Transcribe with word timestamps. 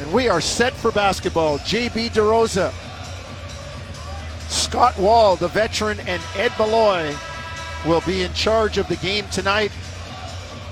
And 0.00 0.12
we 0.14 0.28
are 0.28 0.40
set 0.40 0.72
for 0.72 0.90
basketball. 0.90 1.58
JB 1.58 2.10
DeRosa, 2.10 2.72
Scott 4.48 4.98
Wall, 4.98 5.36
the 5.36 5.48
veteran, 5.48 6.00
and 6.00 6.22
Ed 6.36 6.52
Malloy 6.58 7.14
will 7.86 8.00
be 8.02 8.22
in 8.22 8.32
charge 8.32 8.78
of 8.78 8.88
the 8.88 8.96
game 8.96 9.26
tonight. 9.30 9.72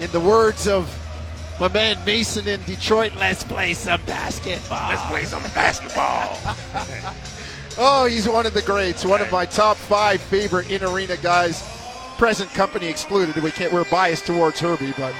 In 0.00 0.10
the 0.12 0.20
words 0.20 0.66
of 0.66 0.94
my 1.60 1.68
man 1.68 2.02
Mason 2.06 2.48
in 2.48 2.62
Detroit, 2.62 3.12
let's 3.16 3.44
play 3.44 3.74
some 3.74 4.00
basketball. 4.06 4.88
Let's 4.88 5.04
play 5.06 5.24
some 5.24 5.42
basketball. 5.54 6.38
oh, 7.78 8.06
he's 8.06 8.26
one 8.26 8.46
of 8.46 8.54
the 8.54 8.62
greats, 8.62 9.04
one 9.04 9.20
of 9.20 9.30
my 9.30 9.44
top 9.44 9.76
five 9.76 10.22
favorite 10.22 10.70
in 10.70 10.82
arena 10.82 11.16
guys. 11.18 11.62
Present 12.16 12.50
company 12.50 12.86
excluded. 12.86 13.36
We 13.42 13.50
can't. 13.50 13.72
We're 13.72 13.84
biased 13.84 14.26
towards 14.26 14.58
Herbie, 14.58 14.94
but 14.96 15.14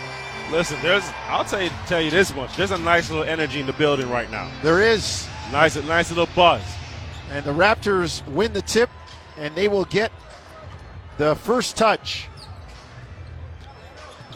listen, 0.50 0.78
there's. 0.82 1.04
I'll 1.26 1.44
tell 1.44 1.62
you 1.62 1.70
tell 1.86 2.00
you 2.00 2.10
this 2.10 2.34
much. 2.34 2.56
There's 2.56 2.70
a 2.70 2.78
nice 2.78 3.10
little 3.10 3.24
energy 3.24 3.60
in 3.60 3.66
the 3.66 3.72
building 3.74 4.08
right 4.10 4.30
now. 4.30 4.50
There 4.62 4.82
is. 4.82 5.26
Nice, 5.52 5.82
nice 5.84 6.10
little 6.10 6.28
buzz. 6.34 6.62
And 7.30 7.44
the 7.44 7.52
Raptors 7.52 8.26
win 8.28 8.52
the 8.52 8.62
tip, 8.62 8.90
and 9.36 9.54
they 9.54 9.68
will 9.68 9.86
get 9.86 10.12
the 11.16 11.36
first 11.36 11.76
touch. 11.76 12.28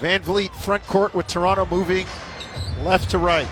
Van 0.01 0.23
Vleet 0.23 0.53
front 0.55 0.85
court 0.87 1.15
with 1.15 1.27
Toronto 1.27 1.67
moving 1.71 2.07
left 2.83 3.11
to 3.11 3.19
right. 3.19 3.49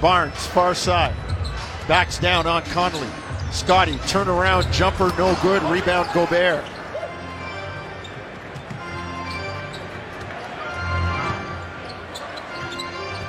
Barnes 0.00 0.46
far 0.48 0.74
side. 0.74 1.14
Backs 1.86 2.18
down 2.18 2.46
on 2.46 2.62
Conley. 2.64 3.08
Scotty 3.52 3.94
turnaround 4.08 4.70
jumper 4.72 5.12
no 5.16 5.36
good. 5.42 5.62
Rebound 5.64 6.08
Gobert. 6.12 6.64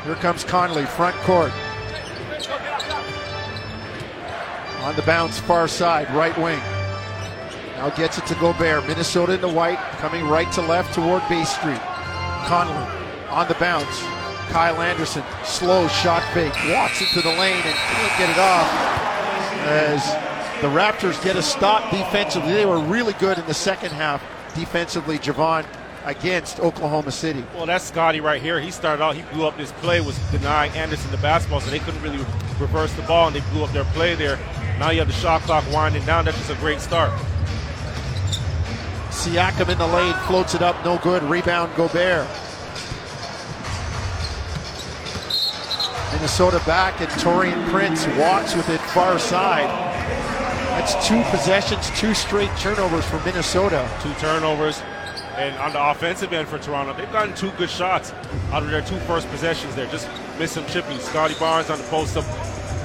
Here 0.08 0.16
comes 0.16 0.46
Conley 0.46 0.86
front 0.86 1.18
court. 1.18 1.52
On 4.84 4.96
the 4.96 5.02
bounce 5.02 5.38
far 5.38 5.68
side 5.68 6.10
right 6.16 6.36
wing. 6.38 6.62
Now 7.76 7.90
gets 7.90 8.18
it 8.18 8.26
to 8.28 8.36
Gobert. 8.36 8.88
Minnesota 8.88 9.34
in 9.34 9.42
the 9.42 9.50
white 9.50 9.80
coming 10.00 10.26
right 10.26 10.50
to 10.54 10.62
left 10.62 10.94
toward 10.94 11.28
Bay 11.28 11.44
Street. 11.44 11.82
Conley 12.46 12.74
on 13.28 13.50
the 13.50 13.56
bounce. 13.56 14.02
Kyle 14.48 14.82
Anderson, 14.82 15.24
slow 15.44 15.90
shot 15.90 16.24
fake, 16.34 16.54
walks 16.70 17.02
into 17.02 17.22
the 17.22 17.36
lane 17.36 17.62
and 17.66 17.76
can't 17.76 18.18
get 18.18 18.30
it 18.30 18.40
off 18.40 18.72
as 19.68 20.02
the 20.62 20.70
Raptors 20.70 21.22
get 21.22 21.36
a 21.36 21.44
stop 21.44 21.92
defensively. 21.92 22.54
They 22.54 22.66
were 22.66 22.80
really 22.80 23.12
good 23.20 23.38
in 23.38 23.46
the 23.46 23.54
second 23.54 23.92
half 23.92 24.24
defensively, 24.56 25.20
Jevohn, 25.20 25.66
against 26.08 26.62
Oklahoma 26.62 27.12
City. 27.12 27.44
Well, 27.54 27.66
that's 27.66 27.84
Scotty 27.84 28.22
right 28.22 28.42
here. 28.42 28.62
He 28.62 28.72
started 28.72 29.04
out, 29.04 29.16
he 29.16 29.24
blew 29.34 29.46
up 29.46 29.58
this 29.58 29.74
play, 29.74 30.00
was 30.00 30.18
denying 30.32 30.72
Anderson 30.72 31.12
the 31.12 31.18
basketball, 31.18 31.60
so 31.60 31.70
they 31.70 31.80
couldn't 31.80 32.02
really 32.02 32.24
reverse 32.60 32.94
the 32.94 33.02
ball, 33.04 33.28
and 33.28 33.36
they 33.36 33.42
blew 33.52 33.66
up 33.66 33.72
their 33.72 33.84
play 33.86 34.16
there. 34.16 34.40
Now 34.80 34.90
you 34.90 35.00
have 35.00 35.10
the 35.10 35.14
shot 35.14 35.42
clock 35.42 35.66
winding 35.72 36.06
down. 36.06 36.24
That's 36.24 36.38
just 36.38 36.50
a 36.50 36.56
great 36.56 36.80
start. 36.80 37.12
Siakam 39.10 39.70
in 39.70 39.78
the 39.78 39.88
lane, 39.88 40.14
floats 40.28 40.56
it 40.56 40.62
up, 40.62 40.84
no 40.86 40.98
good. 41.00 41.24
Rebound, 41.24 41.76
Gobert. 41.76 42.26
Minnesota 46.14 46.62
back, 46.66 47.02
and 47.02 47.10
Taurean 47.20 47.68
Prince 47.70 48.08
walks 48.18 48.56
with 48.56 48.70
it 48.70 48.80
far 48.80 49.20
side. 49.20 49.68
That's 50.80 51.06
two 51.06 51.22
possessions, 51.32 51.92
two 52.00 52.14
straight 52.14 52.56
turnovers 52.58 53.04
for 53.06 53.20
Minnesota. 53.26 53.90
Two 54.02 54.14
turnovers. 54.14 54.82
And 55.38 55.56
on 55.58 55.72
the 55.72 55.92
offensive 55.92 56.34
end 56.34 56.48
for 56.48 56.58
Toronto, 56.58 56.94
they've 56.94 57.12
gotten 57.12 57.36
two 57.36 57.52
good 57.52 57.70
shots 57.70 58.12
out 58.52 58.64
of 58.64 58.72
their 58.72 58.82
two 58.82 58.98
first 59.02 59.30
possessions 59.30 59.76
there. 59.76 59.86
Just 59.86 60.10
missed 60.40 60.56
some 60.56 60.66
chipping. 60.66 60.98
Scotty 60.98 61.36
Barnes 61.36 61.70
on 61.70 61.78
the 61.78 61.84
post 61.86 62.18
up 62.18 62.26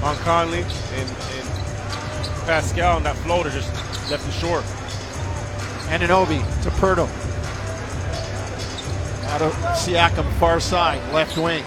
on 0.04 0.14
Conley, 0.16 0.58
and, 0.58 1.08
and 1.08 1.48
Pascal 2.44 2.96
on 2.96 3.02
that 3.04 3.16
floater 3.18 3.48
just 3.48 3.72
left 4.10 4.28
it 4.28 4.32
short. 4.32 4.64
Anunoby 5.88 6.40
to 6.62 6.70
Poeltl. 6.72 7.08
Out 9.30 9.40
of 9.40 9.54
Siakam, 9.74 10.30
far 10.34 10.60
side, 10.60 11.00
left 11.14 11.38
wing. 11.38 11.64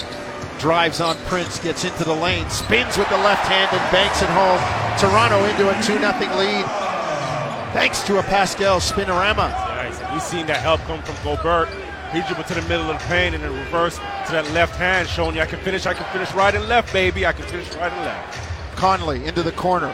Drives 0.59 1.01
on 1.01 1.17
Prince, 1.25 1.57
gets 1.57 1.83
into 1.83 2.03
the 2.03 2.13
lane, 2.13 2.47
spins 2.51 2.95
with 2.95 3.09
the 3.09 3.17
left 3.17 3.47
hand 3.47 3.69
and 3.71 3.91
banks 3.91 4.21
it 4.21 4.29
home. 4.29 4.59
Toronto 4.99 5.43
into 5.45 5.67
a 5.67 5.73
2 5.81 5.97
0 5.97 6.37
lead. 6.37 6.65
Thanks 7.73 8.03
to 8.03 8.19
a 8.19 8.23
Pascal 8.23 8.79
spinorama. 8.79 9.64
We've 10.15 10.23
seen 10.23 10.45
that 10.45 10.61
help 10.61 10.79
come 10.83 11.01
from 11.01 11.15
Gobert. 11.25 11.67
He 12.13 12.21
dribbled 12.21 12.47
to 12.47 12.53
the 12.53 12.61
middle 12.69 12.89
of 12.89 12.97
the 12.97 13.05
paint 13.07 13.35
and 13.35 13.43
then 13.43 13.51
reverse 13.51 13.97
to 13.97 14.31
that 14.31 14.49
left 14.53 14.73
hand, 14.77 15.09
showing 15.09 15.35
you 15.35 15.41
I 15.41 15.45
can 15.45 15.59
finish, 15.59 15.85
I 15.85 15.93
can 15.93 16.09
finish 16.13 16.33
right 16.33 16.55
and 16.55 16.69
left, 16.69 16.93
baby. 16.93 17.25
I 17.25 17.33
can 17.33 17.45
finish 17.47 17.67
right 17.75 17.91
and 17.91 18.05
left. 18.05 18.77
Conley 18.77 19.25
into 19.25 19.43
the 19.43 19.51
corner. 19.51 19.93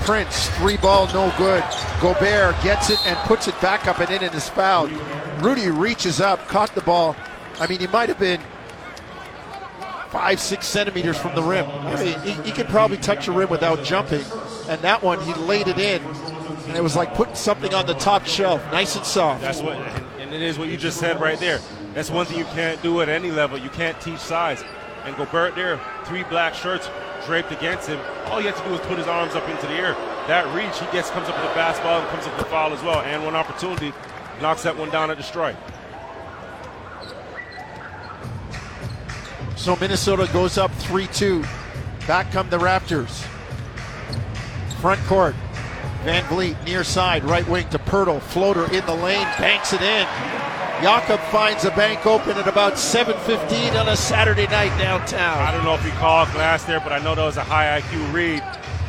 Prince, 0.00 0.50
three 0.58 0.76
ball, 0.76 1.06
no 1.14 1.32
good. 1.38 1.64
Gobert 2.02 2.54
gets 2.62 2.90
it 2.90 2.98
and 3.06 3.16
puts 3.20 3.48
it 3.48 3.58
back 3.62 3.86
up 3.86 3.98
and 3.98 4.10
in 4.10 4.22
and 4.22 4.34
is 4.34 4.46
fouled. 4.46 4.92
Rudy 5.40 5.70
reaches 5.70 6.20
up, 6.20 6.46
caught 6.48 6.74
the 6.74 6.82
ball. 6.82 7.16
I 7.58 7.66
mean, 7.66 7.80
he 7.80 7.86
might 7.86 8.10
have 8.10 8.18
been 8.18 8.42
five, 10.10 10.38
six 10.38 10.66
centimeters 10.66 11.16
from 11.16 11.34
the 11.34 11.42
rim. 11.42 11.66
I 11.66 12.04
mean, 12.04 12.20
he, 12.20 12.32
he 12.42 12.52
could 12.52 12.68
probably 12.68 12.98
touch 12.98 13.24
the 13.24 13.32
rim 13.32 13.48
without 13.48 13.82
jumping. 13.84 14.22
And 14.68 14.82
that 14.82 15.02
one, 15.02 15.18
he 15.22 15.32
laid 15.32 15.66
it 15.66 15.78
in. 15.78 16.02
And 16.66 16.76
it 16.76 16.82
was 16.82 16.96
like 16.96 17.14
putting 17.14 17.34
something 17.34 17.74
on 17.74 17.86
the 17.86 17.94
top 17.94 18.26
shelf, 18.26 18.64
nice 18.72 18.96
and 18.96 19.04
soft. 19.04 19.40
That's 19.40 19.60
what, 19.60 19.76
and 20.18 20.32
it 20.32 20.42
is 20.42 20.58
what 20.58 20.68
you 20.68 20.76
just 20.76 20.98
said 20.98 21.20
right 21.20 21.38
there. 21.38 21.60
That's 21.94 22.10
one 22.10 22.26
thing 22.26 22.38
you 22.38 22.44
can't 22.46 22.80
do 22.82 23.00
at 23.02 23.08
any 23.08 23.30
level. 23.30 23.58
You 23.58 23.70
can't 23.70 24.00
teach 24.00 24.18
size. 24.18 24.64
And 25.04 25.16
Gobert 25.16 25.54
there, 25.56 25.80
three 26.04 26.22
black 26.24 26.54
shirts 26.54 26.88
draped 27.26 27.52
against 27.52 27.88
him. 27.88 28.00
All 28.26 28.38
he 28.38 28.46
had 28.46 28.56
to 28.56 28.62
do 28.64 28.70
was 28.70 28.80
put 28.80 28.98
his 28.98 29.06
arms 29.06 29.34
up 29.34 29.48
into 29.48 29.66
the 29.66 29.74
air. 29.74 29.92
That 30.28 30.46
reach, 30.54 30.78
he 30.78 30.86
gets 30.92 31.10
comes 31.10 31.28
up 31.28 31.36
with 31.36 31.48
the 31.48 31.54
basketball 31.54 32.00
and 32.00 32.08
comes 32.08 32.24
up 32.26 32.36
with 32.36 32.44
the 32.44 32.50
foul 32.50 32.72
as 32.72 32.82
well. 32.82 33.00
And 33.00 33.24
one 33.24 33.34
opportunity, 33.34 33.92
knocks 34.40 34.62
that 34.62 34.76
one 34.76 34.90
down 34.90 35.10
at 35.10 35.16
the 35.16 35.22
strike. 35.22 35.56
So 39.56 39.76
Minnesota 39.76 40.28
goes 40.32 40.58
up 40.58 40.72
3 40.72 41.06
2. 41.08 41.44
Back 42.06 42.32
come 42.32 42.48
the 42.50 42.58
Raptors. 42.58 43.26
Front 44.80 45.00
court. 45.02 45.34
Van 46.04 46.24
Vleet 46.24 46.56
near 46.64 46.82
side, 46.82 47.22
right 47.24 47.46
wing 47.48 47.68
to 47.68 47.78
Poeltl. 47.78 48.20
Floater 48.20 48.64
in 48.72 48.84
the 48.86 48.94
lane, 48.94 49.26
banks 49.38 49.72
it 49.72 49.82
in. 49.82 50.06
Jakob 50.82 51.20
finds 51.30 51.64
a 51.64 51.70
bank 51.70 52.06
open 52.06 52.36
at 52.36 52.48
about 52.48 52.72
7.15 52.72 53.80
on 53.80 53.88
a 53.88 53.96
Saturday 53.96 54.48
night 54.48 54.76
downtown. 54.80 55.38
I 55.38 55.52
don't 55.52 55.64
know 55.64 55.74
if 55.74 55.84
he 55.84 55.92
called 55.92 56.28
glass 56.32 56.64
there, 56.64 56.80
but 56.80 56.92
I 56.92 56.98
know 56.98 57.14
that 57.14 57.24
was 57.24 57.36
a 57.36 57.44
high 57.44 57.80
IQ 57.80 58.12
read. 58.12 58.42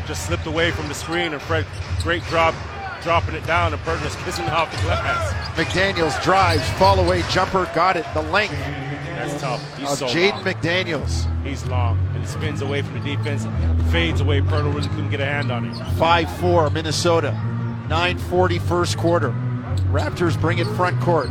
Just 0.08 0.26
slipped 0.26 0.48
away 0.48 0.72
from 0.72 0.88
the 0.88 0.96
screen, 0.96 1.34
and 1.34 1.42
Fred, 1.44 1.68
great 2.02 2.24
drop, 2.24 2.56
dropping 3.04 3.36
it 3.36 3.46
down, 3.46 3.74
and 3.74 3.82
Poeltl 3.84 4.02
just 4.02 4.18
kissing 4.20 4.46
off 4.46 4.72
the 4.72 4.82
glass. 4.82 5.34
McDaniels 5.56 6.20
drives, 6.24 6.68
fall 6.80 7.00
away 7.00 7.22
jumper, 7.30 7.70
got 7.76 7.96
it. 7.96 8.08
The 8.16 8.24
length 8.24 8.58
That's 9.28 9.42
tough. 9.42 9.78
He's 9.78 9.92
of 9.92 9.98
so 9.98 10.06
Jaden. 10.08 10.42
McDaniels. 10.44 11.44
He's 11.44 11.66
long, 11.66 11.98
and 12.16 12.28
spins 12.28 12.62
away 12.62 12.82
from 12.82 13.02
the 13.04 13.16
defense, 13.16 13.46
fades 13.92 14.22
away. 14.22 14.42
Poeltl 14.42 14.74
really 14.74 14.88
couldn't 14.90 15.10
get 15.10 15.20
a 15.20 15.26
hand 15.26 15.52
on 15.52 15.66
it. 15.66 15.74
5-4 15.98 16.72
Minnesota. 16.72 17.32
9.40 17.88 18.62
first 18.62 18.98
quarter. 18.98 19.30
Raptors 19.92 20.40
bring 20.40 20.60
it 20.60 20.68
front 20.76 21.00
court. 21.02 21.30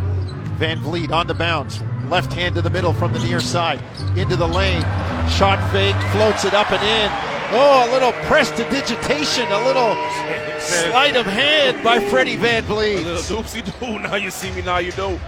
Van 0.58 0.78
Vleet 0.78 1.10
on 1.10 1.26
the 1.26 1.34
bounce. 1.34 1.81
Left 2.08 2.32
hand 2.32 2.54
to 2.56 2.62
the 2.62 2.70
middle 2.70 2.92
from 2.92 3.12
the 3.12 3.19
near 3.20 3.41
side. 3.41 3.82
Into 4.19 4.36
the 4.36 4.47
lane. 4.47 4.82
Shot 5.31 5.58
fake. 5.72 5.97
Floats 6.12 6.44
it 6.44 6.52
up 6.54 6.70
and 6.70 6.82
in. 6.82 7.10
Oh, 7.54 7.88
a 7.88 7.92
little 7.92 8.12
prestidigitation. 8.28 9.47
A 9.50 9.64
little 9.64 9.94
sleight 10.60 11.16
of 11.16 11.26
hand 11.26 11.82
by 11.82 12.00
Freddie 12.08 12.36
Van 12.36 12.62
A 12.64 12.66
Vleet. 12.66 13.04
little 13.04 13.42
doopsy 13.42 13.62
doo. 13.81 13.98
Now 14.02 14.16
you 14.16 14.31
see 14.31 14.50
me, 14.52 14.62
now 14.62 14.78
you 14.78 14.92
don't. 14.92 15.20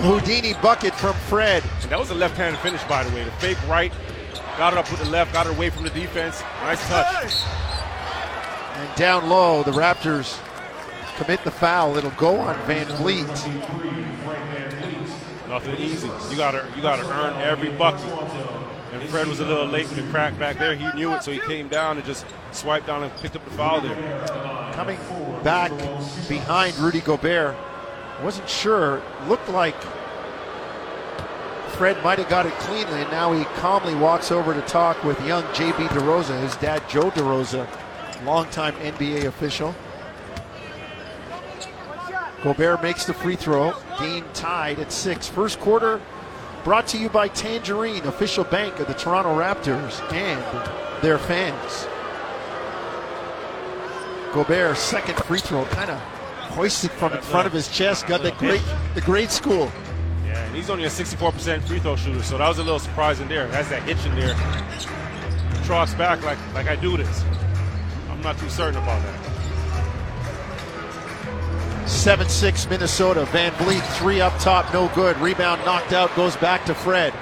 Houdini 0.00 0.54
bucket 0.62 0.94
from 0.94 1.14
Fred. 1.14 1.62
And 1.82 1.90
that 1.90 1.98
was 1.98 2.10
a 2.10 2.14
left-handed 2.14 2.58
finish, 2.60 2.82
by 2.84 3.04
the 3.04 3.14
way. 3.14 3.22
The 3.22 3.30
fake 3.32 3.58
right, 3.68 3.92
got 4.56 4.72
it 4.72 4.78
up 4.78 4.90
with 4.90 5.00
the 5.00 5.10
left, 5.10 5.32
got 5.32 5.46
it 5.46 5.54
away 5.54 5.68
from 5.68 5.84
the 5.84 5.90
defense. 5.90 6.42
Nice 6.62 6.86
touch. 6.88 7.34
And 8.76 8.96
down 8.96 9.28
low, 9.28 9.62
the 9.62 9.72
Raptors 9.72 10.40
commit 11.16 11.44
the 11.44 11.50
foul. 11.50 11.96
It'll 11.98 12.10
go 12.12 12.38
on 12.38 12.56
Van 12.66 12.86
Vleet. 12.86 13.26
Nothing 15.48 15.76
easy. 15.76 16.08
You 16.30 16.36
gotta 16.36 16.66
you 16.74 16.80
gotta 16.80 17.06
earn 17.12 17.34
every 17.42 17.70
bucket. 17.70 18.00
And 18.92 19.02
Fred 19.10 19.26
was 19.26 19.40
a 19.40 19.44
little 19.44 19.66
late 19.66 19.86
with 19.88 19.96
the 19.96 20.10
crack 20.10 20.38
back 20.38 20.58
there. 20.58 20.74
He 20.74 20.90
knew 20.94 21.12
it, 21.14 21.22
so 21.22 21.30
he 21.30 21.40
came 21.40 21.68
down 21.68 21.98
and 21.98 22.06
just 22.06 22.24
swiped 22.52 22.86
down 22.86 23.02
and 23.02 23.14
picked 23.16 23.36
up 23.36 23.44
the 23.44 23.50
foul 23.50 23.80
there. 23.80 23.96
coming 24.72 24.98
back 25.44 25.70
behind 26.28 26.76
Rudy 26.78 27.00
Gobert. 27.00 27.54
Wasn't 28.22 28.48
sure. 28.48 29.02
Looked 29.28 29.48
like 29.48 29.80
Fred 31.72 32.02
might 32.04 32.18
have 32.18 32.28
got 32.28 32.46
it 32.46 32.52
cleanly, 32.54 33.00
and 33.00 33.10
now 33.10 33.32
he 33.32 33.44
calmly 33.60 33.94
walks 33.94 34.30
over 34.30 34.52
to 34.52 34.60
talk 34.62 35.02
with 35.04 35.24
young 35.26 35.42
JB 35.54 35.88
DeRosa, 35.88 36.40
his 36.42 36.56
dad 36.56 36.82
Joe 36.88 37.10
DeRosa, 37.10 37.66
longtime 38.24 38.74
NBA 38.74 39.24
official. 39.24 39.74
Gobert 42.42 42.82
makes 42.82 43.04
the 43.04 43.14
free 43.14 43.36
throw. 43.36 43.74
Game 43.98 44.24
tied 44.32 44.78
at 44.78 44.92
six. 44.92 45.28
First 45.28 45.60
quarter, 45.60 46.00
Brought 46.64 46.88
to 46.88 46.98
you 46.98 47.08
by 47.08 47.28
Tangerine, 47.28 48.04
official 48.04 48.44
bank 48.44 48.80
of 48.80 48.86
the 48.86 48.92
Toronto 48.92 49.34
Raptors 49.34 49.98
and 50.12 51.02
their 51.02 51.16
fans. 51.16 51.86
Gobert, 54.34 54.76
second 54.76 55.16
free 55.24 55.38
throw, 55.38 55.64
kind 55.66 55.90
of 55.90 56.19
hoisted 56.50 56.90
from 56.92 57.12
in 57.12 57.22
front 57.22 57.46
of 57.46 57.52
his 57.52 57.68
chest. 57.68 58.06
Got 58.06 58.22
the 58.22 58.32
great, 58.32 58.62
the 58.94 59.00
grade 59.00 59.30
school. 59.30 59.70
Yeah, 60.26 60.44
and 60.44 60.54
he's 60.54 60.70
only 60.70 60.84
a 60.84 60.88
64% 60.88 61.62
free 61.62 61.78
throw 61.78 61.96
shooter, 61.96 62.22
so 62.22 62.38
that 62.38 62.48
was 62.48 62.58
a 62.58 62.62
little 62.62 62.78
surprising 62.78 63.28
there. 63.28 63.48
Has 63.48 63.68
that 63.70 63.82
hitch 63.82 64.04
in 64.04 64.14
there. 64.14 64.34
Trots 65.64 65.94
back 65.94 66.22
like 66.22 66.38
like 66.54 66.66
I 66.66 66.76
do 66.76 66.96
this. 66.96 67.24
I'm 68.10 68.20
not 68.22 68.38
too 68.38 68.50
certain 68.50 68.82
about 68.82 69.02
that. 69.02 69.30
7 71.88 72.28
6 72.28 72.70
Minnesota. 72.70 73.24
Van 73.26 73.52
Vleet, 73.52 73.82
three 73.98 74.20
up 74.20 74.38
top, 74.38 74.72
no 74.72 74.88
good. 74.94 75.16
Rebound 75.18 75.64
knocked 75.64 75.92
out, 75.92 76.14
goes 76.14 76.36
back 76.36 76.64
to 76.66 76.74
Fred. 76.74 77.12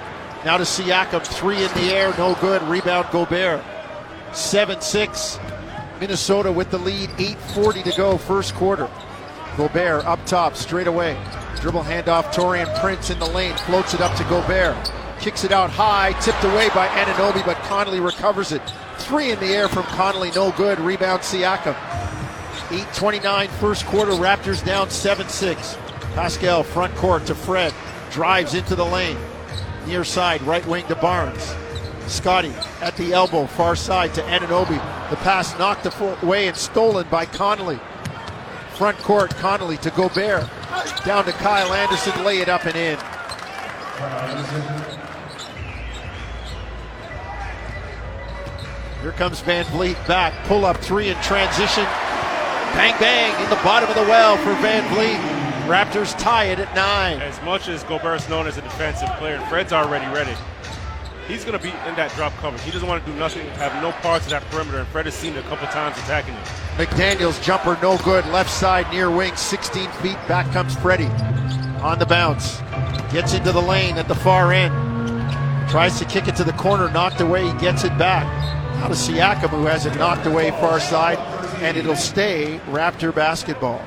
Now 0.44 0.56
to 0.56 0.64
Siakam, 0.64 1.26
three 1.26 1.62
in 1.62 1.72
the 1.74 1.94
air, 1.94 2.14
no 2.18 2.34
good. 2.40 2.62
Rebound 2.62 3.08
Gobert. 3.10 3.64
7 4.32 4.80
6 4.80 5.40
Minnesota 6.00 6.52
with 6.52 6.70
the 6.70 6.78
lead, 6.78 7.08
8.40 7.10 7.84
to 7.84 7.96
go, 7.96 8.18
first 8.18 8.54
quarter. 8.54 8.88
Gobert 9.58 10.04
up 10.04 10.24
top, 10.24 10.54
straight 10.54 10.86
away. 10.86 11.20
Dribble 11.60 11.82
handoff, 11.82 12.32
Taurean 12.32 12.72
Prince 12.80 13.10
in 13.10 13.18
the 13.18 13.26
lane, 13.26 13.56
floats 13.56 13.92
it 13.92 14.00
up 14.00 14.16
to 14.16 14.22
Gobert. 14.24 14.76
Kicks 15.18 15.42
it 15.42 15.50
out 15.50 15.68
high, 15.68 16.12
tipped 16.20 16.44
away 16.44 16.68
by 16.68 16.86
Anunoby, 16.86 17.44
but 17.44 17.56
Conley 17.64 17.98
recovers 17.98 18.52
it. 18.52 18.62
Three 18.98 19.32
in 19.32 19.40
the 19.40 19.46
air 19.46 19.68
from 19.68 19.82
Conley, 19.82 20.30
no 20.30 20.52
good. 20.52 20.78
Rebound 20.78 21.22
Siakam. 21.22 21.74
8.29 22.68 23.48
first 23.48 23.84
quarter, 23.86 24.12
Raptors 24.12 24.64
down 24.64 24.90
7 24.90 25.28
6. 25.28 25.76
Pascal 26.14 26.62
front 26.62 26.94
court 26.94 27.26
to 27.26 27.34
Fred, 27.34 27.74
drives 28.12 28.54
into 28.54 28.76
the 28.76 28.86
lane. 28.86 29.18
Near 29.88 30.04
side, 30.04 30.40
right 30.42 30.64
wing 30.66 30.86
to 30.86 30.94
Barnes. 30.94 31.52
Scotty 32.06 32.52
at 32.80 32.96
the 32.96 33.12
elbow, 33.12 33.46
far 33.46 33.74
side 33.74 34.14
to 34.14 34.22
Anunoby. 34.22 34.78
The 35.10 35.16
pass 35.16 35.58
knocked 35.58 35.88
away 36.22 36.46
and 36.46 36.56
stolen 36.56 37.08
by 37.10 37.26
Conley. 37.26 37.80
Front 38.78 38.98
court, 38.98 39.34
Conley 39.38 39.76
to 39.78 39.90
Gobert. 39.90 40.48
Down 41.04 41.24
to 41.24 41.32
Kyle 41.32 41.74
Anderson, 41.74 42.24
lay 42.24 42.38
it 42.38 42.48
up 42.48 42.64
and 42.64 42.76
in. 42.76 42.96
Here 49.02 49.10
comes 49.10 49.40
Van 49.40 49.64
Vleet 49.64 49.96
back. 50.06 50.32
Pull 50.46 50.64
up 50.64 50.76
three 50.76 51.08
in 51.08 51.20
transition. 51.22 51.82
Bang, 52.74 52.94
bang 53.00 53.42
in 53.42 53.50
the 53.50 53.56
bottom 53.64 53.88
of 53.88 53.96
the 53.96 54.02
well 54.02 54.36
for 54.36 54.54
Van 54.62 54.84
Vleet. 54.94 55.18
Raptors 55.66 56.16
tie 56.16 56.44
it 56.44 56.60
at 56.60 56.72
nine. 56.76 57.20
As 57.20 57.42
much 57.42 57.66
as 57.66 57.82
Gobert's 57.82 58.28
known 58.28 58.46
as 58.46 58.58
a 58.58 58.62
defensive 58.62 59.08
player, 59.18 59.40
Fred's 59.48 59.72
already 59.72 60.06
ready. 60.14 60.36
He's 61.28 61.44
going 61.44 61.58
to 61.58 61.62
be 61.62 61.68
in 61.68 61.94
that 61.96 62.10
drop 62.16 62.32
coverage. 62.36 62.62
He 62.62 62.70
doesn't 62.70 62.88
want 62.88 63.04
to 63.04 63.12
do 63.12 63.16
nothing, 63.18 63.46
have 63.50 63.82
no 63.82 63.92
parts 63.92 64.24
of 64.24 64.30
that 64.30 64.42
perimeter, 64.44 64.78
and 64.78 64.88
Fred 64.88 65.04
has 65.04 65.14
seen 65.14 65.36
it 65.36 65.44
a 65.44 65.48
couple 65.48 65.66
times 65.68 65.98
attacking 65.98 66.32
him. 66.32 66.42
McDaniels 66.78 67.42
jumper 67.42 67.78
no 67.82 67.98
good. 67.98 68.24
Left 68.28 68.50
side 68.50 68.90
near 68.90 69.10
wing, 69.10 69.36
16 69.36 69.90
feet. 70.02 70.16
Back 70.26 70.50
comes 70.52 70.74
Freddie 70.76 71.04
on 71.82 71.98
the 71.98 72.06
bounce. 72.06 72.60
Gets 73.12 73.34
into 73.34 73.52
the 73.52 73.60
lane 73.60 73.98
at 73.98 74.08
the 74.08 74.14
far 74.14 74.54
end. 74.54 74.72
Tries 75.70 75.98
to 75.98 76.06
kick 76.06 76.28
it 76.28 76.36
to 76.36 76.44
the 76.44 76.54
corner, 76.54 76.90
knocked 76.90 77.20
away. 77.20 77.46
He 77.46 77.58
gets 77.58 77.84
it 77.84 77.96
back. 77.98 78.24
Now 78.76 78.88
to 78.88 78.94
Siakam, 78.94 79.50
who 79.50 79.66
has 79.66 79.84
it 79.84 79.94
knocked 79.96 80.24
away 80.24 80.50
far 80.52 80.80
side, 80.80 81.18
and 81.60 81.76
it'll 81.76 81.94
stay 81.94 82.58
Raptor 82.68 83.14
basketball. 83.14 83.86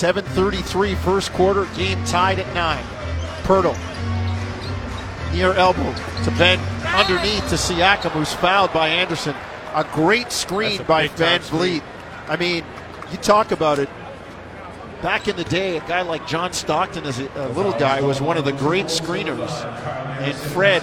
Seven 0.00 0.24
thirty-three 0.24 0.94
first 0.94 1.30
quarter, 1.34 1.66
game 1.76 2.02
tied 2.06 2.38
at 2.38 2.54
nine. 2.54 2.82
Poeltl 3.42 3.76
near 5.34 5.52
elbow 5.52 5.92
to 6.24 6.30
Ben 6.38 6.58
underneath 6.86 7.46
to 7.50 7.56
Siakam, 7.56 8.10
who's 8.12 8.32
fouled 8.32 8.72
by 8.72 8.88
Anderson. 8.88 9.36
A 9.74 9.84
great 9.92 10.32
screen 10.32 10.80
a 10.80 10.84
by 10.84 11.08
Van. 11.08 11.40
Vleet. 11.40 11.82
I 12.28 12.38
mean, 12.38 12.64
you 13.12 13.18
talk 13.18 13.52
about 13.52 13.78
it. 13.78 13.90
Back 15.02 15.28
in 15.28 15.36
the 15.36 15.44
day, 15.44 15.76
a 15.76 15.80
guy 15.80 16.00
like 16.00 16.26
John 16.26 16.54
Stockton, 16.54 17.04
as 17.04 17.18
a, 17.18 17.28
a 17.34 17.48
little 17.48 17.72
guy, 17.72 18.00
was 18.00 18.22
one 18.22 18.38
of 18.38 18.46
the 18.46 18.52
great 18.52 18.86
screeners. 18.86 19.50
And 20.22 20.34
Fred 20.34 20.82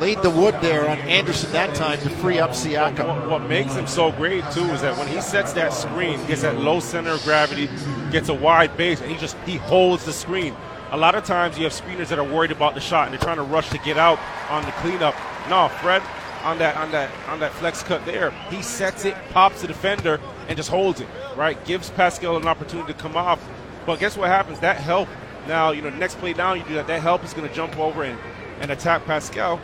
laid 0.00 0.22
the 0.22 0.30
wood 0.30 0.54
there 0.60 0.88
on 0.88 0.98
Anderson 1.00 1.52
that 1.52 1.74
time 1.74 1.98
to 2.00 2.10
free 2.10 2.38
up 2.38 2.50
Siakam. 2.50 3.06
What, 3.06 3.30
what 3.30 3.48
makes 3.48 3.74
him 3.74 3.86
so 3.86 4.12
great 4.12 4.44
too 4.50 4.64
is 4.64 4.82
that 4.82 4.96
when 4.98 5.08
he 5.08 5.20
sets 5.20 5.52
that 5.54 5.72
screen, 5.72 6.24
gets 6.26 6.42
that 6.42 6.58
low 6.58 6.80
center 6.80 7.10
of 7.10 7.22
gravity, 7.22 7.68
gets 8.10 8.28
a 8.28 8.34
wide 8.34 8.76
base, 8.76 9.00
and 9.00 9.10
he 9.10 9.16
just 9.16 9.36
he 9.46 9.56
holds 9.56 10.04
the 10.04 10.12
screen. 10.12 10.54
A 10.92 10.96
lot 10.96 11.14
of 11.14 11.24
times 11.24 11.58
you 11.58 11.64
have 11.64 11.72
screeners 11.72 12.08
that 12.08 12.18
are 12.18 12.24
worried 12.24 12.52
about 12.52 12.74
the 12.74 12.80
shot 12.80 13.06
and 13.06 13.12
they're 13.12 13.20
trying 13.20 13.36
to 13.36 13.42
rush 13.42 13.70
to 13.70 13.78
get 13.78 13.98
out 13.98 14.20
on 14.50 14.64
the 14.64 14.72
cleanup. 14.72 15.14
No, 15.48 15.68
Fred 15.80 16.02
on 16.44 16.58
that 16.58 16.76
on 16.76 16.90
that 16.92 17.10
on 17.28 17.40
that 17.40 17.52
flex 17.52 17.82
cut 17.82 18.04
there, 18.06 18.30
he 18.50 18.62
sets 18.62 19.04
it, 19.04 19.16
pops 19.30 19.62
the 19.62 19.66
defender, 19.66 20.20
and 20.48 20.56
just 20.56 20.70
holds 20.70 21.00
it. 21.00 21.08
Right, 21.36 21.62
gives 21.64 21.90
Pascal 21.90 22.36
an 22.36 22.46
opportunity 22.46 22.92
to 22.92 22.98
come 22.98 23.16
off. 23.16 23.42
But 23.84 23.98
guess 23.98 24.16
what 24.16 24.28
happens? 24.28 24.60
That 24.60 24.76
help. 24.76 25.08
Now 25.48 25.70
you 25.72 25.82
know 25.82 25.90
next 25.90 26.18
play 26.18 26.32
down, 26.32 26.58
you 26.58 26.64
do 26.64 26.74
that. 26.74 26.86
That 26.86 27.02
help 27.02 27.24
is 27.24 27.34
going 27.34 27.48
to 27.48 27.54
jump 27.54 27.76
over 27.78 28.04
and 28.04 28.18
and 28.60 28.70
attack 28.70 29.04
Pascal. 29.04 29.60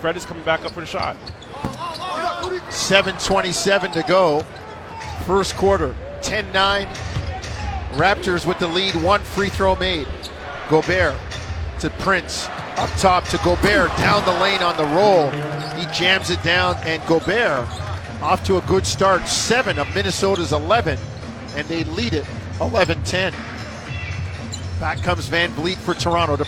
Fred 0.00 0.16
is 0.16 0.24
coming 0.24 0.42
back 0.44 0.64
up 0.64 0.72
for 0.72 0.80
the 0.80 0.86
shot. 0.86 1.16
7.27 2.70 3.92
to 3.92 4.02
go. 4.06 4.44
First 5.24 5.56
quarter, 5.56 5.94
10 6.22 6.52
9. 6.52 6.86
Raptors 7.92 8.46
with 8.46 8.58
the 8.58 8.68
lead, 8.68 8.94
one 8.96 9.20
free 9.20 9.48
throw 9.48 9.74
made. 9.76 10.06
Gobert 10.68 11.16
to 11.80 11.90
Prince. 11.90 12.48
Up 12.76 12.90
top 12.98 13.24
to 13.28 13.38
Gobert, 13.38 13.88
down 13.96 14.22
the 14.26 14.38
lane 14.38 14.62
on 14.62 14.76
the 14.76 14.84
roll. 14.84 15.30
He 15.80 15.86
jams 15.94 16.28
it 16.28 16.42
down, 16.42 16.76
and 16.84 17.02
Gobert 17.06 17.66
off 18.20 18.44
to 18.44 18.58
a 18.58 18.60
good 18.62 18.86
start. 18.86 19.26
Seven 19.26 19.78
of 19.78 19.92
Minnesota's 19.94 20.52
11, 20.52 20.98
and 21.54 21.66
they 21.68 21.84
lead 21.84 22.12
it 22.12 22.26
11 22.60 23.02
10. 23.04 23.32
Back 24.78 25.02
comes 25.02 25.28
Van 25.28 25.50
Vleet 25.52 25.76
for 25.78 25.94
Toronto 25.94 26.36
to. 26.36 26.44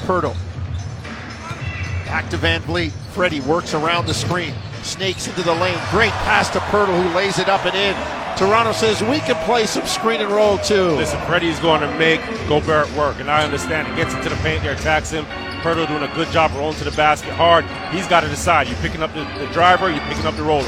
Back 2.04 2.28
to 2.30 2.36
Van 2.36 2.60
Vleet. 2.62 2.92
Freddie 3.18 3.40
works 3.40 3.74
around 3.74 4.06
the 4.06 4.14
screen, 4.14 4.54
snakes 4.84 5.26
into 5.26 5.42
the 5.42 5.52
lane. 5.52 5.76
Great 5.90 6.12
pass 6.22 6.48
to 6.50 6.60
Poeltl, 6.60 7.02
who 7.02 7.16
lays 7.16 7.40
it 7.40 7.48
up 7.48 7.66
and 7.66 7.74
in. 7.74 7.96
Toronto 8.38 8.70
says 8.70 9.02
we 9.02 9.18
can 9.18 9.34
play 9.44 9.66
some 9.66 9.84
screen 9.88 10.20
and 10.20 10.30
roll 10.30 10.56
too. 10.58 10.90
Listen, 10.90 11.20
Freddie's 11.26 11.58
going 11.58 11.80
to 11.80 11.92
make 11.98 12.20
Gobert 12.48 12.88
work, 12.92 13.18
and 13.18 13.28
I 13.28 13.42
understand. 13.42 13.88
He 13.88 13.96
gets 13.96 14.14
into 14.14 14.28
the 14.28 14.36
paint 14.36 14.62
there, 14.62 14.74
attacks 14.74 15.10
him. 15.10 15.24
Poeltl 15.64 15.88
doing 15.88 16.04
a 16.04 16.14
good 16.14 16.28
job 16.28 16.52
rolling 16.52 16.76
to 16.76 16.84
the 16.84 16.92
basket 16.92 17.32
hard. 17.32 17.64
He's 17.92 18.06
got 18.06 18.20
to 18.20 18.28
decide. 18.28 18.68
You're 18.68 18.78
picking 18.78 19.02
up 19.02 19.12
the, 19.14 19.24
the 19.44 19.48
driver, 19.52 19.90
you're 19.90 19.98
picking 20.06 20.24
up 20.24 20.36
the 20.36 20.44
roller. 20.44 20.62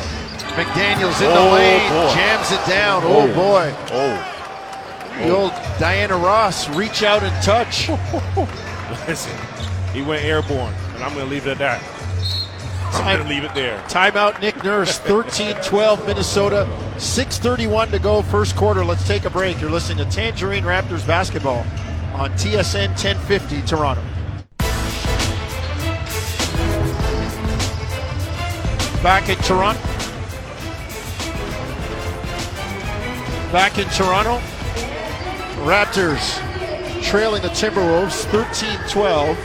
McDaniels 0.59 1.23
in 1.23 1.29
the 1.31 1.39
Oh, 1.39 1.53
lane, 1.55 1.89
boy. 1.89 2.13
jams 2.15 2.51
it 2.51 2.67
down. 2.69 3.05
Oh, 3.05 3.31
oh 3.31 3.33
boy. 3.33 3.73
Oh. 3.93 5.23
The 5.23 5.31
old 5.37 5.53
Diana 5.79 6.17
Ross 6.17 6.69
reach 6.71 7.05
out 7.05 7.23
and 7.23 7.45
touch. 7.45 7.89
Listen, 9.07 9.39
he 9.95 10.03
went 10.03 10.25
airborne, 10.25 10.75
and 10.97 11.05
I'm 11.05 11.15
going 11.15 11.27
to 11.27 11.31
leave 11.31 11.47
it 11.47 11.51
at 11.53 11.59
that. 11.59 12.00
I'm 12.93 13.17
going 13.17 13.29
to 13.29 13.35
leave 13.35 13.45
it 13.45 13.55
there. 13.55 13.79
Timeout, 13.85 14.41
Nick 14.41 14.63
Nurse, 14.63 14.99
13 14.99 15.57
12 15.57 16.07
Minnesota, 16.07 16.69
6.31 16.97 17.91
to 17.93 17.99
go, 17.99 18.23
first 18.23 18.57
quarter. 18.57 18.85
Let's 18.85 19.07
take 19.07 19.25
a 19.25 19.31
break. 19.31 19.61
You're 19.61 19.71
listening 19.71 20.05
to 20.05 20.11
Tangerine 20.11 20.65
Raptors 20.65 21.07
basketball 21.07 21.65
on 22.15 22.31
TSN 22.33 22.89
1050 22.89 23.63
Toronto. 23.63 24.03
Back 29.03 29.31
in 29.31 29.39
Toronto. 29.39 29.81
Back 33.51 33.79
in 33.79 33.89
Toronto. 33.89 34.39
Raptors 35.65 36.39
trailing 37.03 37.43
the 37.43 37.49
Timberwolves 37.49 38.25
13 38.27 38.79
12. 38.91 39.37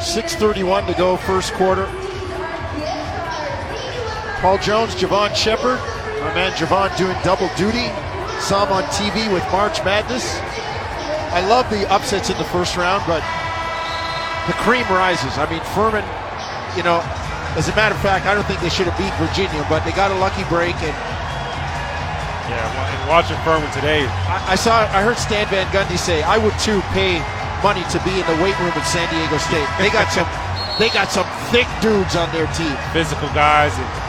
6.31 0.00 0.86
to 0.86 0.94
go, 0.94 1.16
first 1.16 1.54
quarter. 1.54 1.88
Paul 4.44 4.60
Jones, 4.60 4.92
Jevohn 4.92 5.32
Shepherd. 5.32 5.80
My 6.20 6.28
man 6.36 6.52
Jevohn 6.52 6.92
doing 7.00 7.16
double 7.24 7.48
duty. 7.56 7.88
Saw 8.44 8.68
him 8.68 8.76
on 8.76 8.84
TV 8.92 9.24
with 9.32 9.40
March 9.48 9.80
Madness. 9.88 10.36
I 11.32 11.40
love 11.48 11.64
the 11.72 11.88
upsets 11.88 12.28
in 12.28 12.36
the 12.36 12.44
first 12.52 12.76
round, 12.76 13.00
but 13.08 13.24
the 14.44 14.52
cream 14.60 14.84
rises. 14.92 15.40
I 15.40 15.48
mean, 15.48 15.64
Furman, 15.72 16.04
you 16.76 16.84
know, 16.84 17.00
as 17.56 17.72
a 17.72 17.74
matter 17.74 17.96
of 17.96 18.04
fact, 18.04 18.28
I 18.28 18.36
don't 18.36 18.44
think 18.44 18.60
they 18.60 18.68
should 18.68 18.84
have 18.84 19.00
beat 19.00 19.16
Virginia, 19.16 19.64
but 19.72 19.80
they 19.88 19.96
got 19.96 20.12
a 20.12 20.18
lucky 20.20 20.44
break. 20.52 20.76
And 20.84 20.92
Yeah, 22.52 22.68
and 22.68 23.00
watching 23.08 23.40
Furman 23.48 23.72
today, 23.72 24.04
I, 24.28 24.52
I 24.52 24.56
saw, 24.60 24.84
I 24.92 25.00
heard 25.00 25.16
Stan 25.16 25.48
Van 25.48 25.64
Gundy 25.72 25.96
say, 25.96 26.20
I 26.20 26.36
would 26.36 26.52
too 26.60 26.84
pay 26.92 27.16
money 27.64 27.80
to 27.96 27.98
be 28.04 28.12
in 28.12 28.26
the 28.28 28.36
weight 28.44 28.60
room 28.60 28.76
at 28.76 28.84
San 28.84 29.08
Diego 29.08 29.40
State. 29.40 29.64
They 29.80 29.88
got 29.88 30.12
some, 30.12 30.28
they 30.76 30.92
got 30.92 31.08
some 31.08 31.24
thick 31.48 31.64
dudes 31.80 32.12
on 32.12 32.28
their 32.36 32.44
team. 32.52 32.76
physical 32.92 33.32
guys, 33.32 33.72
and 33.80 34.03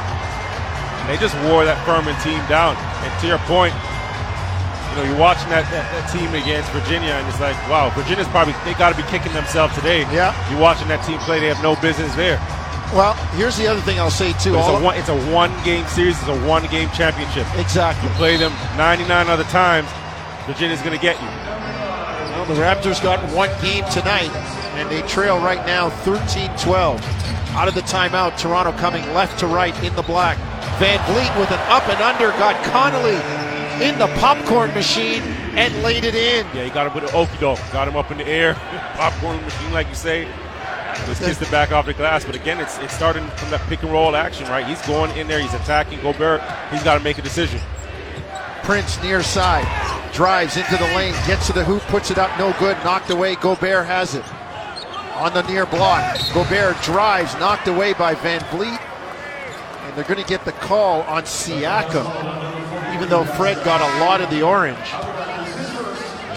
they 1.07 1.17
just 1.17 1.35
wore 1.47 1.65
that 1.65 1.77
Furman 1.85 2.15
team 2.21 2.39
down. 2.49 2.75
And 3.05 3.11
to 3.21 3.27
your 3.27 3.39
point, 3.45 3.73
You 4.91 5.03
know, 5.03 5.11
you're 5.11 5.19
watching 5.19 5.49
that, 5.51 5.67
that, 5.75 5.83
that 5.91 6.05
team 6.07 6.31
against 6.31 6.71
Virginia, 6.71 7.11
and 7.19 7.27
it's 7.27 7.39
like, 7.43 7.55
wow, 7.67 7.91
Virginia's 7.91 8.27
probably 8.31 8.55
they 8.63 8.71
got 8.79 8.95
to 8.95 8.97
be 8.97 9.03
kicking 9.11 9.33
themselves 9.33 9.75
today. 9.75 10.07
Yeah. 10.07 10.31
You're 10.49 10.61
watching 10.61 10.87
that 10.87 11.03
team 11.03 11.19
play; 11.27 11.39
they 11.43 11.51
have 11.51 11.61
no 11.61 11.75
business 11.83 12.15
there. 12.15 12.39
Well, 12.95 13.13
here's 13.35 13.57
the 13.57 13.67
other 13.67 13.81
thing 13.81 13.99
I'll 13.99 14.09
say 14.13 14.31
too. 14.39 14.55
It's 14.55 14.67
a 14.71 14.79
one, 14.79 14.95
it's 14.95 15.09
a 15.09 15.19
one 15.33 15.51
game 15.65 15.83
series. 15.91 16.15
It's 16.21 16.29
a 16.31 16.39
one 16.47 16.63
game 16.71 16.87
championship. 16.95 17.43
exactly. 17.59 18.07
You 18.07 18.15
Play 18.15 18.37
them 18.37 18.53
99 18.77 19.27
other 19.27 19.43
times, 19.51 19.89
Virginia's 20.47 20.79
going 20.81 20.95
to 20.95 21.01
get 21.01 21.19
you. 21.19 21.27
Well, 21.27 22.45
the 22.45 22.61
Raptors 22.61 23.01
got 23.03 23.19
one 23.35 23.49
game 23.61 23.83
tonight, 23.91 24.29
and 24.79 24.87
they 24.89 25.01
trail 25.09 25.39
right 25.43 25.65
now 25.65 25.89
13-12. 26.07 27.01
Out 27.57 27.67
of 27.67 27.73
the 27.73 27.81
timeout, 27.81 28.37
Toronto 28.37 28.71
coming 28.73 29.03
left 29.13 29.39
to 29.39 29.47
right 29.47 29.75
in 29.83 29.95
the 29.95 30.03
black. 30.03 30.37
Van 30.77 30.99
Vleet 31.07 31.39
with 31.39 31.51
an 31.51 31.59
up 31.69 31.87
and 31.87 32.01
under 32.01 32.29
got 32.37 32.61
Connolly 32.65 33.15
in 33.85 33.97
the 33.97 34.07
popcorn 34.19 34.73
machine 34.73 35.21
and 35.55 35.73
laid 35.83 36.03
it 36.03 36.15
in. 36.15 36.45
Yeah, 36.53 36.65
he 36.65 36.69
got 36.69 36.87
him 36.87 36.93
with 36.93 37.09
the 37.09 37.17
okie 37.17 37.39
doke. 37.39 37.59
Got 37.71 37.87
him 37.87 37.95
up 37.95 38.11
in 38.11 38.17
the 38.17 38.27
air, 38.27 38.53
popcorn 38.95 39.41
machine, 39.41 39.71
like 39.71 39.87
you 39.87 39.95
say. 39.95 40.27
Just 41.05 41.21
kissed 41.21 41.41
it 41.41 41.51
back 41.51 41.71
off 41.71 41.85
the 41.85 41.93
glass. 41.93 42.25
But 42.25 42.35
again, 42.35 42.59
it's 42.59 42.77
it's 42.79 42.93
starting 42.93 43.25
from 43.37 43.51
that 43.51 43.61
pick 43.69 43.83
and 43.83 43.91
roll 43.91 44.15
action, 44.15 44.47
right? 44.47 44.65
He's 44.65 44.81
going 44.85 45.15
in 45.17 45.27
there, 45.27 45.39
he's 45.39 45.53
attacking 45.53 46.01
Gobert. 46.01 46.41
He's 46.71 46.83
got 46.83 46.97
to 46.97 47.03
make 47.03 47.17
a 47.17 47.21
decision. 47.21 47.59
Prince 48.63 49.01
near 49.03 49.21
side, 49.21 49.67
drives 50.13 50.57
into 50.57 50.75
the 50.77 50.85
lane, 50.95 51.13
gets 51.27 51.47
to 51.47 51.53
the 51.53 51.63
hoop, 51.63 51.83
puts 51.83 52.11
it 52.11 52.17
up, 52.17 52.37
no 52.39 52.53
good, 52.59 52.75
knocked 52.83 53.11
away. 53.11 53.35
Gobert 53.35 53.85
has 53.85 54.15
it 54.15 54.25
on 55.15 55.33
the 55.33 55.43
near 55.43 55.65
block. 55.65 56.17
Gobert 56.33 56.81
drives, 56.81 57.33
knocked 57.35 57.67
away 57.67 57.93
by 57.93 58.15
Van 58.15 58.41
Vleet, 58.51 58.79
they're 59.95 60.03
going 60.03 60.21
to 60.21 60.27
get 60.27 60.45
the 60.45 60.51
call 60.51 61.01
on 61.03 61.23
Siakam, 61.23 62.95
even 62.95 63.09
though 63.09 63.23
Fred 63.23 63.63
got 63.63 63.81
a 63.81 63.99
lot 63.99 64.21
of 64.21 64.29
the 64.29 64.41
orange. 64.41 64.77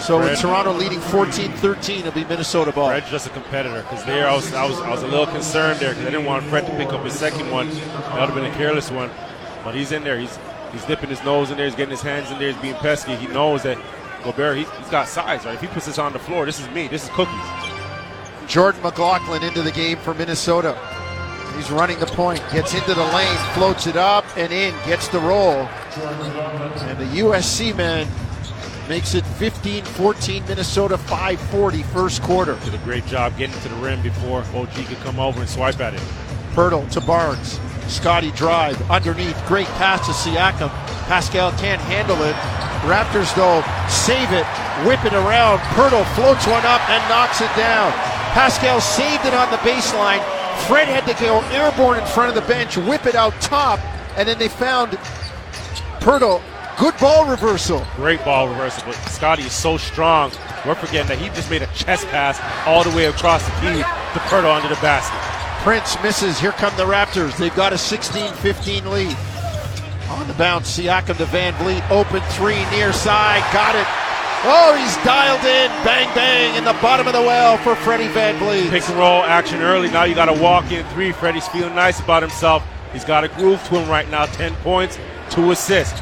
So 0.01 0.17
with 0.17 0.39
Toronto 0.39 0.71
leading 0.71 0.99
14-13, 0.99 1.99
it'll 1.99 2.11
be 2.11 2.23
Minnesota 2.23 2.71
ball. 2.71 2.87
Fred's 2.87 3.11
just 3.11 3.27
a 3.27 3.29
competitor 3.29 3.81
because 3.81 4.03
there 4.05 4.27
I 4.27 4.33
was, 4.33 4.51
I 4.53 4.67
was 4.67 4.79
I 4.79 4.89
was 4.89 5.03
a 5.03 5.07
little 5.07 5.27
concerned 5.27 5.79
there 5.79 5.89
because 5.89 6.07
I 6.07 6.09
didn't 6.09 6.25
want 6.25 6.43
Fred 6.45 6.65
to 6.65 6.71
pick 6.77 6.93
up 6.93 7.03
his 7.03 7.13
second 7.13 7.51
one. 7.51 7.69
That 7.69 8.21
would 8.21 8.29
have 8.29 8.35
been 8.35 8.45
a 8.45 8.55
careless 8.55 8.89
one. 8.89 9.11
But 9.63 9.75
he's 9.75 9.91
in 9.91 10.03
there. 10.03 10.17
He's 10.17 10.39
he's 10.71 10.85
dipping 10.85 11.09
his 11.09 11.23
nose 11.23 11.51
in 11.51 11.57
there. 11.57 11.65
He's 11.65 11.75
getting 11.75 11.91
his 11.91 12.01
hands 12.01 12.31
in 12.31 12.39
there. 12.39 12.51
He's 12.51 12.61
being 12.61 12.75
pesky. 12.75 13.15
He 13.17 13.27
knows 13.27 13.63
that 13.63 13.77
Gobert 14.23 14.57
he's, 14.57 14.69
he's 14.71 14.89
got 14.89 15.07
size. 15.07 15.45
Right? 15.45 15.55
If 15.55 15.61
he 15.61 15.67
puts 15.67 15.85
this 15.85 15.99
on 15.99 16.13
the 16.13 16.19
floor, 16.19 16.45
this 16.45 16.59
is 16.59 16.67
me. 16.69 16.87
This 16.87 17.03
is 17.03 17.09
cookies. 17.09 17.35
Jordan 18.47 18.81
McLaughlin 18.81 19.43
into 19.43 19.61
the 19.61 19.71
game 19.71 19.97
for 19.97 20.13
Minnesota. 20.15 20.75
He's 21.55 21.71
running 21.71 21.99
the 21.99 22.05
point, 22.05 22.41
gets 22.51 22.73
into 22.73 22.93
the 22.93 23.03
lane, 23.03 23.37
floats 23.53 23.87
it 23.87 23.95
up 23.95 24.25
and 24.37 24.51
in, 24.51 24.73
gets 24.85 25.07
the 25.07 25.19
roll. 25.19 25.67
And 25.97 26.99
the 26.99 27.19
USC 27.19 27.75
man 27.75 28.07
makes 28.87 29.13
it 29.13 29.25
15 29.25 29.85
14 29.85 30.45
Minnesota 30.47 30.97
540 30.97 31.83
first 31.83 32.21
quarter. 32.23 32.57
Did 32.65 32.73
a 32.73 32.77
great 32.79 33.05
job 33.05 33.37
getting 33.37 33.59
to 33.61 33.69
the 33.69 33.75
rim 33.75 34.01
before 34.01 34.43
OG 34.55 34.73
could 34.73 34.97
come 34.99 35.19
over 35.19 35.39
and 35.39 35.49
swipe 35.49 35.79
at 35.79 35.93
it. 35.93 36.01
Poeltl 36.53 36.89
to 36.91 37.01
Barnes. 37.01 37.59
Scotty 37.87 38.31
drive 38.31 38.79
underneath. 38.89 39.37
Great 39.47 39.67
pass 39.77 40.05
to 40.05 40.11
Siakam. 40.11 40.69
Pascal 41.07 41.51
can't 41.53 41.81
handle 41.81 42.21
it. 42.23 42.35
Raptors, 42.85 43.33
though, 43.35 43.61
save 43.89 44.31
it, 44.31 44.45
whip 44.87 45.03
it 45.05 45.13
around. 45.13 45.59
Poeltl 45.75 46.05
floats 46.15 46.47
one 46.47 46.65
up 46.65 46.87
and 46.89 47.01
knocks 47.09 47.41
it 47.41 47.53
down. 47.55 47.91
Pascal 48.33 48.79
saved 48.79 49.25
it 49.25 49.33
on 49.33 49.49
the 49.51 49.57
baseline. 49.57 50.23
Fred 50.67 50.87
had 50.87 51.05
to 51.07 51.23
go 51.23 51.41
airborne 51.51 51.99
in 51.99 52.05
front 52.05 52.29
of 52.29 52.35
the 52.35 52.47
bench, 52.47 52.77
whip 52.77 53.05
it 53.05 53.15
out 53.15 53.33
top, 53.41 53.79
and 54.17 54.27
then 54.27 54.37
they 54.37 54.49
found 54.49 54.91
Poeltl. 55.99 56.41
Good 56.77 56.97
ball 56.97 57.29
reversal. 57.29 57.85
Great 57.95 58.23
ball 58.23 58.47
reversal, 58.47 58.83
but 58.85 58.95
Scotty 59.09 59.43
is 59.43 59.51
so 59.51 59.77
strong. 59.77 60.31
We're 60.65 60.75
forgetting 60.75 61.07
that 61.07 61.17
he 61.17 61.27
just 61.29 61.49
made 61.49 61.61
a 61.61 61.67
chest 61.67 62.07
pass 62.07 62.39
all 62.65 62.83
the 62.83 62.95
way 62.95 63.05
across 63.05 63.43
the 63.43 63.51
key 63.59 63.77
to 63.79 64.19
Poeltl 64.29 64.55
under 64.55 64.69
the 64.69 64.79
basket. 64.81 65.19
Prince 65.63 66.01
misses. 66.01 66.39
Here 66.39 66.53
come 66.53 66.75
the 66.77 66.85
Raptors. 66.85 67.35
They've 67.37 67.55
got 67.55 67.73
a 67.73 67.77
16 67.77 68.33
15 68.35 68.89
lead. 68.89 69.17
On 70.09 70.27
the 70.27 70.33
bounce, 70.35 70.77
Siakam 70.77 71.17
to 71.17 71.25
Van 71.25 71.53
Vleet. 71.55 71.87
Open 71.91 72.21
three 72.31 72.63
near 72.71 72.93
side. 72.93 73.43
Got 73.51 73.75
it. 73.75 74.08
Oh, 74.41 74.73
he's 74.73 74.95
dialed 75.03 75.41
in. 75.41 75.69
Bang, 75.83 76.07
bang 76.15 76.55
in 76.55 76.63
the 76.63 76.71
bottom 76.81 77.07
of 77.07 77.13
the 77.13 77.21
well 77.21 77.57
for 77.57 77.75
Freddie 77.75 78.07
Van 78.07 78.39
Vleet. 78.39 78.69
Pick 78.69 78.87
and 78.87 78.97
roll 78.97 79.21
action 79.23 79.61
early. 79.61 79.89
Now 79.89 80.03
you 80.03 80.15
got 80.15 80.33
to 80.33 80.41
walk 80.41 80.71
in 80.71 80.85
three. 80.87 81.11
Freddie's 81.11 81.47
feeling 81.49 81.75
nice 81.75 81.99
about 81.99 82.23
himself. 82.23 82.65
He's 82.93 83.03
got 83.03 83.25
a 83.25 83.27
groove 83.27 83.61
to 83.65 83.75
him 83.79 83.89
right 83.89 84.09
now. 84.09 84.27
10 84.27 84.55
points, 84.55 84.97
two 85.29 85.51
assists. 85.51 85.99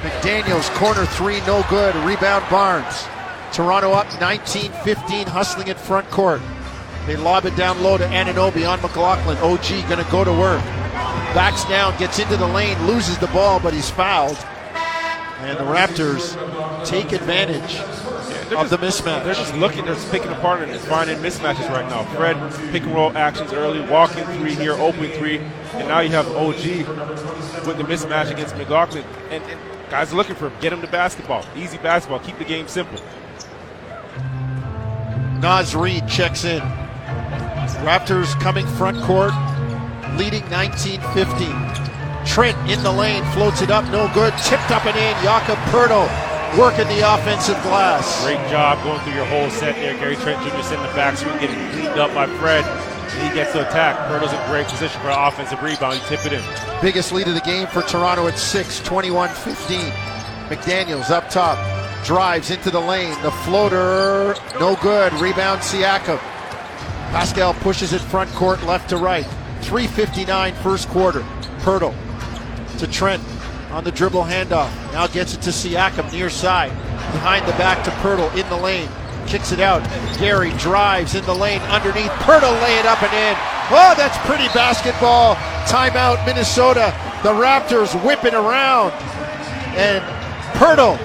McDaniels, 0.00 0.74
corner 0.76 1.04
three, 1.04 1.40
no 1.40 1.62
good. 1.68 1.94
Rebound 1.96 2.46
Barnes. 2.50 3.06
Toronto 3.52 3.92
up 3.92 4.06
19 4.20 4.72
15, 4.72 5.26
hustling 5.26 5.68
at 5.68 5.78
front 5.78 6.08
court. 6.08 6.40
They 7.06 7.16
lob 7.16 7.44
it 7.44 7.56
down 7.56 7.82
low 7.82 7.98
to 7.98 8.04
Anunoby 8.04 8.66
on 8.66 8.80
McLaughlin. 8.80 9.36
OG 9.38 9.68
going 9.86 10.02
to 10.02 10.10
go 10.10 10.24
to 10.24 10.32
work. 10.32 10.62
Backs 11.34 11.64
down, 11.66 11.98
gets 11.98 12.18
into 12.18 12.38
the 12.38 12.46
lane, 12.46 12.82
loses 12.86 13.18
the 13.18 13.26
ball, 13.28 13.60
but 13.60 13.74
he's 13.74 13.90
fouled. 13.90 14.38
And 15.40 15.56
the 15.58 15.64
Raptors 15.64 16.34
take 16.84 17.12
advantage 17.12 17.76
They're 18.48 18.58
of 18.58 18.70
the 18.70 18.76
just- 18.76 19.04
mismatch. 19.04 19.24
They're 19.24 19.34
just 19.34 19.54
looking, 19.54 19.84
they're 19.84 19.94
just 19.94 20.10
picking 20.10 20.30
apart 20.32 20.62
and 20.62 20.80
finding 20.80 21.18
mismatches 21.18 21.68
right 21.70 21.88
now. 21.88 22.02
Fred, 22.16 22.36
pick 22.72 22.82
and 22.82 22.94
roll 22.94 23.16
actions 23.16 23.52
early, 23.52 23.80
walking 23.82 24.24
three 24.24 24.54
here, 24.54 24.72
open 24.74 25.10
three, 25.12 25.38
and 25.74 25.88
now 25.88 26.00
you 26.00 26.10
have 26.10 26.26
OG 26.28 26.86
with 27.66 27.76
the 27.76 27.84
mismatch 27.84 28.30
against 28.30 28.56
McLaughlin. 28.56 29.04
And, 29.30 29.42
and 29.44 29.60
guys 29.90 30.12
are 30.12 30.16
looking 30.16 30.34
for 30.34 30.48
him. 30.48 30.54
Get 30.60 30.72
him 30.72 30.80
the 30.80 30.86
basketball. 30.88 31.44
Easy 31.56 31.78
basketball. 31.78 32.18
Keep 32.20 32.38
the 32.38 32.44
game 32.44 32.66
simple. 32.66 32.98
Naz 35.40 35.74
Reid 35.76 36.08
checks 36.08 36.44
in. 36.44 36.60
Raptors 37.84 38.38
coming 38.40 38.66
front 38.66 39.00
court, 39.02 39.32
leading 40.18 40.42
19-15. 40.44 41.87
Trent 42.28 42.70
in 42.70 42.82
the 42.82 42.92
lane, 42.92 43.24
floats 43.32 43.62
it 43.62 43.70
up, 43.70 43.84
no 43.90 44.12
good. 44.12 44.34
Tipped 44.44 44.70
up 44.70 44.84
and 44.84 44.96
in. 44.96 45.24
Jakob 45.24 45.56
Poeltl 45.72 46.06
working 46.58 46.86
the 46.88 47.00
offensive 47.00 47.60
glass. 47.62 48.22
Great 48.22 48.36
job 48.50 48.82
going 48.84 49.00
through 49.00 49.14
your 49.14 49.24
whole 49.24 49.48
set 49.50 49.74
there. 49.76 49.94
Gary 49.94 50.14
Trent 50.16 50.40
Jr. 50.42 50.62
sitting 50.62 50.84
in 50.84 50.86
the 50.88 50.94
back 50.94 51.16
screen, 51.16 51.38
getting 51.38 51.56
cleaned 51.72 51.98
up 51.98 52.14
by 52.14 52.26
Fred. 52.38 52.64
He 53.22 53.34
gets 53.34 53.52
to 53.52 53.66
attack. 53.66 53.96
Poeltl's 54.08 54.32
in 54.32 54.50
great 54.50 54.66
position 54.68 55.00
for 55.00 55.08
an 55.08 55.18
offensive 55.18 55.60
rebound. 55.62 56.00
Tip 56.02 56.24
it 56.26 56.34
in. 56.34 56.44
Biggest 56.82 57.12
lead 57.12 57.28
of 57.28 57.34
the 57.34 57.40
game 57.40 57.66
for 57.66 57.80
Toronto 57.82 58.28
at 58.28 58.38
6, 58.38 58.80
21-15. 58.80 59.90
McDaniels 60.48 61.10
up 61.10 61.28
top, 61.30 61.58
drives 62.04 62.50
into 62.50 62.70
the 62.70 62.80
lane. 62.80 63.20
The 63.22 63.30
floater, 63.30 64.36
no 64.60 64.76
good. 64.82 65.12
Rebound 65.14 65.62
Siakam. 65.62 66.18
Pascal 67.10 67.54
pushes 67.54 67.94
it 67.94 68.02
front 68.02 68.30
court, 68.32 68.62
left 68.64 68.90
to 68.90 68.98
right. 68.98 69.26
3.59 69.62 70.54
first 70.62 70.88
quarter. 70.88 71.20
Poeltl 71.60 71.94
to 72.78 72.86
Trent 72.86 73.22
on 73.70 73.84
the 73.84 73.92
dribble 73.92 74.22
handoff. 74.22 74.70
Now 74.92 75.06
gets 75.06 75.34
it 75.34 75.42
to 75.42 75.50
Siakam 75.50 76.10
near 76.12 76.30
side. 76.30 76.70
Behind 77.12 77.46
the 77.46 77.52
back 77.52 77.84
to 77.84 77.90
Poeltl 78.02 78.34
in 78.36 78.48
the 78.48 78.56
lane. 78.56 78.88
Kicks 79.26 79.52
it 79.52 79.60
out. 79.60 79.82
Gary 80.18 80.52
drives 80.52 81.14
in 81.14 81.24
the 81.24 81.34
lane 81.34 81.60
underneath. 81.62 82.10
Poeltl 82.22 82.62
lay 82.62 82.78
it 82.78 82.86
up 82.86 83.02
and 83.02 83.12
in. 83.12 83.36
Oh, 83.70 83.94
that's 83.96 84.16
pretty 84.26 84.46
basketball. 84.54 85.34
Timeout, 85.66 86.24
Minnesota. 86.24 86.94
The 87.22 87.30
Raptors 87.30 87.92
whipping 88.04 88.34
around. 88.34 88.92
And 89.76 90.02
Poeltl 90.54 90.96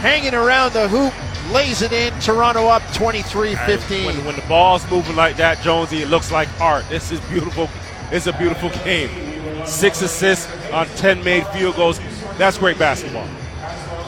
hanging 0.00 0.34
around 0.34 0.72
the 0.72 0.88
hoop. 0.88 1.12
Lays 1.52 1.82
it 1.82 1.92
in. 1.92 2.12
Toronto 2.20 2.66
up 2.66 2.82
23 2.94 3.54
15. 3.54 4.06
When, 4.06 4.24
when 4.24 4.36
the 4.36 4.42
ball's 4.42 4.88
moving 4.90 5.16
like 5.16 5.36
that, 5.36 5.62
Jonesy, 5.62 6.02
it 6.02 6.08
looks 6.08 6.32
like 6.32 6.48
art. 6.60 6.84
This 6.88 7.12
is 7.12 7.20
beautiful. 7.22 7.68
It's 8.10 8.26
a 8.26 8.32
beautiful 8.32 8.70
game. 8.84 9.29
Six 9.66 10.02
assists 10.02 10.50
on 10.72 10.86
10 10.86 11.22
made 11.24 11.46
field 11.48 11.76
goals. 11.76 12.00
That's 12.38 12.58
great 12.58 12.78
basketball. 12.78 13.26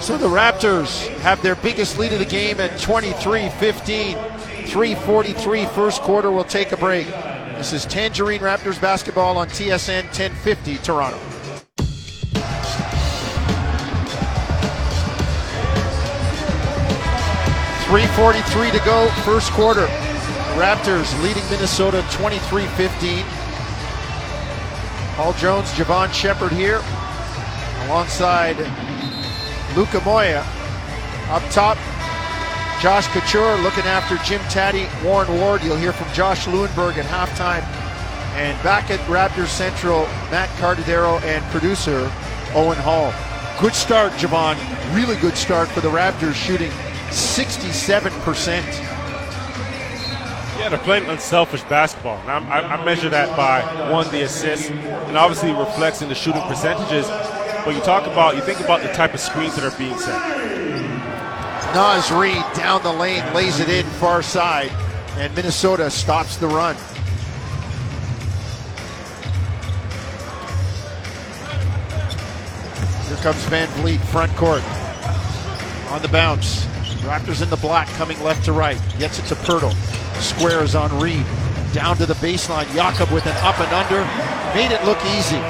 So 0.01 0.19
the 0.19 0.27
Raptors 0.27 1.07
have 1.19 1.43
their 1.43 1.55
biggest 1.57 1.99
lead 1.99 2.13
of 2.13 2.19
the 2.19 2.25
game 2.25 2.61
at 2.61 2.79
23 2.81 3.49
15. 3.51 4.17
343 4.67 5.67
first 5.67 6.03
quarter. 6.03 6.31
We'll 6.33 6.45
take 6.45 6.73
a 6.73 6.77
break. 6.77 7.07
This 7.07 7.73
is 7.73 7.85
Tangerine 7.85 8.41
Raptors 8.41 8.81
basketball 8.81 9.37
on 9.37 9.49
TSN 9.49 10.05
1050 10.05 10.79
Toronto. 10.79 11.19
Three 17.93 18.07
forty-three 18.17 18.71
to 18.71 18.79
go, 18.87 19.09
first 19.23 19.53
quarter. 19.53 19.87
Raptors 20.57 21.23
leading 21.23 21.45
Minnesota 21.51 22.01
23-15. 22.09 23.42
Paul 25.15 25.35
Jones, 25.35 25.71
Jevohn 25.73 26.13
Shepherd 26.13 26.53
here, 26.53 26.81
alongside 27.87 28.57
Luca 29.77 30.01
Moya. 30.05 30.45
Up 31.29 31.43
top, 31.51 31.77
Josh 32.81 33.07
Couture 33.09 33.57
looking 33.59 33.85
after 33.85 34.17
Jim 34.25 34.41
Taddy, 34.49 34.89
Warren 35.05 35.39
Ward. 35.39 35.63
You'll 35.63 35.77
hear 35.77 35.93
from 35.93 36.13
Josh 36.13 36.47
Lewenberg 36.47 36.97
at 36.97 37.07
halftime. 37.07 37.63
And 38.35 38.61
back 38.63 38.91
at 38.91 38.99
Raptors 39.01 39.49
Central, 39.49 40.05
Matt 40.31 40.49
Cardadero 40.59 41.21
and 41.23 41.45
producer 41.53 42.11
Owen 42.55 42.79
Hall. 42.79 43.13
Good 43.61 43.75
start, 43.75 44.13
Jevohn. 44.15 44.57
Really 44.95 45.17
good 45.17 45.37
start 45.37 45.69
for 45.69 45.81
the 45.81 45.91
Raptors, 45.91 46.35
shooting 46.35 46.71
67%. 47.11 49.02
Yeah, 50.63 50.69
they're 50.69 50.79
playing 50.79 51.07
unselfish 51.07 51.63
basketball. 51.65 52.19
And 52.19 52.31
I, 52.31 52.77
I 52.77 52.85
measure 52.85 53.09
that 53.09 53.37
by 53.37 53.91
one, 53.91 54.09
the 54.13 54.23
assists, 54.23 54.71
and 54.71 55.17
obviously 55.17 55.51
reflects 55.51 56.03
in 56.03 56.09
the 56.09 56.15
shooting 56.15 56.43
percentages. 56.43 57.09
But 57.65 57.75
you 57.75 57.81
talk 57.81 58.07
about, 58.07 58.37
you 58.37 58.43
think 58.43 58.61
about 58.61 58.81
the 58.81 58.93
type 58.93 59.13
of 59.13 59.19
screens 59.19 59.57
that 59.57 59.65
are 59.65 59.77
being 59.77 59.99
set. 59.99 60.21
Naz 61.75 62.13
Reid 62.13 62.45
down 62.55 62.81
the 62.85 62.93
lane, 62.93 63.25
lays 63.35 63.59
it 63.59 63.69
in 63.69 63.85
far 63.85 64.23
side, 64.23 64.71
and 65.17 65.35
Minnesota 65.35 65.91
stops 65.91 66.37
the 66.37 66.47
run. 66.47 66.77
Here 73.09 73.17
comes 73.17 73.43
Van 73.47 73.67
Vleet, 73.83 73.99
front 73.99 74.31
court. 74.37 74.63
On 75.91 76.01
the 76.01 76.09
bounce. 76.09 76.67
Raptors 77.03 77.43
in 77.43 77.51
the 77.51 77.57
block 77.57 77.89
coming 77.95 78.23
left 78.23 78.45
to 78.45 78.53
right. 78.53 78.81
Gets 79.01 79.19
it 79.19 79.25
to 79.25 79.35
Poeltl. 79.35 80.02
Squares 80.23 80.75
on 80.75 80.97
Reid. 81.01 81.27
Down 81.73 81.97
to 81.97 82.07
the 82.07 82.15
baseline. 82.15 82.73
Jakob 82.75 83.11
with 83.11 83.27
an 83.27 83.37
up 83.39 83.59
and 83.59 83.73
under. 83.73 84.01
Made 84.55 84.73
it 84.73 84.85
look 84.85 84.99
easy. 85.17 85.41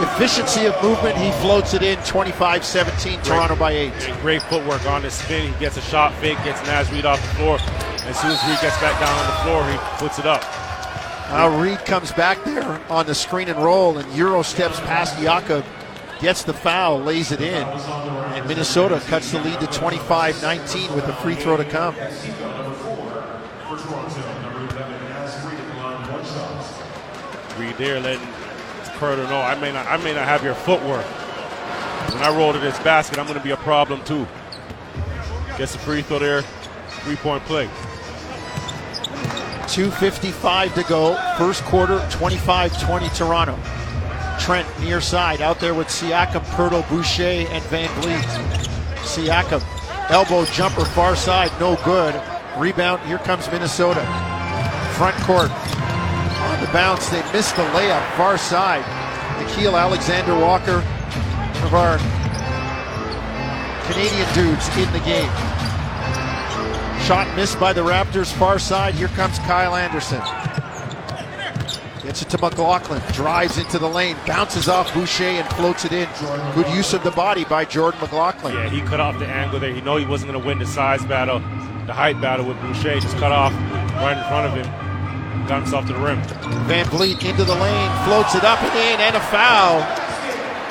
Efficiency 0.00 0.66
of 0.66 0.80
movement, 0.80 1.16
he 1.18 1.32
floats 1.42 1.74
it 1.74 1.82
in 1.82 1.98
25 2.04 2.64
17, 2.64 3.20
Toronto 3.22 3.56
by 3.56 3.72
8. 3.72 3.92
And 3.92 4.20
great 4.20 4.42
footwork 4.42 4.86
on 4.86 5.02
his 5.02 5.14
spin. 5.14 5.52
He 5.52 5.58
gets 5.58 5.76
a 5.76 5.80
shot 5.80 6.14
fake, 6.14 6.38
gets 6.44 6.64
Naz 6.66 6.90
Reid 6.92 7.04
off 7.04 7.20
the 7.20 7.34
floor. 7.34 7.58
As 8.06 8.20
soon 8.20 8.30
as 8.30 8.40
Reid 8.46 8.60
gets 8.60 8.80
back 8.80 9.00
down 9.00 9.12
on 9.18 9.26
the 9.26 9.36
floor, 9.42 9.70
he 9.70 9.76
puts 9.98 10.20
it 10.20 10.26
up. 10.26 10.42
Now 11.30 11.60
Reid 11.60 11.84
comes 11.84 12.12
back 12.12 12.42
there 12.44 12.80
on 12.88 13.06
the 13.06 13.14
screen 13.14 13.48
and 13.48 13.58
roll, 13.58 13.98
and 13.98 14.10
Euro 14.14 14.42
steps 14.42 14.78
past 14.80 15.18
Jakob, 15.20 15.64
gets 16.20 16.44
the 16.44 16.54
foul, 16.54 17.00
lays 17.00 17.32
it 17.32 17.40
in, 17.40 17.64
and 17.64 18.46
Minnesota 18.46 19.02
cuts 19.08 19.32
the 19.32 19.40
lead 19.40 19.58
to 19.60 19.66
25 19.66 20.40
19 20.40 20.94
with 20.94 21.08
a 21.08 21.12
free 21.14 21.34
throw 21.34 21.56
to 21.56 21.64
come. 21.64 21.96
Reid 27.58 27.76
there 27.76 28.00
letting 28.00 28.26
Poeltl 28.98 29.28
know 29.28 29.40
I 29.40 29.54
may 29.60 29.72
not 29.72 29.86
I 29.86 29.96
may 29.98 30.12
not 30.12 30.26
have 30.26 30.42
your 30.42 30.54
footwork. 30.54 31.04
When 32.12 32.22
I 32.22 32.36
roll 32.36 32.52
to 32.52 32.58
this 32.58 32.78
basket, 32.80 33.18
I'm 33.18 33.26
going 33.26 33.38
to 33.38 33.44
be 33.44 33.52
a 33.52 33.56
problem 33.56 34.02
too. 34.04 34.26
Gets 35.56 35.72
the 35.72 35.78
free 35.78 36.02
throw 36.02 36.18
there, 36.18 36.42
three 37.02 37.16
point 37.16 37.44
play. 37.44 37.68
2.55 39.68 40.74
to 40.74 40.82
go. 40.84 41.14
First 41.36 41.62
quarter, 41.64 42.04
25 42.10 42.80
20 42.80 43.08
Toronto. 43.10 43.58
Trent 44.40 44.66
near 44.80 45.00
side 45.00 45.42
out 45.42 45.60
there 45.60 45.74
with 45.74 45.88
Siakam, 45.88 46.42
Poeltl, 46.56 46.88
Boucher, 46.88 47.46
and 47.50 47.62
Van 47.64 47.88
Vleet. 48.00 48.24
Siakam, 49.04 49.62
elbow 50.10 50.44
jumper 50.46 50.84
far 50.86 51.14
side, 51.14 51.52
no 51.60 51.76
good. 51.84 52.14
Rebound, 52.56 53.02
here 53.02 53.18
comes 53.18 53.50
Minnesota. 53.50 54.00
Front 54.96 55.16
court. 55.22 55.50
On 55.50 56.60
the 56.60 56.70
bounce, 56.72 57.08
they 57.10 57.22
missed 57.32 57.56
the 57.56 57.62
layup 57.62 58.16
far 58.16 58.38
side. 58.38 58.82
Nickeil 59.38 59.78
Alexander 59.78 60.34
Walker, 60.38 60.80
one 60.80 61.64
of 61.64 61.74
our 61.74 61.98
Canadian 63.90 64.34
dudes 64.34 64.68
in 64.76 64.92
the 64.92 65.00
game. 65.00 65.30
Shot 67.06 67.34
missed 67.36 67.58
by 67.60 67.72
the 67.72 67.82
Raptors 67.82 68.32
far 68.32 68.58
side. 68.58 68.94
Here 68.94 69.08
comes 69.08 69.38
Kyle 69.40 69.76
Anderson. 69.76 70.20
Gets 72.02 72.22
it 72.22 72.30
to 72.30 72.38
McLaughlin. 72.38 73.02
Drives 73.12 73.58
into 73.58 73.78
the 73.78 73.88
lane. 73.88 74.16
Bounces 74.26 74.68
off 74.68 74.92
Boucher 74.94 75.24
and 75.24 75.48
floats 75.54 75.84
it 75.84 75.92
in. 75.92 76.08
Good 76.54 76.68
use 76.74 76.92
of 76.92 77.02
the 77.04 77.10
body 77.10 77.44
by 77.44 77.64
Jordan 77.64 78.00
McLaughlin. 78.00 78.54
Yeah, 78.54 78.68
he 78.68 78.80
cut 78.80 78.98
off 78.98 79.18
the 79.18 79.26
angle 79.26 79.60
there. 79.60 79.72
He 79.72 79.80
know 79.80 79.96
he 79.96 80.06
wasn't 80.06 80.32
going 80.32 80.42
to 80.42 80.46
win 80.46 80.58
the 80.58 80.66
size 80.66 81.04
battle, 81.04 81.40
the 81.88 81.94
height 81.94 82.20
battle 82.20 82.44
with 82.44 82.60
Boucher. 82.60 83.00
Just 83.00 83.16
cut 83.16 83.32
off 83.32 83.52
right 83.96 84.16
in 84.16 84.24
front 84.28 84.46
of 84.46 84.54
him. 84.54 85.46
Got 85.48 85.62
himself 85.62 85.86
to 85.86 85.94
the 85.94 85.98
rim. 85.98 86.20
Van 86.68 86.84
Vleet 86.84 87.24
into 87.24 87.44
the 87.44 87.54
lane. 87.54 88.04
Floats 88.04 88.34
it 88.34 88.44
up 88.44 88.62
and 88.62 88.76
in. 88.76 89.00
And 89.00 89.16
a 89.16 89.20
foul. 89.20 89.80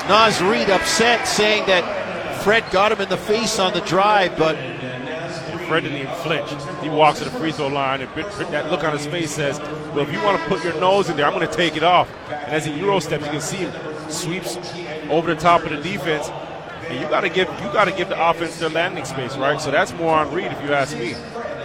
Naz 0.07 0.39
Reid 0.41 0.69
upset, 0.69 1.27
saying 1.27 1.65
that 1.65 1.83
Fred 2.43 2.63
got 2.71 2.91
him 2.91 3.01
in 3.01 3.09
the 3.09 3.17
face 3.17 3.59
on 3.59 3.73
the 3.73 3.81
drive, 3.81 4.37
but 4.37 4.55
Fred 5.67 5.83
didn't 5.83 5.97
even 5.97 6.13
flinch. 6.17 6.49
He 6.81 6.87
walks 6.87 7.17
to 7.19 7.25
the 7.25 7.31
free 7.31 7.51
throw 7.51 7.67
line, 7.67 7.99
and 7.99 8.09
that 8.51 8.71
look 8.71 8.85
on 8.85 8.93
his 8.93 9.05
face 9.07 9.31
says, 9.31 9.59
"Well, 9.93 10.01
if 10.01 10.13
you 10.13 10.21
want 10.21 10.39
to 10.41 10.47
put 10.47 10.63
your 10.63 10.79
nose 10.79 11.09
in 11.09 11.17
there, 11.17 11.25
I'm 11.25 11.33
going 11.33 11.45
to 11.45 11.53
take 11.53 11.75
it 11.75 11.83
off." 11.83 12.07
And 12.29 12.53
as 12.53 12.63
he 12.63 12.71
euro 12.73 12.99
steps, 12.99 13.25
you 13.25 13.31
can 13.31 13.41
see 13.41 13.57
him 13.57 13.73
sweeps 14.09 14.57
over 15.09 15.33
the 15.33 15.41
top 15.41 15.63
of 15.63 15.71
the 15.71 15.77
defense. 15.77 16.29
And 16.89 16.99
you 17.01 17.07
got 17.09 17.21
to 17.21 17.29
give 17.29 17.47
you 17.59 17.71
got 17.73 17.85
to 17.85 17.91
give 17.91 18.09
the 18.09 18.29
offense 18.29 18.57
their 18.59 18.69
landing 18.69 19.05
space, 19.05 19.35
right? 19.35 19.59
So 19.59 19.71
that's 19.71 19.93
more 19.93 20.15
on 20.15 20.33
Reid, 20.33 20.51
if 20.51 20.63
you 20.63 20.73
ask 20.73 20.97
me. 20.97 21.11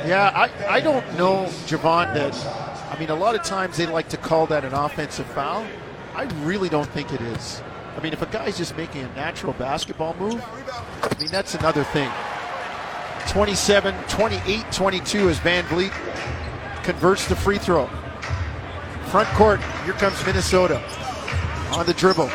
Yeah, 0.06 0.32
I, 0.34 0.76
I 0.76 0.80
don't 0.80 1.06
know, 1.16 1.44
Jevohn, 1.66 2.12
that 2.14 2.34
I 2.92 2.98
mean 2.98 3.08
a 3.10 3.14
lot 3.14 3.36
of 3.36 3.44
times 3.44 3.76
they 3.76 3.86
like 3.86 4.08
to 4.08 4.16
call 4.16 4.46
that 4.46 4.64
an 4.64 4.74
offensive 4.74 5.26
foul. 5.26 5.64
I 6.14 6.24
really 6.44 6.68
don't 6.68 6.88
think 6.88 7.12
it 7.12 7.20
is. 7.20 7.62
I 7.96 8.00
mean, 8.00 8.12
if 8.12 8.20
a 8.20 8.26
guy's 8.26 8.58
just 8.58 8.76
making 8.76 9.02
a 9.02 9.14
natural 9.14 9.52
basketball 9.52 10.14
move, 10.18 10.42
I 11.02 11.14
mean 11.20 11.28
that's 11.28 11.54
another 11.54 11.84
thing. 11.84 12.10
27, 13.28 13.94
28, 14.08 14.72
22 14.72 15.28
as 15.28 15.38
Van 15.38 15.64
Vleet 15.64 15.92
converts 16.82 17.28
the 17.28 17.36
free 17.36 17.58
throw. 17.58 17.86
Front 19.06 19.28
court, 19.30 19.60
here 19.84 19.94
comes 19.94 20.24
Minnesota 20.26 20.82
on 21.72 21.86
the 21.86 21.94
dribble. 21.94 22.30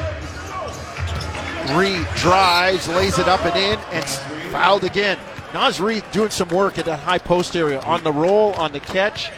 Reid 1.75 2.05
drives, 2.15 2.87
lays 2.89 3.19
it 3.19 3.27
up 3.27 3.43
and 3.45 3.55
in, 3.55 3.79
and 3.91 4.05
fouled 4.51 4.83
again. 4.83 5.17
Naz 5.53 5.79
Reid 5.79 6.03
doing 6.11 6.29
some 6.29 6.49
work 6.49 6.77
at 6.77 6.85
that 6.85 6.99
high 6.99 7.17
post 7.17 7.55
area 7.55 7.79
on 7.81 8.03
the 8.03 8.11
roll, 8.11 8.53
on 8.53 8.71
the 8.71 8.79
catch. 8.79 9.31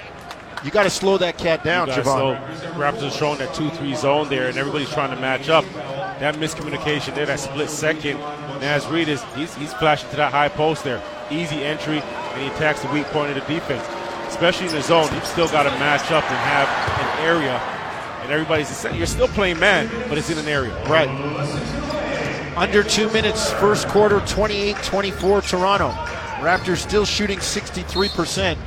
You 0.64 0.72
got 0.72 0.84
to 0.84 0.90
slow 0.90 1.18
that 1.20 1.38
cat 1.38 1.64
down, 1.64 1.88
Jevohn. 1.88 2.04
slow- 2.04 2.36
Raptors 2.74 3.08
are 3.08 3.12
showing 3.12 3.40
that 3.40 3.50
2-3 3.54 3.96
zone 3.96 4.28
there, 4.30 4.48
and 4.50 4.58
everybody's 4.58 4.90
trying 4.90 5.12
to 5.16 5.22
match 5.22 5.48
up. 5.50 5.64
That 6.20 6.36
miscommunication 6.36 7.16
there, 7.16 7.26
that 7.28 7.40
split 7.40 7.70
second. 7.70 8.20
Naz 8.60 8.86
Reid 8.88 9.08
is 9.08 9.24
he's, 9.36 9.56
he's 9.56 9.74
flashing 9.74 10.10
to 10.10 10.16
that 10.18 10.32
high 10.34 10.50
post 10.50 10.84
there. 10.84 11.02
Easy 11.32 11.64
entry, 11.64 12.00
and 12.02 12.42
he 12.42 12.48
attacks 12.48 12.82
the 12.82 12.90
weak 12.92 13.06
point 13.08 13.30
of 13.30 13.36
the 13.48 13.54
defense. 13.54 13.86
Especially 14.28 14.68
in 14.68 14.74
the 14.74 14.82
zone, 14.82 15.08
you've 15.14 15.26
still 15.26 15.48
got 15.48 15.64
to 15.64 15.70
match 15.80 16.12
up 16.12 16.24
and 16.30 16.38
have 16.38 16.68
an 17.00 17.26
area. 17.26 17.54
And 18.24 18.32
everybody's 18.32 18.84
you're 18.94 19.06
still 19.08 19.28
playing 19.30 19.60
man, 19.60 19.90
but 20.10 20.18
it's 20.18 20.30
in 20.30 20.38
an 20.38 20.48
area. 20.48 20.74
Right. 20.88 21.08
Under 22.60 22.84
two 22.84 23.10
minutes, 23.12 23.54
first 23.54 23.88
quarter, 23.88 24.20
28 24.28 24.76
24 24.84 25.42
Toronto. 25.44 25.92
Raptors 26.42 26.80
still 26.80 27.06
shooting 27.06 27.40
63%. 27.40 28.58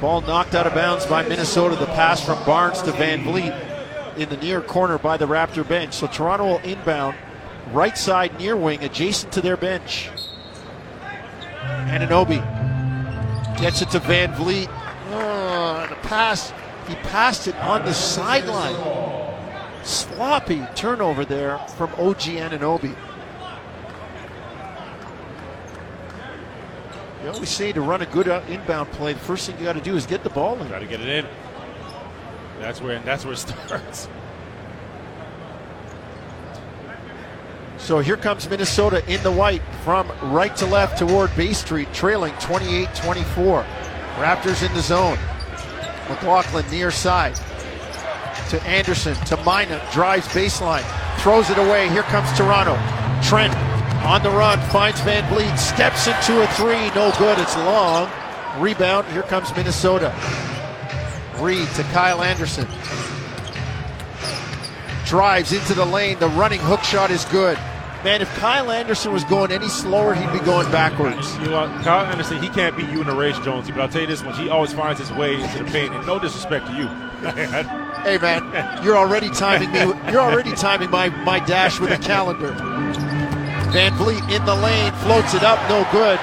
Ball 0.00 0.20
knocked 0.20 0.54
out 0.54 0.68
of 0.68 0.74
bounds 0.74 1.06
by 1.06 1.26
Minnesota. 1.26 1.74
The 1.74 1.86
pass 1.86 2.24
from 2.24 2.38
Barnes 2.44 2.82
to 2.82 2.92
Van 2.92 3.24
Vleet 3.24 4.16
in 4.16 4.28
the 4.28 4.36
near 4.36 4.60
corner 4.60 4.96
by 4.96 5.16
the 5.16 5.26
Raptor 5.26 5.66
bench. 5.66 5.94
So 5.94 6.06
Toronto 6.06 6.46
will 6.46 6.58
inbound, 6.58 7.16
right 7.72 7.98
side 7.98 8.38
near 8.38 8.54
wing, 8.56 8.84
adjacent 8.84 9.32
to 9.32 9.40
their 9.40 9.56
bench. 9.56 10.08
Anunoby 11.88 12.38
gets 13.58 13.82
it 13.82 13.90
to 13.90 13.98
Van 13.98 14.34
Vleet. 14.34 14.68
Oh, 15.10 15.88
a 15.90 15.96
pass. 16.06 16.52
He 16.86 16.94
passed 16.94 17.48
it 17.48 17.56
on 17.56 17.84
the 17.84 17.92
sideline. 17.92 18.76
Sloppy 19.82 20.64
turnover 20.76 21.24
there 21.24 21.58
from 21.76 21.90
OG 21.94 22.20
Anunoby. 22.20 22.94
You 27.26 27.32
always 27.32 27.50
say 27.50 27.72
to 27.72 27.80
run 27.80 28.02
a 28.02 28.06
good 28.06 28.28
uh, 28.28 28.40
inbound 28.48 28.92
play, 28.92 29.12
the 29.12 29.18
first 29.18 29.48
thing 29.48 29.58
you 29.58 29.64
got 29.64 29.72
to 29.72 29.80
do 29.80 29.96
is 29.96 30.06
get 30.06 30.22
the 30.22 30.30
ball 30.30 30.62
in. 30.62 30.68
Got 30.68 30.78
to 30.78 30.86
get 30.86 31.00
it 31.00 31.08
in. 31.08 31.26
That's 32.60 32.80
where 32.80 33.00
that's 33.00 33.24
where 33.24 33.34
it 33.34 33.38
starts. 33.38 34.08
So 37.78 37.98
here 37.98 38.16
comes 38.16 38.48
Minnesota 38.48 39.02
in 39.12 39.20
the 39.24 39.32
white 39.32 39.62
from 39.82 40.08
right 40.22 40.54
to 40.54 40.66
left 40.66 41.00
toward 41.00 41.34
Bay 41.34 41.52
Street, 41.52 41.92
trailing 41.92 42.32
28 42.34 42.94
24. 42.94 43.62
Raptors 44.18 44.64
in 44.64 44.72
the 44.72 44.80
zone. 44.80 45.18
McLaughlin 46.08 46.64
near 46.70 46.92
side 46.92 47.34
to 48.50 48.62
Anderson 48.62 49.16
to 49.24 49.36
Mina, 49.38 49.84
drives 49.92 50.28
baseline, 50.28 50.84
throws 51.18 51.50
it 51.50 51.58
away. 51.58 51.88
Here 51.88 52.04
comes 52.04 52.30
Toronto. 52.38 52.78
Trent 53.20 53.52
on 54.06 54.22
the 54.22 54.30
run, 54.30 54.60
finds 54.70 55.00
Van 55.00 55.24
Vleet, 55.24 55.58
steps 55.58 56.06
into 56.06 56.40
a 56.40 56.46
three, 56.54 56.88
no 56.94 57.12
good, 57.18 57.38
it's 57.38 57.56
long. 57.56 58.08
Rebound, 58.58 59.06
here 59.08 59.22
comes 59.22 59.54
Minnesota. 59.56 60.14
Reid 61.38 61.68
to 61.70 61.82
Kyle 61.84 62.22
Anderson. 62.22 62.66
Drives 65.04 65.52
into 65.52 65.74
the 65.74 65.84
lane, 65.84 66.18
the 66.20 66.28
running 66.30 66.60
hook 66.60 66.82
shot 66.84 67.10
is 67.10 67.24
good. 67.26 67.58
Man, 68.04 68.22
if 68.22 68.32
Kyle 68.36 68.70
Anderson 68.70 69.12
was 69.12 69.24
going 69.24 69.50
any 69.50 69.68
slower, 69.68 70.14
he'd 70.14 70.32
be 70.32 70.44
going 70.44 70.70
backwards. 70.70 71.36
You 71.38 71.46
know, 71.46 71.66
Kyle 71.82 72.06
Anderson, 72.06 72.40
he 72.40 72.48
can't 72.48 72.76
beat 72.76 72.88
you 72.90 73.00
in 73.00 73.08
a 73.08 73.14
race, 73.14 73.36
Jonesy. 73.40 73.72
But 73.72 73.80
I'll 73.80 73.88
tell 73.88 74.02
you 74.02 74.06
this 74.06 74.22
much: 74.22 74.38
he 74.38 74.48
always 74.48 74.72
finds 74.72 75.00
his 75.00 75.10
way 75.12 75.34
into 75.34 75.64
the 75.64 75.70
paint. 75.70 75.92
And 75.92 76.06
no 76.06 76.18
disrespect 76.18 76.66
to 76.66 76.72
you, 76.74 76.86
Hey 78.06 78.18
man, 78.18 78.84
you're 78.84 78.96
already 78.96 79.30
timing 79.30 79.72
me. 79.72 79.80
You're 80.12 80.20
already 80.20 80.52
timing 80.52 80.90
my, 80.90 81.08
my 81.24 81.40
dash 81.40 81.80
with 81.80 81.90
a 81.90 81.98
calendar. 81.98 82.52
Van 83.72 83.92
Vleet 83.92 84.22
in 84.34 84.44
the 84.44 84.54
lane, 84.54 84.92
floats 84.94 85.34
it 85.34 85.42
up, 85.42 85.58
no 85.68 85.86
good. 85.92 86.18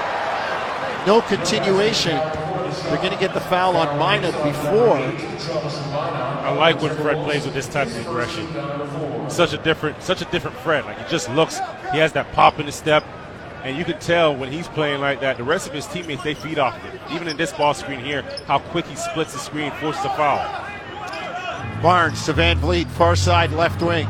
No 1.05 1.21
continuation. 1.21 2.15
They're 2.15 2.97
going 2.97 3.11
to 3.11 3.19
get 3.19 3.33
the 3.33 3.41
foul 3.41 3.75
on 3.77 3.87
Minott 3.99 4.33
before. 4.43 4.97
I 6.43 6.53
like 6.53 6.81
when 6.81 6.95
Fred 6.95 7.23
plays 7.23 7.45
with 7.45 7.53
this 7.53 7.67
type 7.67 7.87
of 7.87 7.97
aggression. 7.97 8.47
Such 9.29 9.53
a 9.53 9.57
different, 9.57 10.01
such 10.01 10.21
a 10.21 10.25
different 10.25 10.57
Fred. 10.57 10.85
Like 10.85 10.97
he 10.97 11.09
just 11.09 11.29
looks, 11.29 11.59
he 11.91 11.99
has 11.99 12.13
that 12.13 12.31
pop 12.33 12.59
in 12.59 12.65
his 12.65 12.75
step, 12.75 13.03
and 13.63 13.77
you 13.77 13.85
can 13.85 13.99
tell 13.99 14.35
when 14.35 14.51
he's 14.51 14.67
playing 14.67 15.01
like 15.01 15.21
that, 15.21 15.37
the 15.37 15.43
rest 15.43 15.67
of 15.67 15.73
his 15.73 15.85
teammates 15.87 16.23
they 16.23 16.33
feed 16.33 16.59
off 16.59 16.75
of 16.77 16.93
it. 16.93 17.01
Even 17.11 17.27
in 17.27 17.37
this 17.37 17.53
ball 17.53 17.73
screen 17.73 17.99
here, 17.99 18.23
how 18.47 18.59
quick 18.59 18.85
he 18.85 18.95
splits 18.95 19.33
the 19.33 19.39
screen, 19.39 19.71
forces 19.73 20.03
a 20.05 20.09
foul. 20.09 21.81
Barnes 21.81 22.25
to 22.25 22.33
Van 22.33 22.57
Vleet, 22.59 22.87
far 22.87 23.15
side 23.15 23.51
left 23.51 23.81
wing. 23.81 24.07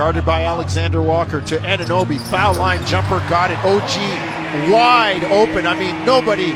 Guarded 0.00 0.24
by 0.24 0.44
Alexander 0.44 1.02
Walker 1.02 1.42
to 1.42 1.58
Anunoby. 1.58 2.18
Foul 2.18 2.54
line 2.54 2.82
jumper, 2.86 3.18
got 3.28 3.50
it. 3.50 3.58
OG 3.58 4.72
wide 4.72 5.24
open. 5.24 5.66
I 5.66 5.78
mean, 5.78 6.06
nobody 6.06 6.52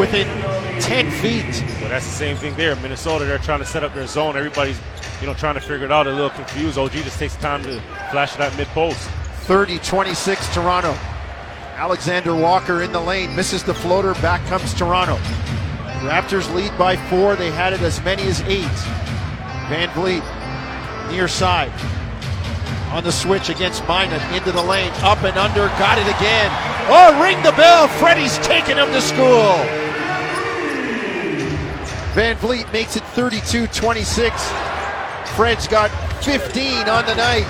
within 0.00 0.26
10 0.80 1.10
feet. 1.10 1.62
Well, 1.78 1.90
that's 1.90 2.06
the 2.06 2.12
same 2.12 2.38
thing 2.38 2.56
there. 2.56 2.74
Minnesota, 2.76 3.26
they're 3.26 3.36
trying 3.36 3.58
to 3.58 3.66
set 3.66 3.84
up 3.84 3.92
their 3.92 4.06
zone. 4.06 4.34
Everybody's, 4.34 4.80
you 5.20 5.26
know, 5.26 5.34
trying 5.34 5.56
to 5.56 5.60
figure 5.60 5.84
it 5.84 5.92
out. 5.92 6.06
A 6.06 6.10
little 6.10 6.30
confused. 6.30 6.78
OG 6.78 6.92
just 6.92 7.18
takes 7.18 7.36
time 7.36 7.62
to 7.64 7.82
flash 8.10 8.34
it 8.34 8.40
at 8.40 8.56
mid 8.56 8.66
post. 8.68 8.98
30 9.42 9.78
26 9.80 10.54
Toronto. 10.54 10.96
Alexander 11.74 12.34
Walker 12.34 12.80
in 12.80 12.92
the 12.92 13.00
lane, 13.00 13.36
misses 13.36 13.62
the 13.62 13.74
floater, 13.74 14.14
back 14.22 14.42
comes 14.46 14.72
Toronto. 14.72 15.16
Raptors 16.08 16.50
lead 16.54 16.72
by 16.78 16.96
four, 17.10 17.36
they 17.36 17.50
had 17.50 17.74
it 17.74 17.82
as 17.82 18.02
many 18.02 18.22
as 18.22 18.40
eight. 18.44 18.64
Van 19.68 19.90
Vleet, 19.90 20.22
near 21.10 21.28
side, 21.28 21.70
on 22.92 23.04
the 23.04 23.12
switch 23.12 23.48
against 23.48 23.82
Minott, 23.84 24.22
into 24.36 24.52
the 24.52 24.62
lane, 24.62 24.92
up 25.02 25.22
and 25.22 25.36
under, 25.36 25.66
got 25.78 25.98
it 25.98 26.06
again. 26.06 26.50
Oh, 26.88 27.20
ring 27.22 27.42
the 27.42 27.52
bell, 27.52 27.88
Freddie's 27.88 28.38
taking 28.38 28.76
him 28.76 28.88
to 28.92 29.00
school. 29.00 29.54
Van 32.14 32.36
Vleet 32.36 32.72
makes 32.72 32.96
it 32.96 33.02
32 33.14 33.66
26. 33.66 34.52
Fred's 35.36 35.68
got 35.68 35.90
15 36.24 36.88
on 36.88 37.04
the 37.04 37.14
night. 37.14 37.44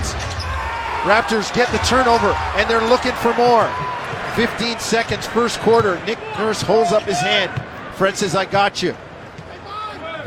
Raptors 1.05 1.55
get 1.55 1.71
the 1.71 1.79
turnover, 1.79 2.33
and 2.57 2.69
they're 2.69 2.89
looking 2.89 3.13
for 3.13 3.33
more. 3.35 3.71
15 4.35 4.81
seconds, 4.81 5.25
first 5.27 5.61
quarter. 5.61 6.05
Nick 6.05 6.19
Nurse 6.37 6.61
holds 6.61 6.91
up 6.91 7.05
his 7.05 7.21
hand. 7.21 7.51
Fred 7.95 8.17
says, 8.17 8.35
I 8.35 8.45
got 8.45 8.83
you. 8.83 8.97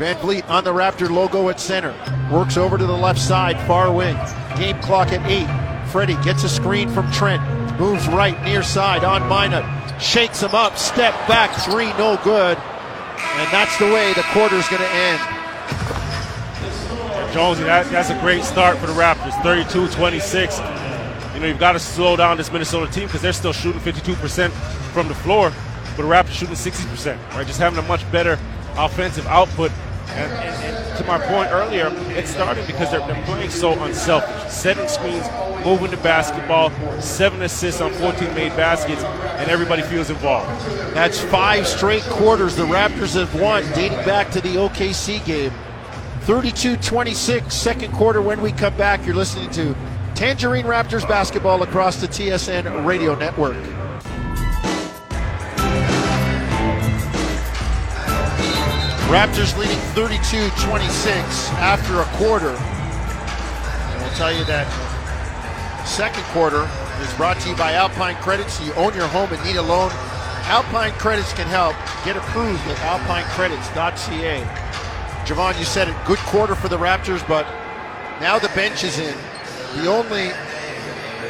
Van 0.00 0.16
Vleet 0.16 0.48
on 0.48 0.64
the 0.64 0.72
Raptor 0.72 1.10
logo 1.10 1.50
at 1.50 1.60
center. 1.60 1.94
Works 2.32 2.56
over 2.56 2.78
to 2.78 2.86
the 2.86 2.96
left 2.96 3.20
side, 3.20 3.60
far 3.66 3.92
wing. 3.92 4.16
Game 4.56 4.80
clock 4.80 5.12
at 5.12 5.20
eight. 5.30 5.46
Freddie 5.90 6.16
gets 6.24 6.42
a 6.42 6.48
screen 6.48 6.88
from 6.88 7.12
Trent. 7.12 7.42
Moves 7.78 8.08
right, 8.08 8.42
near 8.42 8.62
side 8.62 9.04
on 9.04 9.20
Minott. 9.28 10.00
Shakes 10.00 10.42
him 10.42 10.54
up, 10.54 10.78
step 10.78 11.12
back, 11.28 11.54
three, 11.66 11.88
no 11.98 12.18
good. 12.24 12.56
And 12.56 13.52
that's 13.52 13.78
the 13.78 13.84
way 13.92 14.14
the 14.14 14.22
quarter's 14.32 14.66
going 14.70 14.80
to 14.80 14.88
end. 14.88 15.20
Jonesy, 17.34 17.64
that, 17.64 17.86
that's 17.90 18.08
a 18.08 18.18
great 18.20 18.42
start 18.42 18.78
for 18.78 18.86
the 18.86 18.94
Raptors. 18.94 19.38
32 19.42 19.88
26. 19.88 20.58
You 21.34 21.40
know, 21.40 21.46
you've 21.46 21.58
got 21.58 21.72
to 21.72 21.78
slow 21.78 22.16
down 22.16 22.38
this 22.38 22.50
Minnesota 22.50 22.90
team 22.90 23.04
because 23.04 23.20
they're 23.20 23.34
still 23.34 23.52
shooting 23.52 23.82
52% 23.82 24.50
from 24.94 25.08
the 25.08 25.14
floor, 25.14 25.52
but 25.94 26.04
the 26.04 26.08
Raptors 26.08 26.30
shooting 26.30 26.54
60%, 26.54 27.18
right? 27.34 27.46
Just 27.46 27.60
having 27.60 27.78
a 27.78 27.82
much 27.82 28.10
better 28.10 28.38
offensive 28.78 29.26
output. 29.26 29.70
And, 30.16 30.32
and, 30.32 30.76
and 30.76 30.98
to 30.98 31.04
my 31.04 31.18
point 31.18 31.50
earlier, 31.50 31.88
it 32.16 32.26
started 32.26 32.66
because 32.66 32.90
they're, 32.90 33.06
they're 33.06 33.24
playing 33.24 33.50
so 33.50 33.72
unselfish. 33.84 34.52
Setting 34.52 34.88
screens, 34.88 35.26
moving 35.64 35.90
the 35.90 35.96
basketball, 35.98 36.70
seven 37.00 37.42
assists 37.42 37.80
on 37.80 37.92
14 37.92 38.34
made 38.34 38.54
baskets, 38.56 39.02
and 39.02 39.50
everybody 39.50 39.82
feels 39.82 40.10
involved. 40.10 40.48
That's 40.94 41.20
five 41.20 41.66
straight 41.66 42.02
quarters 42.04 42.56
the 42.56 42.64
Raptors 42.64 43.14
have 43.14 43.40
won, 43.40 43.62
dating 43.72 43.98
back 44.04 44.30
to 44.32 44.40
the 44.40 44.56
OKC 44.56 45.24
game. 45.24 45.52
32 46.22 46.76
26, 46.76 47.54
second 47.54 47.92
quarter. 47.92 48.20
When 48.20 48.40
we 48.40 48.52
come 48.52 48.76
back, 48.76 49.04
you're 49.06 49.14
listening 49.14 49.50
to 49.50 49.74
Tangerine 50.14 50.66
Raptors 50.66 51.08
basketball 51.08 51.62
across 51.62 51.96
the 52.00 52.06
TSN 52.06 52.84
radio 52.84 53.14
network. 53.14 53.56
Raptors 59.10 59.58
leading 59.58 59.76
32 59.98 60.50
26 60.62 61.50
after 61.58 61.98
a 61.98 62.04
quarter. 62.16 62.50
And 62.50 64.02
we'll 64.02 64.14
tell 64.14 64.32
you 64.32 64.44
that 64.44 64.68
second 65.84 66.22
quarter 66.26 66.70
is 67.02 67.12
brought 67.14 67.40
to 67.40 67.48
you 67.48 67.56
by 67.56 67.72
Alpine 67.72 68.14
Credits. 68.22 68.64
You 68.64 68.72
own 68.74 68.94
your 68.94 69.08
home 69.08 69.32
and 69.32 69.44
need 69.44 69.56
a 69.56 69.62
loan. 69.62 69.90
Alpine 70.46 70.92
Credits 70.92 71.32
can 71.32 71.48
help. 71.48 71.74
Get 72.04 72.16
approved 72.16 72.60
at 72.68 72.76
alpinecredits.ca. 72.76 74.42
Javon, 75.26 75.58
you 75.58 75.64
said 75.64 75.88
it. 75.88 75.96
Good 76.06 76.20
quarter 76.20 76.54
for 76.54 76.68
the 76.68 76.78
Raptors, 76.78 77.26
but 77.26 77.46
now 78.20 78.38
the 78.38 78.50
bench 78.50 78.84
is 78.84 79.00
in. 79.00 79.18
The 79.74 79.88
only 79.88 80.30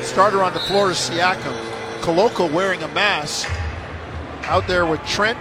starter 0.04 0.42
on 0.42 0.52
the 0.52 0.60
floor 0.60 0.90
is 0.90 0.98
Siakam. 0.98 1.56
Koloko 2.02 2.52
wearing 2.52 2.82
a 2.82 2.88
mask 2.88 3.48
out 4.42 4.66
there 4.66 4.84
with 4.84 5.02
Trent, 5.06 5.40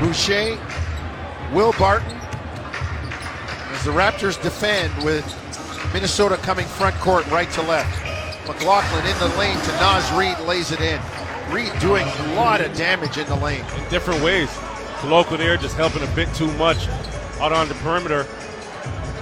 Boucher, 0.00 0.58
Will 1.52 1.72
Barton. 1.78 2.10
As 3.70 3.84
the 3.84 3.92
Raptors 3.92 4.40
defend 4.42 4.92
with 5.04 5.24
Minnesota 5.92 6.36
coming 6.38 6.66
front 6.66 6.96
court 6.96 7.26
right 7.30 7.50
to 7.52 7.62
left. 7.62 8.02
McLaughlin 8.46 9.06
in 9.06 9.18
the 9.18 9.28
lane 9.38 9.58
to 9.58 9.72
Naz 9.72 10.10
Reid 10.12 10.38
lays 10.46 10.72
it 10.72 10.80
in. 10.80 11.00
Reid 11.50 11.72
doing 11.78 12.06
a 12.06 12.34
lot 12.34 12.60
of 12.60 12.76
damage 12.76 13.18
in 13.18 13.26
the 13.26 13.36
lane. 13.36 13.64
In 13.76 13.88
different 13.88 14.22
ways. 14.22 14.48
Koloko 14.98 15.38
there 15.38 15.56
just 15.56 15.76
helping 15.76 16.02
a 16.02 16.14
bit 16.14 16.32
too 16.34 16.50
much 16.54 16.88
out 17.38 17.52
on 17.52 17.68
the 17.68 17.74
perimeter. 17.74 18.26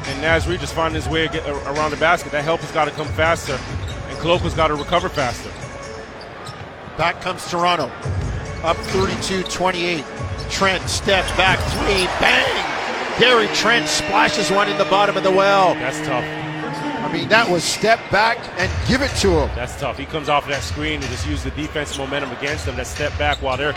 And 0.06 0.20
Naz 0.20 0.46
Reid 0.46 0.60
just 0.60 0.74
finding 0.74 1.00
his 1.00 1.10
way 1.10 1.26
around 1.26 1.90
the 1.90 1.96
basket. 1.98 2.32
That 2.32 2.44
help 2.44 2.60
has 2.60 2.72
got 2.72 2.86
to 2.86 2.90
come 2.92 3.08
faster. 3.08 3.54
And 3.54 4.18
Koloko's 4.18 4.54
got 4.54 4.68
to 4.68 4.74
recover 4.74 5.08
faster. 5.08 5.50
Back 6.96 7.20
comes 7.20 7.48
Toronto. 7.50 7.90
Up 8.62 8.76
32 8.76 9.42
28. 9.44 10.04
Trent 10.54 10.88
step 10.88 11.24
back 11.36 11.58
three. 11.72 12.06
Bang! 12.20 13.20
Gary 13.20 13.48
Trent 13.54 13.88
splashes 13.88 14.52
one 14.52 14.68
in 14.68 14.78
the 14.78 14.84
bottom 14.84 15.16
of 15.16 15.24
the 15.24 15.30
well. 15.30 15.74
That's 15.74 15.98
tough. 16.06 16.24
I 16.24 17.12
mean, 17.12 17.28
that 17.28 17.50
was 17.50 17.64
step 17.64 17.98
back 18.12 18.38
and 18.58 18.70
give 18.88 19.02
it 19.02 19.10
to 19.18 19.30
him. 19.30 19.50
That's 19.56 19.78
tough. 19.78 19.98
He 19.98 20.06
comes 20.06 20.28
off 20.28 20.44
of 20.44 20.50
that 20.50 20.62
screen 20.62 21.02
and 21.02 21.10
just 21.10 21.26
use 21.26 21.42
the 21.42 21.50
defensive 21.50 21.98
momentum 21.98 22.30
against 22.30 22.66
them. 22.66 22.76
That 22.76 22.86
step 22.86 23.16
back 23.18 23.42
while 23.42 23.56
they're, 23.56 23.74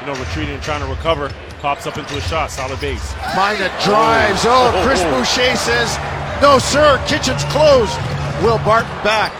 you 0.00 0.06
know, 0.06 0.12
retreating 0.20 0.54
and 0.54 0.62
trying 0.62 0.82
to 0.82 0.86
recover. 0.86 1.32
Pops 1.60 1.86
up 1.86 1.96
into 1.96 2.14
a 2.16 2.20
shot, 2.20 2.50
solid 2.50 2.78
base. 2.78 3.14
Minott 3.34 3.72
drives. 3.82 4.44
Oh, 4.44 4.70
oh, 4.72 4.84
Chris 4.84 5.02
Boucher 5.04 5.56
says, 5.56 5.96
no, 6.42 6.58
sir, 6.58 7.02
kitchen's 7.08 7.44
closed. 7.44 7.96
Will 8.44 8.58
Barton 8.68 8.90
back. 9.02 9.32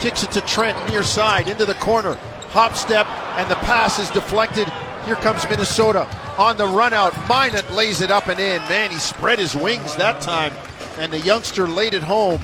Kicks 0.00 0.22
it 0.22 0.30
to 0.30 0.40
Trent 0.42 0.78
near 0.90 1.02
side 1.02 1.48
into 1.48 1.64
the 1.64 1.74
corner. 1.74 2.14
Hop 2.50 2.74
step, 2.74 3.08
and 3.36 3.50
the 3.50 3.56
pass 3.56 3.98
is 3.98 4.10
deflected. 4.10 4.72
Here 5.06 5.14
comes 5.14 5.48
Minnesota 5.48 6.04
on 6.36 6.56
the 6.56 6.66
run 6.66 6.92
out. 6.92 7.12
Minott 7.28 7.70
lays 7.70 8.00
it 8.00 8.10
up 8.10 8.26
and 8.26 8.40
in. 8.40 8.60
Man, 8.62 8.90
he 8.90 8.98
spread 8.98 9.38
his 9.38 9.54
wings 9.54 9.94
that 9.94 10.20
time, 10.20 10.52
and 10.98 11.12
the 11.12 11.20
youngster 11.20 11.68
laid 11.68 11.94
it 11.94 12.02
home. 12.02 12.40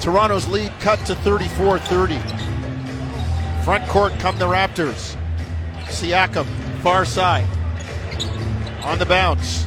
Toronto's 0.00 0.46
lead 0.46 0.72
cut 0.78 1.04
to 1.06 1.16
34 1.16 1.80
30. 1.80 2.18
Front 3.64 3.88
court 3.88 4.12
come 4.20 4.38
the 4.38 4.46
Raptors. 4.46 5.16
Siakam, 5.86 6.46
far 6.82 7.04
side. 7.04 7.48
On 8.84 8.96
the 9.00 9.06
bounce. 9.06 9.66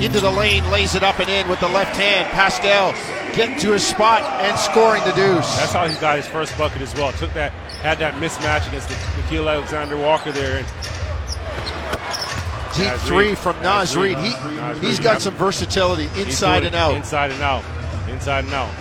Into 0.00 0.18
the 0.18 0.32
lane, 0.32 0.68
lays 0.72 0.96
it 0.96 1.04
up 1.04 1.20
and 1.20 1.28
in 1.28 1.48
with 1.48 1.60
the 1.60 1.68
left 1.68 1.94
hand. 1.94 2.28
Pascal 2.30 2.92
getting 3.36 3.58
to 3.60 3.70
his 3.70 3.86
spot 3.86 4.22
and 4.42 4.58
scoring 4.58 5.04
the 5.04 5.12
deuce. 5.12 5.56
That's 5.56 5.72
how 5.72 5.86
he 5.86 5.96
got 6.00 6.16
his 6.16 6.26
first 6.26 6.58
bucket 6.58 6.82
as 6.82 6.92
well. 6.96 7.12
Took 7.12 7.32
that, 7.34 7.52
had 7.82 7.98
that 7.98 8.14
mismatch 8.14 8.66
against 8.66 8.88
the 8.88 8.94
Nickeil 8.94 9.48
Alexander 9.48 9.96
Walker 9.96 10.32
there. 10.32 10.64
Deep 12.78 12.86
Naz 12.86 13.02
three 13.02 13.28
Reid. 13.30 13.38
from 13.38 13.56
Reid. 13.56 13.96
Reid. 13.96 14.18
He, 14.18 14.30
Naz 14.30 14.80
he's 14.80 15.00
got 15.00 15.20
some 15.20 15.34
versatility 15.34 16.08
inside 16.20 16.64
and 16.64 16.76
out. 16.76 16.94
Inside 16.94 17.32
and 17.32 17.42
out. 17.42 17.64
Inside 18.08 18.44
and 18.44 18.54
out. 18.54 18.72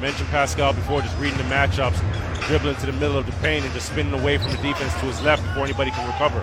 Mentioned 0.00 0.28
Pascal 0.30 0.72
before, 0.72 1.02
just 1.02 1.18
reading 1.18 1.36
the 1.36 1.44
matchups, 1.44 2.00
dribbling 2.46 2.76
to 2.76 2.86
the 2.86 2.92
middle 2.92 3.18
of 3.18 3.26
the 3.26 3.32
paint 3.32 3.64
and 3.64 3.74
just 3.74 3.92
spinning 3.92 4.14
away 4.18 4.38
from 4.38 4.50
the 4.50 4.56
defense 4.56 4.94
to 4.94 5.00
his 5.00 5.20
left 5.20 5.42
before 5.44 5.64
anybody 5.64 5.90
can 5.90 6.06
recover. 6.06 6.40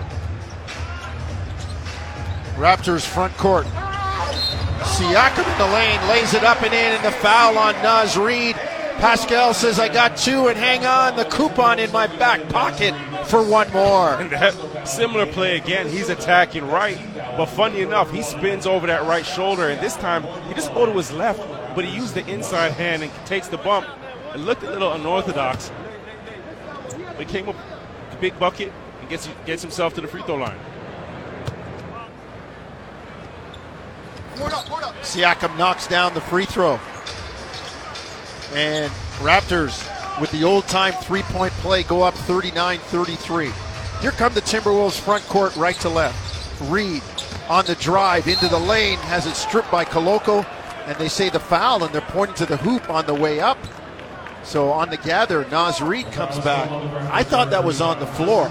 Raptors 2.54 3.04
front 3.04 3.36
court. 3.36 3.66
Siakam 3.66 5.52
in 5.52 5.58
the 5.58 5.66
lane, 5.74 6.08
lays 6.08 6.32
it 6.34 6.44
up 6.44 6.62
and 6.62 6.72
in, 6.72 6.94
and 6.94 7.04
the 7.04 7.10
foul 7.10 7.58
on 7.58 7.74
Naz 7.82 8.16
Reid. 8.16 8.54
Pascal 8.98 9.52
says, 9.52 9.80
I 9.80 9.88
got 9.88 10.16
two, 10.16 10.46
and 10.46 10.56
hang 10.56 10.86
on, 10.86 11.16
the 11.16 11.24
coupon 11.24 11.80
in 11.80 11.90
my 11.90 12.06
back 12.06 12.48
pocket 12.48 12.94
for 13.28 13.42
one 13.42 13.70
more. 13.72 14.14
And 14.14 14.30
that 14.30 14.88
similar 14.88 15.26
play 15.26 15.56
again, 15.56 15.88
he's 15.88 16.08
attacking 16.08 16.66
right, 16.66 16.98
but 17.36 17.46
funny 17.46 17.82
enough, 17.82 18.10
he 18.10 18.22
spins 18.22 18.66
over 18.66 18.86
that 18.86 19.04
right 19.04 19.24
shoulder, 19.24 19.68
and 19.68 19.80
this 19.80 19.96
time 19.96 20.22
he 20.46 20.54
doesn't 20.54 20.74
go 20.74 20.86
to 20.86 20.92
his 20.92 21.12
left, 21.12 21.40
but 21.74 21.84
he 21.84 21.94
used 21.94 22.14
the 22.14 22.26
inside 22.26 22.72
hand 22.72 23.02
and 23.02 23.12
takes 23.26 23.48
the 23.48 23.58
bump. 23.58 23.86
It 24.34 24.38
looked 24.38 24.62
a 24.62 24.70
little 24.70 24.92
unorthodox. 24.92 25.70
But 26.90 27.26
he 27.26 27.32
came 27.32 27.48
up 27.48 27.56
with 27.56 28.18
a 28.18 28.20
big 28.20 28.38
bucket 28.38 28.72
and 29.00 29.08
gets 29.08 29.28
gets 29.44 29.62
himself 29.62 29.94
to 29.94 30.00
the 30.00 30.08
free 30.08 30.22
throw 30.22 30.36
line. 30.36 30.58
Siakam 35.02 35.56
knocks 35.58 35.86
down 35.86 36.14
the 36.14 36.20
free 36.20 36.44
throw. 36.44 36.78
And 38.54 38.90
Raptors, 39.18 39.86
with 40.20 40.30
the 40.32 40.44
old 40.44 40.66
time 40.66 40.92
three 40.94 41.22
point 41.22 41.52
play, 41.54 41.82
go 41.82 42.02
up 42.02 42.14
39 42.14 42.78
33. 42.78 43.50
Here 44.00 44.10
come 44.12 44.32
the 44.34 44.40
Timberwolves 44.40 44.98
front 44.98 45.24
court 45.24 45.54
right 45.56 45.76
to 45.76 45.88
left. 45.88 46.60
Reid 46.62 47.02
on 47.48 47.64
the 47.64 47.74
drive 47.76 48.28
into 48.28 48.48
the 48.48 48.58
lane, 48.58 48.98
has 48.98 49.26
it 49.26 49.34
stripped 49.34 49.70
by 49.70 49.84
Koloko, 49.84 50.46
and 50.86 50.96
they 50.98 51.08
say 51.08 51.30
the 51.30 51.40
foul, 51.40 51.82
and 51.82 51.92
they're 51.92 52.00
pointing 52.00 52.36
to 52.36 52.46
the 52.46 52.56
hoop 52.56 52.90
on 52.90 53.06
the 53.06 53.14
way 53.14 53.40
up. 53.40 53.58
So 54.44 54.70
on 54.70 54.90
the 54.90 54.96
gather, 54.96 55.44
Naz 55.50 55.80
Reid 55.80 56.06
comes 56.12 56.38
back. 56.38 56.70
I 57.12 57.22
thought 57.22 57.50
that 57.50 57.64
was 57.64 57.80
on 57.80 57.98
the 57.98 58.06
floor. 58.06 58.50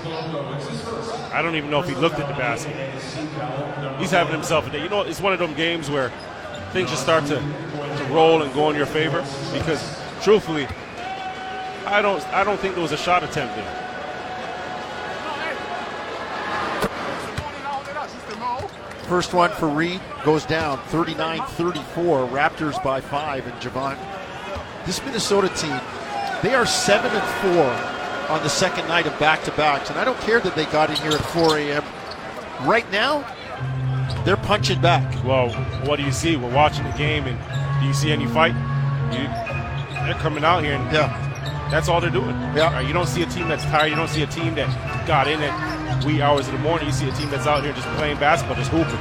I 1.34 1.42
don't 1.42 1.56
even 1.56 1.70
know 1.70 1.82
if 1.82 1.88
he 1.88 1.96
looked 1.96 2.20
at 2.20 2.28
the 2.28 2.34
basket. 2.34 2.76
He's 4.00 4.12
having 4.12 4.34
himself 4.34 4.68
a 4.68 4.72
day. 4.72 4.84
You 4.84 4.90
know, 4.90 5.02
it's 5.02 5.22
one 5.22 5.34
of 5.34 5.40
them 5.40 5.54
games 5.54 5.90
where 5.90 6.12
things 6.72 6.90
just 6.90 7.04
start 7.04 7.26
to, 7.26 7.36
to 7.38 8.08
roll 8.12 8.42
and 8.42 8.54
go 8.54 8.70
in 8.70 8.76
your 8.76 8.86
favor 8.86 9.22
because, 9.54 10.00
truthfully, 10.22 10.68
I 11.88 12.02
don't 12.02 12.26
I 12.28 12.44
don't 12.44 12.60
think 12.60 12.76
there 12.76 12.84
was 12.84 12.92
a 12.92 12.98
shot 12.98 13.24
attempt 13.24 13.56
there. 13.56 13.84
First 19.08 19.34
one 19.34 19.52
for 19.52 19.70
Reid 19.70 20.02
goes 20.26 20.46
down 20.46 20.80
39 20.88 21.42
34. 21.42 22.28
Raptors 22.28 22.84
by 22.84 23.00
five. 23.00 23.48
And 23.48 23.56
Jevohn, 23.62 23.98
this 24.86 25.04
Minnesota 25.06 25.48
team, 25.50 25.80
they 26.44 26.54
are 26.54 26.66
7 26.66 27.10
and 27.10 27.56
4 27.56 28.34
on 28.36 28.44
the 28.44 28.50
second 28.50 28.86
night 28.90 29.08
of 29.08 29.18
back 29.18 29.44
to 29.46 29.52
backs. 29.52 29.90
And 29.90 29.98
I 29.98 30.04
don't 30.04 30.20
care 30.20 30.42
that 30.42 30.56
they 30.56 30.66
got 30.66 30.90
in 30.90 30.98
here 30.98 31.14
at 31.14 31.22
4 31.22 31.58
a.m. 31.58 31.84
Right 32.68 32.90
now, 32.92 33.26
they're 34.26 34.36
punching 34.36 34.82
back. 34.82 35.24
Well, 35.24 35.52
what 35.86 35.96
do 35.96 36.04
you 36.04 36.12
see? 36.12 36.36
We're 36.36 36.54
watching 36.54 36.84
the 36.84 36.98
game, 36.98 37.24
and 37.28 37.82
do 37.82 37.88
you 37.88 37.94
see 37.94 38.12
any 38.12 38.28
fight? 38.28 38.56
You, 39.14 39.24
they're 40.06 40.20
coming 40.20 40.44
out 40.44 40.66
here, 40.66 40.74
and 40.74 40.92
Yeah. 40.94 41.27
That's 41.70 41.90
all 41.90 42.00
they're 42.00 42.10
doing. 42.10 42.30
Yeah. 42.56 42.74
Right? 42.74 42.88
You 42.88 42.94
don't 42.94 43.08
see 43.08 43.24
a 43.24 43.26
team 43.26 43.48
that's 43.48 43.64
tired. 43.66 43.90
You 43.90 43.96
don't 43.96 44.10
see 44.10 44.24
a 44.24 44.28
team 44.28 44.56
that 44.56 45.08
got 45.08 45.28
in 45.28 45.42
at 45.42 46.04
wee 46.06 46.22
hours 46.22 46.48
of 46.48 46.54
the 46.54 46.60
morning. 46.60 46.88
You 46.88 46.94
see 46.94 47.10
a 47.10 47.14
team 47.14 47.30
that's 47.30 47.48
out 47.48 47.64
here 47.64 47.74
just 47.74 47.88
playing 47.98 48.18
basketball, 48.20 48.56
just 48.56 48.72
hooping. 48.72 48.96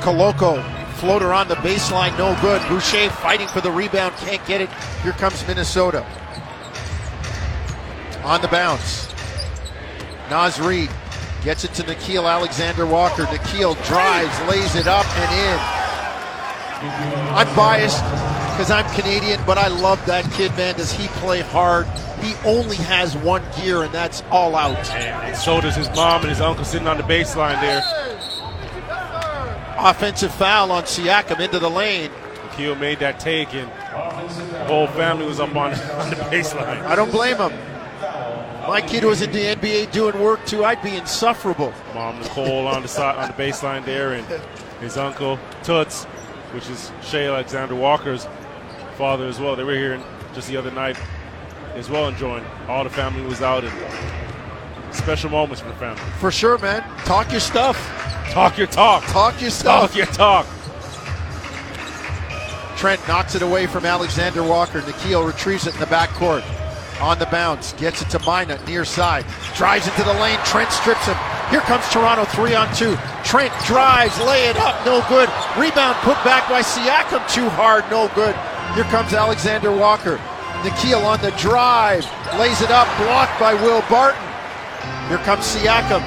Koloko, 0.00 0.62
floater 0.94 1.32
on 1.32 1.48
the 1.48 1.56
baseline, 1.56 2.16
no 2.16 2.38
good. 2.40 2.62
Boucher 2.68 3.10
fighting 3.10 3.48
for 3.48 3.60
the 3.60 3.70
rebound, 3.70 4.14
can't 4.16 4.44
get 4.46 4.60
it. 4.60 4.70
Here 5.02 5.12
comes 5.12 5.46
Minnesota. 5.46 6.06
On 8.24 8.40
the 8.40 8.48
bounce. 8.48 9.12
Naz 10.30 10.58
Reid 10.60 10.90
gets 11.44 11.64
it 11.64 11.74
to 11.74 11.82
Nickeil 11.82 12.28
Alexander 12.30 12.86
Walker. 12.86 13.24
Nickeil 13.24 13.74
drives, 13.86 14.40
lays 14.48 14.74
it 14.74 14.86
up 14.86 15.06
and 15.18 15.32
in. 15.32 15.86
I'm 17.34 17.56
biased 17.56 18.02
because 18.56 18.70
I'm 18.70 18.90
Canadian, 18.94 19.38
but 19.44 19.58
I 19.58 19.68
love 19.68 20.04
that 20.06 20.24
kid, 20.32 20.50
man. 20.56 20.76
Does 20.76 20.90
he 20.90 21.08
play 21.08 21.42
hard? 21.42 21.86
He 22.22 22.32
only 22.46 22.76
has 22.76 23.14
one 23.14 23.42
gear, 23.54 23.82
and 23.82 23.92
that's 23.92 24.22
all 24.30 24.56
out. 24.56 24.78
And 24.92 25.36
so 25.36 25.60
does 25.60 25.76
his 25.76 25.90
mom 25.90 26.22
and 26.22 26.30
his 26.30 26.40
uncle 26.40 26.64
sitting 26.64 26.88
on 26.88 26.96
the 26.96 27.02
baseline 27.02 27.60
there. 27.60 27.82
Offensive 29.76 30.34
foul 30.34 30.72
on 30.72 30.84
Siakam 30.84 31.38
into 31.38 31.58
the 31.58 31.68
lane. 31.68 32.10
Keel 32.56 32.74
made 32.76 32.98
that 33.00 33.20
take, 33.20 33.52
and 33.52 33.68
the 33.68 34.64
whole 34.64 34.86
family 34.86 35.26
was 35.26 35.38
up 35.38 35.54
on, 35.54 35.72
on 35.74 36.08
the 36.08 36.16
baseline. 36.16 36.80
I 36.86 36.96
don't 36.96 37.12
blame 37.12 37.36
him. 37.36 37.52
My 38.66 38.80
kid 38.80 39.04
was 39.04 39.20
in 39.20 39.32
the 39.32 39.54
NBA 39.54 39.92
doing 39.92 40.18
work 40.18 40.46
too. 40.46 40.64
I'd 40.64 40.82
be 40.82 40.96
insufferable. 40.96 41.74
Mom 41.94 42.18
Nicole 42.20 42.66
on 42.68 42.80
the 42.80 42.88
side 42.88 43.16
on 43.16 43.28
the 43.28 43.34
baseline 43.34 43.84
there, 43.84 44.14
and 44.14 44.26
his 44.80 44.96
uncle 44.96 45.38
Toots, 45.62 46.04
which 46.54 46.70
is 46.70 46.90
Shai 47.02 47.26
Alexander 47.26 47.74
Walker's 47.74 48.26
father 48.96 49.26
as 49.26 49.38
well. 49.38 49.54
They 49.54 49.64
were 49.64 49.74
here 49.74 50.02
just 50.34 50.48
the 50.48 50.56
other 50.56 50.70
night 50.70 50.98
as 51.74 51.90
well, 51.90 52.08
enjoying. 52.08 52.44
All 52.68 52.82
the 52.82 52.90
family 52.90 53.22
was 53.22 53.42
out, 53.42 53.64
and 53.64 54.94
special 54.94 55.30
moments 55.30 55.60
for 55.60 55.68
the 55.68 55.74
family. 55.74 56.00
For 56.18 56.30
sure, 56.30 56.58
man. 56.58 56.82
Talk 57.04 57.30
your 57.30 57.40
stuff. 57.40 57.76
Talk 58.30 58.58
your 58.58 58.66
talk. 58.66 59.04
Talk 59.04 59.40
your 59.40 59.50
stuff. 59.50 59.90
Talk 59.90 59.96
your 59.96 60.06
talk. 60.06 60.46
Trent 62.76 63.06
knocks 63.08 63.34
it 63.34 63.42
away 63.42 63.66
from 63.66 63.84
Alexander 63.86 64.42
Walker. 64.42 64.80
Nickeil 64.80 65.26
retrieves 65.26 65.66
it 65.66 65.74
in 65.74 65.80
the 65.80 65.86
backcourt. 65.86 66.44
On 67.00 67.18
the 67.18 67.26
bounce, 67.26 67.74
gets 67.74 68.00
it 68.00 68.08
to 68.10 68.18
Mina, 68.20 68.58
near 68.66 68.84
side. 68.84 69.26
Drives 69.54 69.86
into 69.86 70.02
the 70.02 70.14
lane. 70.14 70.38
Trent 70.44 70.72
strips 70.72 71.06
him. 71.06 71.16
Here 71.50 71.60
comes 71.60 71.88
Toronto, 71.90 72.24
three 72.24 72.54
on 72.54 72.74
two. 72.74 72.96
Trent 73.22 73.52
drives, 73.66 74.18
lay 74.20 74.48
it 74.48 74.56
up, 74.56 74.84
no 74.84 75.04
good. 75.08 75.28
Rebound 75.56 75.96
put 75.98 76.16
back 76.24 76.48
by 76.48 76.62
Siakam, 76.62 77.22
too 77.32 77.48
hard, 77.50 77.84
no 77.90 78.08
good. 78.14 78.34
Here 78.74 78.84
comes 78.84 79.12
Alexander 79.12 79.72
Walker. 79.72 80.16
Nickeil 80.62 81.04
on 81.04 81.20
the 81.20 81.30
drive, 81.32 82.04
lays 82.38 82.60
it 82.60 82.70
up, 82.70 82.88
blocked 82.98 83.38
by 83.38 83.54
Will 83.54 83.82
Barton. 83.88 84.20
Here 85.08 85.18
comes 85.18 85.44
Siakam. 85.44 86.02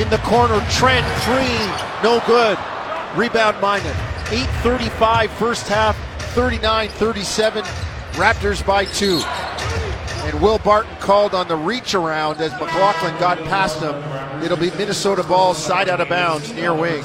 In 0.00 0.08
the 0.10 0.18
corner, 0.18 0.58
Trent, 0.70 1.06
three, 1.22 1.58
no 2.02 2.22
good. 2.26 2.58
Rebound 3.16 3.56
Mina. 3.56 3.92
8.35 4.30 5.28
first 5.30 5.68
half, 5.68 5.96
39 6.34 6.88
37. 6.88 7.64
Raptors 8.14 8.64
by 8.66 8.86
two. 8.86 9.20
And 10.26 10.40
Will 10.40 10.58
Barton 10.58 10.96
called 10.96 11.34
on 11.34 11.46
the 11.46 11.56
reach 11.56 11.94
around 11.94 12.40
as 12.40 12.52
McLaughlin 12.52 13.16
got 13.20 13.38
past 13.44 13.80
him. 13.80 14.42
It'll 14.42 14.56
be 14.56 14.70
Minnesota 14.70 15.22
ball 15.22 15.54
side 15.54 15.88
out 15.88 16.00
of 16.00 16.08
bounds 16.08 16.52
near 16.54 16.74
wing. 16.74 17.04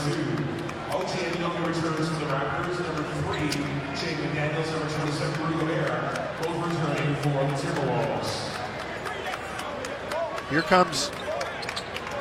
Here 10.49 10.61
comes 10.61 11.11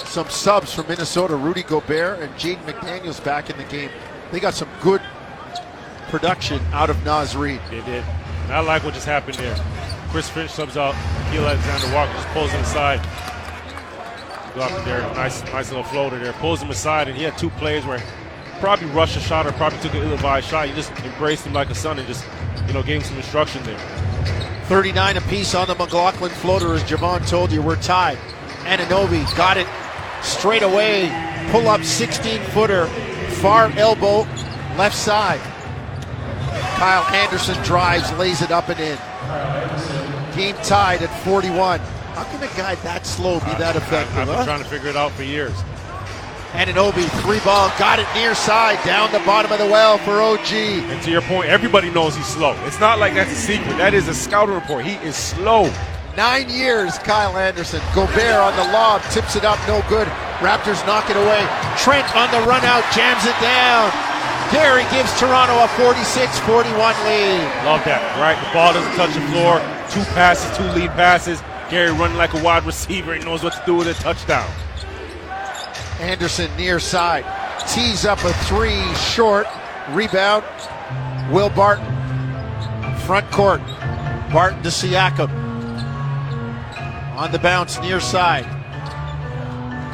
some 0.04 0.28
subs 0.28 0.72
from 0.72 0.88
Minnesota. 0.88 1.36
Rudy 1.36 1.62
Gobert 1.62 2.20
and 2.20 2.32
Jaden 2.34 2.64
McDaniels 2.64 3.22
back 3.24 3.50
in 3.50 3.56
the 3.56 3.64
game. 3.64 3.90
They 4.30 4.40
got 4.40 4.54
some 4.54 4.68
good 4.82 5.00
production 6.08 6.60
out 6.72 6.90
of 6.90 7.02
Naz 7.04 7.36
Reid. 7.36 7.60
They 7.70 7.80
did. 7.82 8.04
And 8.44 8.52
I 8.52 8.60
like 8.60 8.84
what 8.84 8.94
just 8.94 9.06
happened 9.06 9.36
there. 9.36 9.56
Chris 10.10 10.28
Finch 10.28 10.50
subs 10.50 10.76
out. 10.76 10.94
Keel 11.30 11.46
Alexander 11.46 11.94
Walker 11.94 12.12
just 12.12 12.28
pulls 12.28 12.50
him 12.50 12.60
aside. 12.60 13.00
Go 14.54 14.62
up 14.62 14.84
there, 14.84 15.00
nice, 15.14 15.42
nice 15.44 15.68
little 15.68 15.84
floater 15.84 16.18
there. 16.18 16.32
Pulls 16.34 16.62
him 16.62 16.70
aside, 16.70 17.08
and 17.08 17.16
he 17.16 17.22
had 17.22 17.36
two 17.36 17.50
plays 17.50 17.84
where 17.84 18.02
probably 18.60 18.86
rushed 18.86 19.16
a 19.16 19.20
shot 19.20 19.46
or 19.46 19.52
probably 19.52 19.78
took 19.80 19.94
an 19.94 20.02
ill-advised 20.02 20.48
shot. 20.48 20.66
He 20.66 20.74
just 20.74 20.90
embraced 21.00 21.46
him 21.46 21.52
like 21.52 21.70
a 21.70 21.74
son 21.74 21.98
and 21.98 22.08
just, 22.08 22.24
you 22.66 22.72
know, 22.72 22.82
gave 22.82 23.02
him 23.02 23.08
some 23.08 23.16
instruction 23.18 23.62
there. 23.64 24.07
39 24.68 25.16
apiece 25.16 25.54
on 25.54 25.66
the 25.66 25.74
McLaughlin 25.74 26.30
floater, 26.30 26.74
as 26.74 26.82
Jevohn 26.82 27.26
told 27.26 27.50
you. 27.50 27.62
We're 27.62 27.80
tied. 27.80 28.18
Anunoby 28.64 29.24
got 29.34 29.56
it 29.56 29.66
straight 30.22 30.62
away. 30.62 31.08
Pull 31.50 31.68
up 31.68 31.82
16 31.82 32.42
footer, 32.50 32.86
far 33.40 33.70
elbow, 33.78 34.26
left 34.76 34.94
side. 34.94 35.40
Kyle 36.76 37.02
Anderson 37.14 37.56
drives, 37.64 38.12
lays 38.18 38.42
it 38.42 38.50
up 38.50 38.68
and 38.68 38.78
in. 38.78 38.98
Game 40.36 40.54
tied 40.56 41.00
at 41.00 41.24
41. 41.24 41.80
How 41.80 42.24
can 42.24 42.42
a 42.42 42.46
guy 42.54 42.74
that 42.74 43.06
slow 43.06 43.40
be 43.40 43.46
that 43.52 43.74
effective? 43.74 44.18
I've 44.18 44.26
been 44.26 44.36
huh? 44.36 44.44
trying 44.44 44.62
to 44.62 44.68
figure 44.68 44.90
it 44.90 44.96
out 44.96 45.12
for 45.12 45.22
years. 45.22 45.54
Anunoby, 46.52 47.06
three 47.20 47.40
ball, 47.40 47.68
got 47.78 47.98
it 47.98 48.06
near 48.14 48.34
side, 48.34 48.82
down 48.84 49.12
the 49.12 49.18
bottom 49.20 49.52
of 49.52 49.58
the 49.58 49.66
well 49.66 49.98
for 49.98 50.22
OG. 50.22 50.52
And 50.88 51.02
to 51.02 51.10
your 51.10 51.20
point, 51.20 51.48
everybody 51.48 51.90
knows 51.90 52.16
he's 52.16 52.26
slow. 52.26 52.56
It's 52.64 52.80
not 52.80 52.98
like 52.98 53.12
that's 53.12 53.30
a 53.30 53.34
secret. 53.34 53.76
That 53.76 53.92
is 53.92 54.08
a 54.08 54.14
scouting 54.14 54.54
report. 54.54 54.86
He 54.86 54.94
is 55.06 55.14
slow. 55.14 55.70
Nine 56.16 56.48
years, 56.48 56.96
Kyle 56.98 57.36
Anderson. 57.36 57.80
Gobert 57.94 58.40
on 58.40 58.56
the 58.56 58.64
lob, 58.72 59.02
tips 59.12 59.36
it 59.36 59.44
up, 59.44 59.60
no 59.68 59.84
good. 59.90 60.08
Raptors 60.40 60.80
knock 60.86 61.10
it 61.10 61.16
away. 61.16 61.44
Trent 61.76 62.08
on 62.16 62.30
the 62.32 62.40
run 62.48 62.64
out, 62.64 62.82
jams 62.96 63.26
it 63.28 63.36
down. 63.44 63.92
Gary 64.50 64.88
gives 64.90 65.12
Toronto 65.20 65.52
a 65.62 65.68
46 65.76 66.38
41 66.48 66.72
lead. 67.04 67.44
Love 67.68 67.84
that, 67.84 68.00
right? 68.16 68.40
The 68.40 68.52
ball 68.56 68.72
doesn't 68.72 68.96
touch 68.96 69.12
the 69.12 69.20
floor. 69.28 69.60
Two 69.92 70.02
passes, 70.16 70.56
two 70.56 70.64
lead 70.72 70.90
passes. 70.96 71.42
Gary 71.68 71.92
running 71.92 72.16
like 72.16 72.32
a 72.32 72.42
wide 72.42 72.64
receiver 72.64 73.12
and 73.12 73.24
knows 73.26 73.44
what 73.44 73.52
to 73.52 73.62
do 73.66 73.74
with 73.74 73.86
a 73.88 73.94
touchdown. 74.02 74.48
Anderson 76.00 76.54
near 76.56 76.78
side. 76.78 77.24
Tees 77.68 78.04
up 78.04 78.22
a 78.24 78.32
three 78.44 78.82
short. 78.94 79.46
Rebound. 79.90 80.44
Will 81.32 81.50
Barton. 81.50 81.86
Front 83.00 83.30
court. 83.30 83.60
Barton 84.32 84.62
to 84.62 84.68
Siakam. 84.68 85.30
On 87.16 87.32
the 87.32 87.38
bounce 87.38 87.80
near 87.80 88.00
side. 88.00 88.46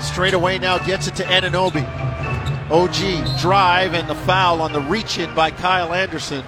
Straight 0.03 0.35
away 0.35 0.59
now 0.59 0.79
gets 0.79 1.07
it 1.07 1.17
to 1.17 1.23
Anunoby. 1.25 1.85
OG 2.71 3.41
drive 3.41 3.95
and 3.95 4.09
the 4.09 4.15
foul 4.15 4.63
on 4.63 4.73
the 4.73 4.81
reach 4.81 5.19
in 5.19 5.35
by 5.35 5.51
Kyle 5.51 5.93
Anderson. 5.93 6.45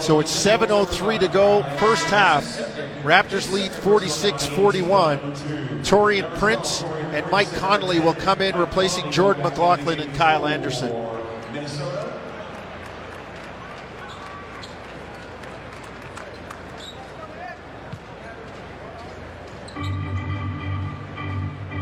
So 0.00 0.18
it's 0.20 0.34
7.03 0.34 1.20
to 1.20 1.28
go, 1.28 1.62
first 1.78 2.04
half. 2.04 2.44
Raptors 3.02 3.52
lead 3.52 3.70
46 3.70 4.46
41. 4.46 5.18
Taurean 5.82 6.38
Prince 6.38 6.82
and 7.12 7.30
Mike 7.30 7.52
Conley 7.52 8.00
will 8.00 8.14
come 8.14 8.40
in 8.40 8.56
replacing 8.56 9.10
Jordan 9.12 9.42
McLaughlin 9.42 10.00
and 10.00 10.14
Kyle 10.14 10.46
Anderson. 10.46 10.90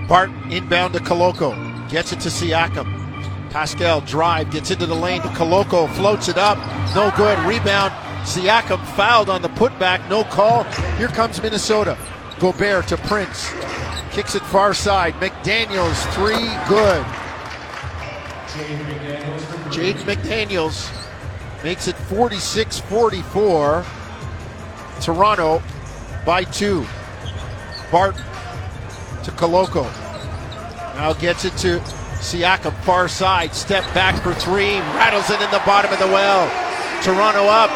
Bart 0.08 0.30
inbound 0.50 0.94
to 0.94 0.98
Koloko. 0.98 1.88
Gets 1.88 2.12
it 2.12 2.18
to 2.20 2.28
Siakam. 2.28 2.98
Pascal 3.50 4.00
drive, 4.00 4.50
gets 4.50 4.72
into 4.72 4.86
the 4.86 4.94
lane 4.94 5.22
to 5.22 5.28
Koloko, 5.28 5.88
floats 5.94 6.28
it 6.28 6.36
up. 6.38 6.58
No 6.96 7.12
good. 7.16 7.38
Rebound. 7.40 7.92
Siakam 8.24 8.84
fouled 8.96 9.30
on 9.30 9.42
the 9.42 9.48
putback. 9.50 10.08
No 10.10 10.24
call. 10.24 10.64
Here 10.98 11.08
comes 11.08 11.40
Minnesota. 11.40 11.96
Gobert 12.40 12.88
to 12.88 12.96
Prince. 12.96 13.52
Kicks 14.12 14.34
it 14.34 14.42
far 14.42 14.72
side. 14.72 15.12
McDaniels, 15.14 16.02
three, 16.14 16.48
good. 16.66 17.04
Jaden 19.70 20.02
McDaniels 20.04 20.90
makes 21.62 21.86
it 21.86 21.94
46 21.94 22.80
44. 22.80 23.84
Toronto 25.02 25.62
by 26.24 26.44
two. 26.44 26.86
Barton 27.92 28.22
to 29.24 29.30
Koloko. 29.32 29.84
Now 30.94 31.12
gets 31.12 31.44
it 31.44 31.56
to 31.58 31.78
Siakam, 32.20 32.74
far 32.84 33.08
side, 33.08 33.54
step 33.54 33.84
back 33.94 34.22
for 34.22 34.34
three, 34.34 34.78
rattles 34.96 35.30
it 35.30 35.40
in 35.40 35.50
the 35.50 35.62
bottom 35.64 35.92
of 35.92 35.98
the 35.98 36.06
well. 36.06 36.48
Toronto 37.02 37.44
up 37.46 37.70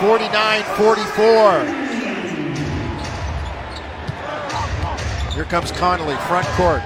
49 0.00 0.62
44. 0.76 1.87
Here 5.38 5.44
comes 5.44 5.70
Conley, 5.70 6.16
front 6.26 6.48
court 6.56 6.82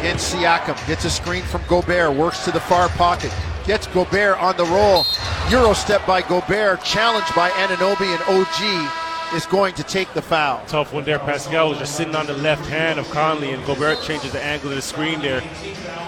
against 0.00 0.34
Siakam. 0.34 0.84
Gets 0.88 1.04
a 1.04 1.10
screen 1.10 1.44
from 1.44 1.62
Gobert, 1.68 2.12
works 2.12 2.44
to 2.44 2.50
the 2.50 2.58
far 2.58 2.88
pocket, 2.88 3.32
gets 3.66 3.86
Gobert 3.86 4.36
on 4.38 4.56
the 4.56 4.64
roll. 4.64 5.04
Euro 5.48 5.74
step 5.74 6.04
by 6.04 6.20
Gobert, 6.22 6.82
challenged 6.82 7.32
by 7.36 7.50
Anunoby 7.50 8.12
and 8.12 8.20
OG 8.36 9.32
is 9.36 9.46
going 9.46 9.74
to 9.74 9.84
take 9.84 10.12
the 10.12 10.20
foul. 10.20 10.60
Tough 10.66 10.92
one 10.92 11.04
there. 11.04 11.20
Pascal 11.20 11.68
was 11.68 11.78
just 11.78 11.94
sitting 11.94 12.16
on 12.16 12.26
the 12.26 12.32
left 12.32 12.66
hand 12.66 12.98
of 12.98 13.08
Conley, 13.12 13.52
and 13.52 13.64
Gobert 13.64 14.02
changes 14.02 14.32
the 14.32 14.42
angle 14.42 14.70
of 14.70 14.74
the 14.74 14.82
screen 14.82 15.20
there. 15.20 15.40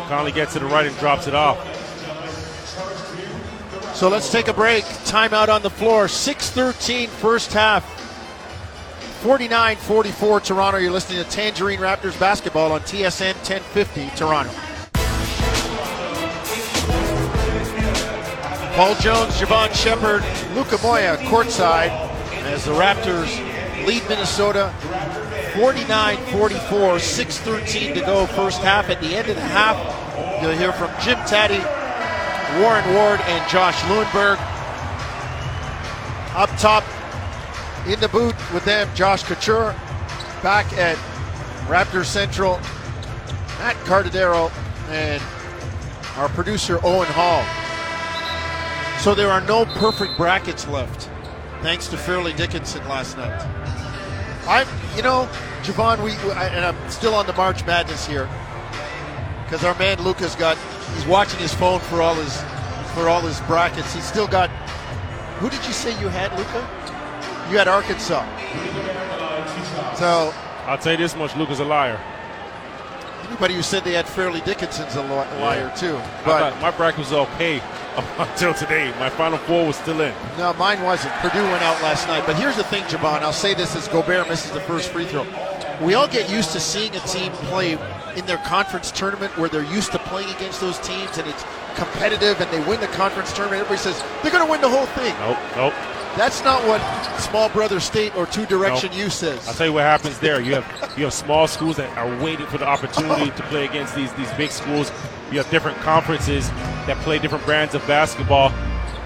Conley 0.08 0.32
gets 0.32 0.54
to 0.54 0.58
the 0.58 0.66
right 0.66 0.86
and 0.86 0.98
drops 0.98 1.28
it 1.28 1.36
off. 1.36 1.56
So 3.94 4.08
let's 4.08 4.32
take 4.32 4.48
a 4.48 4.52
break. 4.52 4.82
Timeout 5.06 5.48
on 5.48 5.62
the 5.62 5.70
floor. 5.70 6.06
6-13 6.06 7.06
first 7.06 7.52
half. 7.52 7.99
49-44 9.20 10.42
Toronto. 10.42 10.78
You're 10.78 10.92
listening 10.92 11.22
to 11.22 11.28
Tangerine 11.28 11.78
Raptors 11.78 12.18
basketball 12.18 12.72
on 12.72 12.80
TSN 12.80 13.34
1050 13.34 14.08
Toronto. 14.16 14.50
Paul 18.74 18.94
Jones, 18.94 19.34
Jevohn 19.38 19.74
Shepherd, 19.74 20.24
Luca 20.54 20.78
Moya 20.82 21.18
courtside 21.28 21.90
as 22.46 22.64
the 22.64 22.72
Raptors 22.72 23.28
lead 23.86 24.02
Minnesota 24.08 24.72
49 25.54 26.16
44, 26.16 26.98
6 26.98 27.38
to 27.44 28.02
go 28.06 28.24
first 28.24 28.62
half. 28.62 28.88
At 28.88 29.02
the 29.02 29.14
end 29.14 29.28
of 29.28 29.36
the 29.36 29.42
half, 29.42 29.76
you'll 30.40 30.56
hear 30.56 30.72
from 30.72 30.90
Jim 31.02 31.18
Taddy, 31.26 31.60
Warren 32.62 32.94
Ward, 32.94 33.20
and 33.20 33.50
Josh 33.50 33.78
Lewenberg. 33.82 34.38
Up 36.34 36.48
top 36.58 36.84
in 37.92 38.00
the 38.00 38.08
boot 38.08 38.34
with 38.54 38.64
them, 38.64 38.88
Josh 38.94 39.24
Couture. 39.24 39.74
Back 40.42 40.72
at 40.74 40.96
Raptor 41.66 42.04
Central, 42.04 42.56
Matt 43.58 43.76
Cardadero, 43.84 44.50
and 44.88 45.22
our 46.16 46.28
producer 46.30 46.78
Owen 46.82 47.08
Hall. 47.10 47.44
So 49.00 49.14
there 49.14 49.30
are 49.30 49.40
no 49.42 49.64
perfect 49.64 50.16
brackets 50.16 50.66
left 50.68 51.10
thanks 51.62 51.88
to 51.88 51.96
Fairleigh 51.96 52.32
Dickinson 52.32 52.86
last 52.88 53.16
night. 53.16 53.40
I'm, 54.46 54.66
you 54.96 55.02
know, 55.02 55.28
Jevohn, 55.62 56.02
we, 56.02 56.12
and 56.32 56.64
I'm 56.64 56.90
still 56.90 57.14
on 57.14 57.26
the 57.26 57.34
March 57.34 57.64
Madness 57.66 58.06
here 58.06 58.28
because 59.44 59.64
our 59.64 59.78
man 59.78 60.02
Luca's 60.02 60.34
got, 60.36 60.56
he's 60.94 61.06
watching 61.06 61.38
his 61.38 61.52
phone 61.52 61.80
for 61.80 62.00
all 62.02 62.14
his, 62.14 62.40
for 62.94 63.08
all 63.08 63.20
his 63.20 63.40
brackets. 63.42 63.92
He's 63.92 64.06
still 64.06 64.26
got. 64.26 64.48
Who 65.40 65.48
did 65.48 65.64
you 65.66 65.72
say 65.72 65.98
you 66.00 66.08
had, 66.08 66.36
Luca? 66.38 66.79
You 67.50 67.58
had 67.58 67.66
Arkansas. 67.66 68.24
So 69.96 70.32
I'll 70.66 70.78
tell 70.78 70.92
you 70.92 70.98
this 70.98 71.16
much: 71.16 71.34
Luke 71.34 71.50
is 71.50 71.58
a 71.58 71.64
liar. 71.64 71.98
Anybody 73.26 73.54
who 73.54 73.62
said 73.62 73.82
they 73.84 73.92
had 73.92 74.08
Fairleigh 74.08 74.40
Dickinson's 74.44 74.94
a 74.94 75.02
liar 75.02 75.66
yeah. 75.66 75.74
too. 75.74 76.00
But 76.24 76.60
my 76.60 76.70
bracket 76.70 77.00
was 77.00 77.12
okay 77.12 77.60
until 78.18 78.54
today. 78.54 78.92
My 78.98 79.10
final 79.10 79.38
four 79.38 79.66
was 79.66 79.76
still 79.76 80.00
in. 80.00 80.14
No, 80.38 80.52
mine 80.54 80.80
wasn't. 80.82 81.12
Purdue 81.14 81.42
went 81.42 81.62
out 81.62 81.80
last 81.82 82.06
night. 82.06 82.24
But 82.24 82.36
here's 82.36 82.56
the 82.56 82.64
thing, 82.64 82.84
Jevohn. 82.84 83.22
I'll 83.22 83.32
say 83.32 83.54
this 83.54 83.74
as 83.74 83.88
Gobert 83.88 84.28
misses 84.28 84.52
the 84.52 84.60
first 84.60 84.90
free 84.90 85.06
throw. 85.06 85.26
We 85.80 85.94
all 85.94 86.08
get 86.08 86.30
used 86.30 86.52
to 86.52 86.60
seeing 86.60 86.94
a 86.94 87.00
team 87.00 87.32
play 87.32 87.72
in 88.16 88.26
their 88.26 88.38
conference 88.38 88.90
tournament 88.90 89.36
where 89.38 89.48
they're 89.48 89.64
used 89.64 89.92
to 89.92 89.98
playing 89.98 90.28
against 90.34 90.60
those 90.60 90.78
teams 90.80 91.18
and 91.18 91.26
it's 91.26 91.44
competitive 91.74 92.40
and 92.40 92.50
they 92.50 92.60
win 92.68 92.80
the 92.80 92.88
conference 92.88 93.32
tournament. 93.32 93.62
Everybody 93.62 93.80
says 93.80 94.02
they're 94.22 94.32
going 94.32 94.44
to 94.44 94.50
win 94.50 94.60
the 94.60 94.68
whole 94.68 94.86
thing. 94.86 95.14
Nope, 95.18 95.38
nope. 95.56 95.74
That's 96.16 96.42
not 96.42 96.66
what 96.66 96.80
Small 97.20 97.48
Brother 97.50 97.80
State 97.80 98.16
or 98.16 98.26
Two 98.26 98.44
Direction 98.46 98.90
nope. 98.90 98.98
U 98.98 99.10
says. 99.10 99.46
I'll 99.46 99.54
tell 99.54 99.66
you 99.66 99.72
what 99.72 99.84
happens 99.84 100.18
there. 100.18 100.40
You 100.40 100.56
have 100.56 100.98
you 100.98 101.04
have 101.04 101.14
small 101.14 101.46
schools 101.46 101.76
that 101.76 101.96
are 101.96 102.22
waiting 102.22 102.46
for 102.46 102.58
the 102.58 102.66
opportunity 102.66 103.30
to 103.36 103.42
play 103.44 103.64
against 103.64 103.94
these 103.94 104.12
these 104.14 104.32
big 104.32 104.50
schools. 104.50 104.90
You 105.30 105.38
have 105.38 105.48
different 105.50 105.78
conferences 105.78 106.48
that 106.86 106.96
play 106.98 107.18
different 107.18 107.44
brands 107.44 107.74
of 107.74 107.86
basketball. 107.86 108.52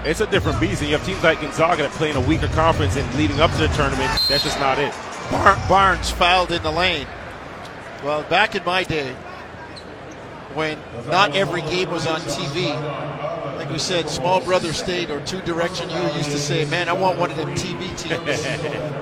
It's 0.03 0.19
a 0.19 0.27
different 0.27 0.59
beast. 0.59 0.81
And 0.81 0.89
you 0.89 0.97
have 0.97 1.05
teams 1.05 1.23
like 1.23 1.41
Gonzaga 1.41 1.83
that 1.83 1.91
play 1.91 2.09
in 2.09 2.15
a 2.15 2.21
weaker 2.21 2.47
conference 2.49 2.95
and 2.95 3.15
leading 3.15 3.39
up 3.39 3.51
to 3.51 3.57
the 3.57 3.67
tournament. 3.69 4.09
That's 4.27 4.43
just 4.43 4.59
not 4.59 4.79
it. 4.79 4.93
Bar- 5.31 5.57
Barnes 5.67 6.11
fouled 6.11 6.51
in 6.51 6.61
the 6.63 6.71
lane. 6.71 7.07
Well, 8.03 8.23
back 8.23 8.55
in 8.55 8.63
my 8.63 8.83
day, 8.83 9.15
when 10.53 10.79
not 11.07 11.35
every 11.35 11.61
game 11.61 11.89
was 11.89 12.05
on 12.07 12.19
TV, 12.21 12.73
like 13.65 13.73
we 13.73 13.79
said, 13.79 14.07
Small 14.07 14.41
Brother 14.41 14.73
State 14.73 15.09
or 15.09 15.19
Two 15.21 15.41
Direction 15.41 15.89
You 15.89 15.97
used 16.15 16.29
to 16.29 16.37
say, 16.37 16.65
"Man, 16.65 16.87
I 16.87 16.93
want 16.93 17.17
one 17.17 17.31
of 17.31 17.37
them 17.37 17.49
TV 17.55 17.87
teams. 17.97 18.45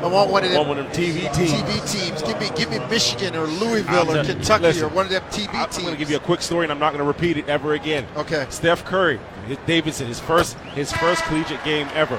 I 0.01 0.07
want 0.07 0.31
one 0.31 0.45
of 0.45 0.51
them, 0.51 0.67
one 0.67 0.77
of 0.77 0.85
them 0.85 0.93
TV 0.93 1.33
teams. 1.33 1.51
TV 1.51 1.91
teams. 1.91 2.21
Give 2.21 2.39
me, 2.39 2.49
give 2.55 2.69
me 2.69 2.79
Michigan 2.89 3.35
or 3.35 3.45
Louisville 3.45 4.09
or 4.09 4.23
Kentucky 4.23 4.63
listen, 4.63 4.85
or 4.85 4.87
one 4.87 5.05
of 5.05 5.11
them 5.11 5.23
TV 5.23 5.49
I'm 5.49 5.65
teams." 5.65 5.77
I'm 5.79 5.83
going 5.83 5.95
to 5.95 5.99
give 5.99 6.09
you 6.09 6.15
a 6.15 6.21
quick 6.21 6.41
story, 6.41 6.63
and 6.63 6.71
I'm 6.71 6.79
not 6.79 6.93
going 6.93 7.03
to 7.03 7.07
repeat 7.07 7.37
it 7.37 7.49
ever 7.49 7.73
again. 7.73 8.05
Okay. 8.15 8.45
Steph 8.49 8.85
Curry, 8.85 9.19
Davidson, 9.65 10.07
his 10.07 10.21
first 10.21 10.57
his 10.75 10.93
first 10.93 11.23
collegiate 11.23 11.63
game 11.65 11.89
ever. 11.93 12.17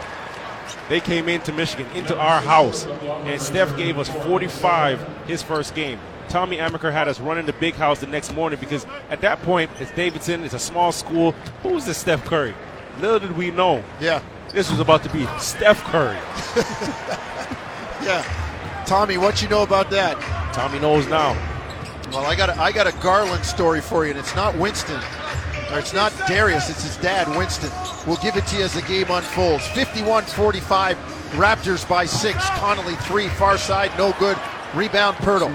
They 0.91 1.01
came 1.01 1.31
into 1.31 1.51
Michigan, 1.51 1.87
into 1.95 2.15
our 2.19 2.43
house, 2.43 2.85
and 2.85 3.41
Steph 3.41 3.75
gave 3.79 3.99
us 3.99 4.11
45 4.11 5.01
his 5.27 5.43
first 5.43 5.75
game. 5.75 5.99
Tommy 6.29 6.57
Amaker 6.59 6.93
had 6.93 7.09
us 7.09 7.21
running 7.21 7.47
the 7.47 7.53
big 7.55 7.75
house 7.75 8.01
the 8.01 8.07
next 8.07 8.35
morning 8.35 8.59
because 8.59 8.87
at 9.11 9.21
that 9.21 9.41
point, 9.43 9.71
it's 9.81 9.91
Davidson, 9.93 10.45
it's 10.45 10.55
a 10.55 10.59
small 10.59 10.93
school. 10.93 11.33
Who's 11.63 11.85
this 11.85 11.99
Steph 11.99 12.25
Curry? 12.25 12.55
Little 13.01 13.21
did 13.21 13.37
we 13.37 13.51
know. 13.51 13.83
Yeah. 14.01 14.23
This 14.53 14.71
was 14.71 14.81
about 14.81 15.03
to 15.03 15.11
be 15.11 15.27
Steph 15.39 15.83
Curry. 15.85 16.15
yeah. 18.07 18.23
Tommy, 18.87 19.17
what 19.19 19.43
you 19.43 19.49
know 19.49 19.63
about 19.63 19.91
that? 19.91 20.21
Tommy 20.53 20.79
knows 20.79 21.09
now. 21.09 21.33
Well, 22.13 22.27
I 22.27 22.37
got 22.37 22.51
a, 22.51 22.61
I 22.61 22.71
got 22.71 22.87
a 22.87 22.93
Garland 22.99 23.45
story 23.45 23.81
for 23.81 24.05
you, 24.05 24.11
and 24.11 24.19
it's 24.21 24.37
not 24.37 24.57
Winston, 24.57 25.01
or 25.73 25.79
it's 25.79 25.93
not 25.93 26.13
Darius, 26.29 26.71
it's 26.71 26.85
his 26.85 26.97
dad, 26.99 27.27
Winston. 27.37 27.71
We'll 28.07 28.19
give 28.19 28.37
it 28.37 28.47
to 28.49 28.59
you 28.59 28.65
as 28.65 28.75
the 28.75 28.83
game 28.83 29.07
unfolds. 29.11 29.65
51-45, 29.69 30.95
Raptors 31.35 31.89
by 31.89 32.05
six. 32.05 32.49
Conley 32.51 32.95
three, 32.97 33.29
far 33.29 33.59
side, 33.59 33.91
no 33.99 34.13
good. 34.21 34.37
Rebound 34.75 35.17
Poeltl. 35.19 35.51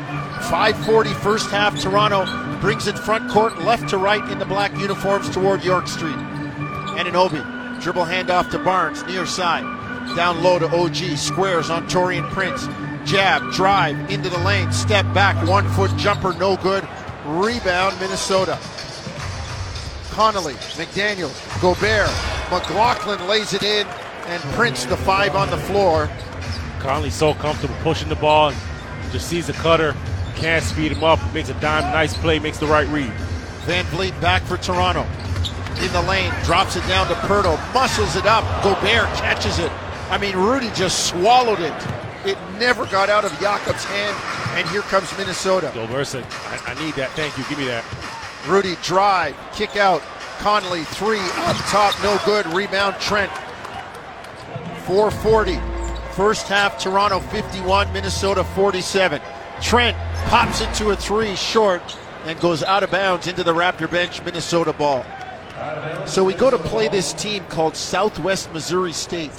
540 0.50 1.14
first 1.16 1.52
half. 1.52 1.78
Toronto 1.80 2.26
brings 2.62 2.88
it 2.88 2.98
front 2.98 3.30
court, 3.30 3.60
left 3.60 3.90
to 3.90 3.98
right 3.98 4.24
in 4.32 4.40
the 4.40 4.46
black 4.46 4.76
uniforms 4.78 5.30
toward 5.30 5.64
York 5.64 5.88
Street. 5.88 6.16
Anunoby. 6.96 7.82
Dribble 7.82 8.06
handoff 8.06 8.50
to 8.52 8.60
Barnes, 8.60 9.04
near 9.06 9.26
side. 9.26 9.64
Down 10.16 10.42
low 10.42 10.60
to 10.60 10.68
OG. 10.68 11.18
Squares 11.18 11.70
on 11.70 11.88
Taurean 11.88 12.30
Prince. 12.32 12.68
Jab, 13.10 13.52
drive 13.52 14.10
into 14.10 14.30
the 14.30 14.40
lane. 14.40 14.72
Step 14.72 15.06
back. 15.14 15.48
One 15.48 15.68
foot 15.70 15.96
jumper, 15.98 16.34
no 16.34 16.56
good. 16.58 16.88
Rebound, 17.26 18.00
Minnesota. 18.00 18.58
Conley, 20.12 20.54
McDaniel, 20.76 21.32
Gobert. 21.62 22.10
McLaughlin 22.52 23.26
lays 23.28 23.54
it 23.54 23.64
in, 23.64 23.86
and 24.28 24.42
Prince, 24.54 24.86
the 24.86 24.98
five 24.98 25.36
on 25.36 25.50
the 25.50 25.58
floor. 25.58 26.10
Conley's 26.80 27.14
so 27.14 27.34
comfortable 27.34 27.76
pushing 27.82 28.10
the 28.10 28.16
ball 28.16 28.52
just 29.12 29.28
sees 29.28 29.50
a 29.50 29.54
cutter, 29.54 29.96
can't 30.36 30.64
speed 30.64 30.92
him 30.92 31.04
up, 31.04 31.20
makes 31.34 31.50
a 31.50 31.54
dime, 31.56 31.84
nice 31.92 32.16
play, 32.18 32.40
makes 32.40 32.58
the 32.58 32.68
right 32.68 32.88
read. 32.88 33.12
Van 33.66 33.86
Vleet 33.86 34.20
back 34.22 34.42
for 34.44 34.58
Toronto. 34.58 35.06
in 35.82 35.92
the 35.94 36.02
lane, 36.04 36.32
drops 36.44 36.76
it 36.76 36.86
down 36.88 37.08
to 37.08 37.14
Poeltl, 37.16 37.58
muscles 37.74 38.16
it 38.16 38.26
up. 38.26 38.44
Gobert 38.64 39.08
catches 39.18 39.60
it. 39.60 39.72
I 40.10 40.18
mean, 40.18 40.36
Rudy 40.36 40.70
just 40.74 41.08
swallowed 41.08 41.60
it. 41.60 41.74
It 42.26 42.38
never 42.58 42.86
got 42.88 43.10
out 43.10 43.24
of 43.24 43.32
Jakob's 43.40 43.86
hand, 43.86 44.16
and 44.58 44.68
here 44.70 44.82
comes 44.82 45.16
Minnesota. 45.18 45.72
Gobert 45.74 46.08
said, 46.08 46.26
I, 46.30 46.72
I 46.72 46.84
need 46.84 46.96
that. 46.96 47.12
Thank 47.12 47.38
you. 47.38 47.44
Give 47.48 47.58
me 47.58 47.66
that. 47.66 47.86
Rudy 48.48 48.76
drive, 48.84 49.36
kick 49.54 49.78
out. 49.78 50.02
Conley 50.40 50.84
three 50.84 51.20
up 51.20 51.58
top, 51.68 51.94
no 52.02 52.18
good. 52.26 52.46
Rebound 52.48 52.96
Trent. 53.00 53.32
440. 54.86 55.60
First 56.20 56.50
half, 56.50 56.78
Toronto 56.78 57.22
51, 57.22 57.94
Minnesota 57.94 58.44
47. 58.44 59.22
Trent 59.62 59.96
pops 60.26 60.60
into 60.60 60.90
a 60.90 60.96
three 60.98 61.34
short 61.38 61.98
and 62.26 62.38
goes 62.42 62.62
out 62.62 62.84
of 62.84 62.92
bounds 62.92 63.28
into 63.28 63.42
the 63.42 63.54
Raptor 63.54 63.90
bench, 63.90 64.22
Minnesota 64.26 64.74
ball. 64.74 65.06
So 66.06 66.26
we 66.26 66.34
go 66.34 66.50
to 66.50 66.58
play 66.58 66.90
this 66.90 67.14
team 67.14 67.46
called 67.46 67.78
Southwest 67.78 68.52
Missouri 68.52 68.92
State 68.92 69.32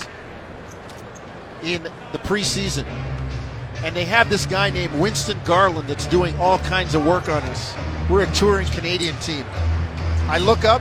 in 1.62 1.82
the 1.82 2.18
preseason. 2.20 2.86
And 3.84 3.94
they 3.94 4.06
have 4.06 4.30
this 4.30 4.46
guy 4.46 4.70
named 4.70 4.94
Winston 4.94 5.38
Garland 5.44 5.86
that's 5.86 6.06
doing 6.06 6.34
all 6.38 6.60
kinds 6.60 6.94
of 6.94 7.04
work 7.04 7.28
on 7.28 7.42
us. 7.42 7.74
We're 8.08 8.22
a 8.22 8.32
touring 8.32 8.68
Canadian 8.68 9.16
team. 9.16 9.44
I 10.30 10.38
look 10.38 10.64
up 10.64 10.80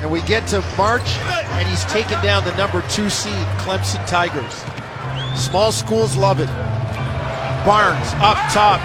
and 0.00 0.10
we 0.10 0.22
get 0.22 0.46
to 0.46 0.64
March 0.78 1.06
and 1.18 1.68
he's 1.68 1.84
taken 1.92 2.22
down 2.22 2.42
the 2.46 2.56
number 2.56 2.80
two 2.88 3.10
seed, 3.10 3.46
Clemson 3.58 4.06
Tigers. 4.06 4.64
Small 5.36 5.72
schools 5.72 6.16
love 6.16 6.40
it. 6.40 6.48
Barnes 7.66 8.12
up 8.16 8.36
top, 8.52 8.80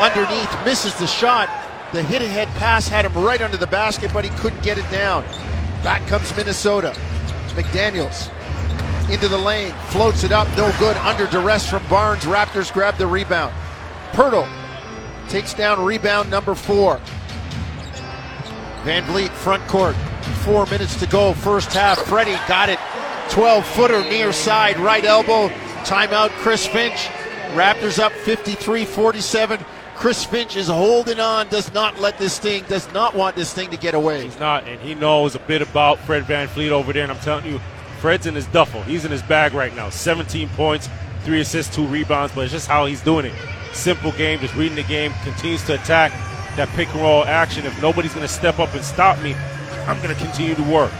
underneath, 0.00 0.64
misses 0.64 0.94
the 0.94 1.06
shot. 1.06 1.48
The 1.92 2.02
hit 2.02 2.22
ahead 2.22 2.48
pass 2.56 2.88
had 2.88 3.04
him 3.04 3.14
right 3.14 3.40
under 3.40 3.56
the 3.56 3.66
basket, 3.66 4.10
but 4.12 4.24
he 4.24 4.30
couldn't 4.38 4.62
get 4.62 4.78
it 4.78 4.90
down. 4.90 5.22
Back 5.82 6.06
comes 6.08 6.34
Minnesota. 6.36 6.94
McDaniels 7.54 8.30
into 9.10 9.28
the 9.28 9.38
lane, 9.38 9.72
floats 9.88 10.24
it 10.24 10.32
up, 10.32 10.48
no 10.56 10.72
good, 10.78 10.96
under 10.98 11.26
duress 11.26 11.68
from 11.68 11.86
Barnes. 11.88 12.24
Raptors 12.24 12.72
grab 12.72 12.96
the 12.96 13.06
rebound. 13.06 13.54
Poeltl 14.12 14.48
takes 15.28 15.54
down 15.54 15.84
rebound 15.84 16.30
number 16.30 16.54
four. 16.54 17.00
Van 18.82 19.04
Vleet 19.04 19.30
front 19.30 19.66
court, 19.68 19.96
four 20.44 20.66
minutes 20.66 20.96
to 21.00 21.06
go, 21.06 21.32
first 21.34 21.72
half. 21.72 21.98
Freddie 22.00 22.38
got 22.48 22.68
it, 22.68 22.78
12 23.30 23.66
footer 23.66 24.02
near 24.04 24.32
side, 24.32 24.78
right 24.78 25.04
elbow. 25.04 25.50
Timeout, 25.86 26.30
Chris 26.30 26.66
Finch. 26.66 27.06
Raptors 27.54 28.00
up 28.00 28.12
53 28.12 28.84
47. 28.84 29.64
Chris 29.94 30.24
Finch 30.24 30.56
is 30.56 30.66
holding 30.66 31.20
on, 31.20 31.48
does 31.48 31.72
not 31.72 31.98
let 32.00 32.18
this 32.18 32.38
thing, 32.38 32.64
does 32.64 32.92
not 32.92 33.14
want 33.14 33.34
this 33.34 33.54
thing 33.54 33.70
to 33.70 33.76
get 33.76 33.94
away. 33.94 34.24
He's 34.24 34.38
not, 34.38 34.64
and 34.64 34.78
he 34.80 34.94
knows 34.94 35.36
a 35.36 35.38
bit 35.38 35.62
about 35.62 35.98
Fred 36.00 36.24
Van 36.24 36.48
Vleet 36.48 36.70
over 36.70 36.92
there. 36.92 37.04
And 37.04 37.12
I'm 37.12 37.20
telling 37.20 37.46
you, 37.46 37.60
Fred's 38.00 38.26
in 38.26 38.34
his 38.34 38.46
duffel. 38.46 38.82
He's 38.82 39.04
in 39.04 39.12
his 39.12 39.22
bag 39.22 39.54
right 39.54 39.74
now. 39.74 39.88
17 39.88 40.48
points, 40.50 40.90
three 41.22 41.40
assists, 41.40 41.74
two 41.74 41.86
rebounds, 41.86 42.34
but 42.34 42.42
it's 42.42 42.52
just 42.52 42.66
how 42.66 42.84
he's 42.86 43.00
doing 43.00 43.24
it. 43.24 43.34
Simple 43.72 44.10
game, 44.12 44.40
just 44.40 44.54
reading 44.56 44.76
the 44.76 44.82
game, 44.82 45.12
continues 45.22 45.64
to 45.66 45.74
attack 45.74 46.10
that 46.56 46.68
pick 46.70 46.88
and 46.88 47.00
roll 47.00 47.24
action. 47.24 47.64
If 47.64 47.80
nobody's 47.80 48.12
going 48.12 48.26
to 48.26 48.32
step 48.32 48.58
up 48.58 48.74
and 48.74 48.84
stop 48.84 49.20
me, 49.22 49.34
I'm 49.86 49.96
going 50.02 50.14
to 50.14 50.20
continue 50.20 50.56
to 50.56 50.62
work. 50.64 50.92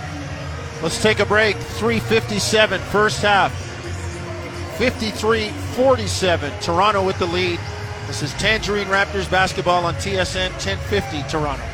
Let's 0.80 1.03
take 1.03 1.18
a 1.18 1.26
break. 1.26 1.57
357 1.57 2.80
first 2.80 3.20
half. 3.20 3.66
53 4.79 5.49
47. 5.49 6.53
Toronto 6.61 7.05
with 7.05 7.18
the 7.18 7.27
lead. 7.27 7.59
This 8.07 8.22
is 8.22 8.33
Tangerine 8.35 8.87
Raptors 8.89 9.31
basketball 9.31 9.85
on 9.87 9.95
TSN 9.95 10.51
1050 10.53 11.22
Toronto. 11.31 11.64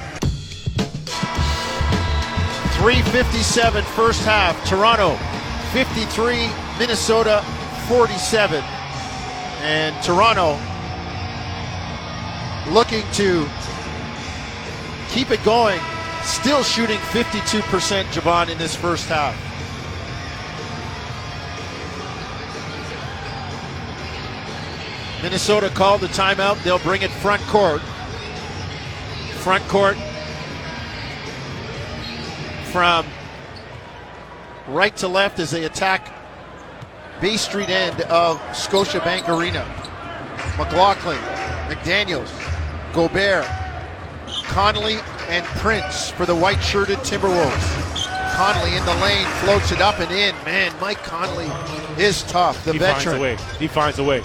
357 2.79 3.85
first 3.97 4.23
half. 4.25 4.57
Toronto 4.69 5.17
53, 5.73 6.49
Minnesota 6.79 7.45
47. 7.89 8.63
And 9.63 9.95
Toronto 10.05 10.59
looking 12.73 13.03
to 13.15 13.49
keep 15.09 15.33
it 15.33 15.43
going. 15.45 15.81
Still 16.23 16.63
shooting 16.63 16.99
52% 16.99 18.05
Jevohn 18.05 18.49
in 18.49 18.59
this 18.59 18.77
first 18.77 19.09
half. 19.09 19.52
Minnesota 25.23 25.69
called 25.71 26.01
the 26.01 26.09
timeout. 26.09 26.63
They'll 26.65 26.81
bring 26.81 27.03
it 27.03 27.11
front 27.11 27.43
court. 27.43 27.81
Front 29.39 29.67
court 29.69 29.97
from 32.73 33.07
right 34.69 34.97
to 34.97 35.09
left 35.09 35.39
as 35.39 35.51
they 35.51 35.65
attack 35.65 36.13
Bay 37.21 37.37
Street 37.37 37.69
end 37.69 38.01
of 38.03 38.39
Scotiabank 38.51 39.29
Arena. 39.29 39.65
McLaughlin, 40.59 41.19
McDaniels, 41.69 42.31
Gobert, 42.93 43.47
Conley, 44.45 44.99
and 45.29 45.45
Prince 45.61 46.11
for 46.11 46.27
the 46.27 46.35
white 46.35 46.61
shirted 46.61 46.99
Timberwolves. 46.99 47.93
Conley 48.35 48.77
in 48.77 48.85
the 48.85 48.95
lane, 48.97 49.27
floats 49.45 49.71
it 49.71 49.81
up 49.81 50.01
and 50.01 50.11
in. 50.11 50.35
Man, 50.45 50.73
Mike 50.81 51.03
Conley 51.05 51.51
is 51.97 52.23
tough. 52.25 52.65
The 52.65 52.73
he 52.73 52.79
veteran. 52.79 53.05
finds 53.05 53.19
a 53.19 53.21
way. 53.21 53.37
He 53.59 53.69
finds 53.69 53.99
a 53.99 54.05
way. 54.05 54.23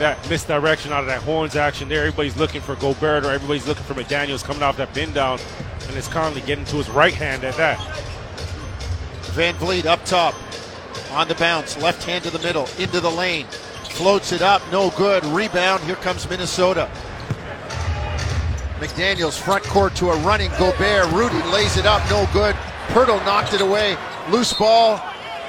That 0.00 0.30
misdirection 0.30 0.92
out 0.92 1.00
of 1.00 1.08
that 1.08 1.20
horns 1.20 1.56
action 1.56 1.90
there, 1.90 2.06
everybody's 2.06 2.34
looking 2.38 2.62
for 2.62 2.74
Gobert 2.76 3.22
or 3.22 3.32
everybody's 3.32 3.68
looking 3.68 3.84
for 3.84 3.92
McDaniels 3.92 4.42
coming 4.42 4.62
off 4.62 4.78
that 4.78 4.94
pin 4.94 5.12
down, 5.12 5.38
and 5.86 5.94
it's 5.94 6.08
Conley 6.08 6.40
getting 6.40 6.64
to 6.64 6.76
his 6.76 6.88
right 6.88 7.12
hand 7.12 7.44
at 7.44 7.54
that. 7.58 7.78
Van 9.32 9.54
Vleet 9.56 9.84
up 9.84 10.02
top, 10.06 10.34
on 11.12 11.28
the 11.28 11.34
bounce, 11.34 11.76
left 11.82 12.02
hand 12.04 12.24
to 12.24 12.30
the 12.30 12.38
middle, 12.38 12.66
into 12.78 12.98
the 12.98 13.10
lane, 13.10 13.44
floats 13.90 14.32
it 14.32 14.40
up, 14.40 14.62
no 14.72 14.88
good. 14.96 15.22
Rebound. 15.26 15.82
Here 15.84 15.96
comes 15.96 16.26
Minnesota. 16.30 16.90
McDaniels 18.78 19.38
front 19.38 19.64
court 19.64 19.94
to 19.96 20.08
a 20.08 20.16
running 20.20 20.50
Gobert. 20.58 21.12
Rudy 21.12 21.42
lays 21.52 21.76
it 21.76 21.84
up, 21.84 22.02
no 22.08 22.26
good. 22.32 22.56
Poeltl 22.88 23.22
knocked 23.26 23.52
it 23.52 23.60
away. 23.60 23.98
Loose 24.30 24.54
ball, 24.54 24.98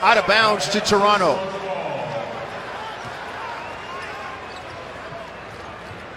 out 0.01 0.17
of 0.17 0.27
bounds 0.27 0.67
to 0.71 0.81
Toronto. 0.81 1.39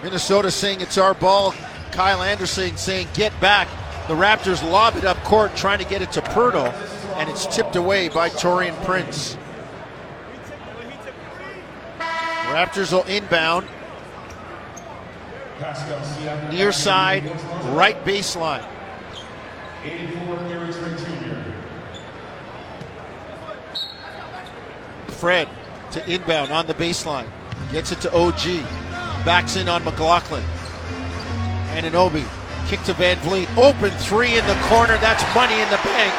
Minnesota 0.03 0.51
saying 0.51 0.81
it's 0.81 0.97
our 0.97 1.13
ball. 1.13 1.53
Kyle 1.91 2.21
Anderson 2.21 2.75
saying 2.77 3.07
get 3.13 3.39
back. 3.39 3.67
The 4.07 4.13
Raptors 4.13 4.61
lob 4.69 4.95
it 4.97 5.05
up 5.05 5.17
court, 5.23 5.55
trying 5.55 5.79
to 5.79 5.85
get 5.85 6.01
it 6.03 6.11
to 6.11 6.21
Poeltl, 6.21 6.71
and 7.15 7.27
it's 7.29 7.47
tipped 7.47 7.75
away 7.75 8.09
by 8.09 8.29
Taurean 8.29 8.75
Prince. 8.85 9.35
Raptors 12.45 12.91
will 12.91 13.03
inbound. 13.03 13.67
Near 16.51 16.71
side, 16.71 17.23
right 17.75 17.97
baseline. 18.05 18.63
Fred 25.07 25.49
to 25.91 26.11
inbound 26.11 26.51
on 26.51 26.67
the 26.67 26.73
baseline. 26.73 27.27
Gets 27.71 27.91
it 27.91 28.01
to 28.01 28.13
OG. 28.13 28.84
Backs 29.25 29.55
in 29.55 29.67
on 29.67 29.83
McLaughlin. 29.83 30.43
Anunoby. 31.73 32.23
Kick 32.67 32.81
to 32.83 32.93
Van 32.93 33.17
Vleet. 33.17 33.49
Open 33.57 33.89
three 33.97 34.37
in 34.37 34.45
the 34.45 34.53
corner. 34.69 34.97
That's 34.99 35.23
money 35.33 35.59
in 35.59 35.69
the 35.71 35.81
bank. 35.83 36.13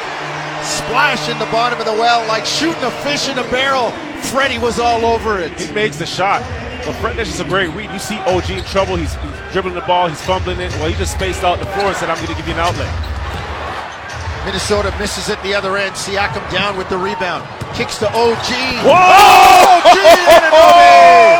Splash 0.63 1.29
in 1.29 1.39
the 1.39 1.45
bottom 1.45 1.79
of 1.79 1.85
the 1.85 1.93
well 1.93 2.27
like 2.27 2.45
shooting 2.45 2.83
a 2.83 2.91
fish 2.91 3.29
in 3.29 3.37
a 3.39 3.43
barrel. 3.49 3.91
Freddie 4.23 4.57
was 4.57 4.77
all 4.77 5.05
over 5.05 5.39
it. 5.39 5.57
He 5.57 5.71
makes 5.71 5.97
the 5.97 6.05
shot. 6.05 6.41
But 6.85 6.95
Fred, 6.95 7.15
that's 7.15 7.29
just 7.29 7.41
a 7.41 7.45
great 7.45 7.69
read. 7.73 7.91
You 7.91 7.99
see 7.99 8.17
OG 8.19 8.49
in 8.49 8.63
trouble. 8.65 8.97
He's, 8.97 9.15
he's 9.15 9.51
dribbling 9.53 9.75
the 9.75 9.81
ball. 9.81 10.09
He's 10.09 10.21
fumbling 10.21 10.59
it. 10.59 10.71
Well, 10.73 10.89
he 10.89 10.95
just 10.95 11.13
spaced 11.13 11.43
out 11.43 11.59
the 11.59 11.65
floor 11.67 11.87
and 11.87 11.95
said, 11.95 12.09
I'm 12.09 12.17
going 12.17 12.27
to 12.27 12.35
give 12.35 12.47
you 12.47 12.53
an 12.53 12.59
outlet. 12.59 12.91
Minnesota 14.45 14.93
misses 14.99 15.29
it 15.29 15.41
the 15.43 15.53
other 15.53 15.77
end. 15.77 15.95
Siakam 15.95 16.49
down 16.51 16.77
with 16.77 16.89
the 16.89 16.97
rebound. 16.97 17.47
Kicks 17.73 17.99
to 17.99 18.07
OG. 18.07 18.49
Whoa! 18.83 18.93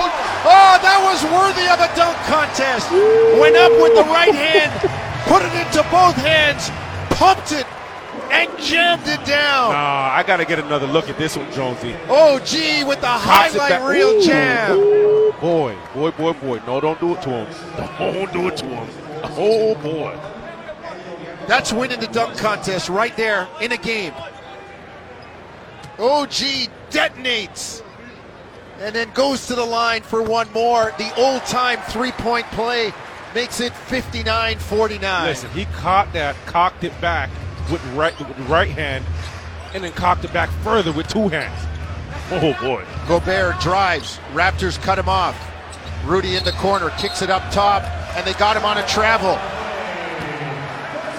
OG! 0.08 0.14
Oh, 0.50 0.80
that 0.80 1.00
was 1.04 1.20
worthy 1.28 1.68
of 1.68 1.80
a 1.84 1.92
dunk 1.94 2.16
contest. 2.24 2.90
Went 3.40 3.58
up 3.58 3.72
with 3.84 3.96
the 3.96 4.08
right 4.08 4.34
hand, 4.34 4.72
put 5.28 5.44
it 5.44 5.52
into 5.52 5.84
both 5.92 6.16
hands, 6.16 6.72
pumped 7.18 7.52
it, 7.52 7.68
and 8.32 8.48
jammed 8.58 9.08
it 9.08 9.26
down. 9.26 9.74
Nah, 9.74 10.10
I 10.14 10.24
got 10.26 10.38
to 10.38 10.46
get 10.46 10.60
another 10.60 10.88
look 10.88 11.10
at 11.10 11.18
this 11.18 11.36
one, 11.36 11.52
Jonesy. 11.52 11.96
Oh, 12.08 12.36
OG 12.36 12.88
with 12.88 13.02
the 13.02 13.08
Pops 13.08 13.58
highlight 13.58 13.82
reel 13.84 14.08
Ooh. 14.08 14.24
jam. 14.24 14.78
Boy, 15.42 15.76
boy, 15.94 16.12
boy, 16.12 16.34
boy. 16.34 16.62
No, 16.66 16.80
don't 16.80 17.00
do 17.02 17.14
it 17.14 17.22
to 17.24 17.30
him. 17.30 17.48
Don't 18.00 18.32
do 18.32 18.48
it 18.48 18.56
to 18.58 18.66
him. 18.66 18.88
Oh, 19.38 19.76
boy. 19.76 20.18
That's 21.46 21.74
winning 21.74 22.00
the 22.00 22.08
dunk 22.08 22.38
contest 22.38 22.88
right 22.88 23.16
there 23.18 23.50
in 23.60 23.74
a 23.74 23.78
game. 23.78 24.14
Oh, 26.00 26.22
OG 26.22 26.70
detonates 26.90 27.82
and 28.80 28.96
then 28.96 29.10
goes 29.14 29.48
to 29.48 29.56
the 29.56 29.66
line 29.66 30.02
for 30.02 30.22
one 30.22 30.52
more. 30.54 30.94
The 30.98 31.14
old 31.20 31.44
time 31.46 31.80
three 31.90 32.12
point 32.12 32.46
play 32.48 32.94
makes 33.34 33.60
it 33.60 33.74
59 33.74 34.60
49. 34.60 35.28
Listen, 35.28 35.50
he 35.52 35.66
caught 35.66 36.12
that, 36.14 36.36
cocked 36.46 36.84
it 36.84 37.00
back, 37.02 37.30
with 37.72 37.84
right 37.94 38.18
with 38.20 38.38
right 38.50 38.70
hand, 38.70 39.06
and 39.74 39.84
then 39.84 39.92
cocked 39.94 40.26
it 40.26 40.34
back 40.34 40.50
further 40.64 40.92
with 40.92 41.08
two 41.08 41.28
hands. 41.28 41.60
Oh 42.32 42.56
boy. 42.62 42.84
Gobert 43.08 43.60
drives. 43.60 44.20
Raptors 44.34 44.82
cut 44.82 45.00
him 45.00 45.10
off. 45.10 45.36
Rudy 46.06 46.36
in 46.36 46.44
the 46.44 46.52
corner 46.54 46.90
kicks 46.92 47.22
it 47.22 47.30
up 47.30 47.52
top, 47.52 47.84
and 48.16 48.26
they 48.26 48.34
got 48.34 48.56
him 48.56 48.66
on 48.66 48.78
a 48.78 48.88
travel. 48.88 49.38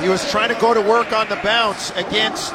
He 0.03 0.09
was 0.09 0.31
trying 0.31 0.55
to 0.55 0.61
go 0.61 0.75
to 0.75 0.81
work 0.81 1.13
on 1.13 1.29
the 1.29 1.37
bounce 1.43 1.91
against 1.97 2.55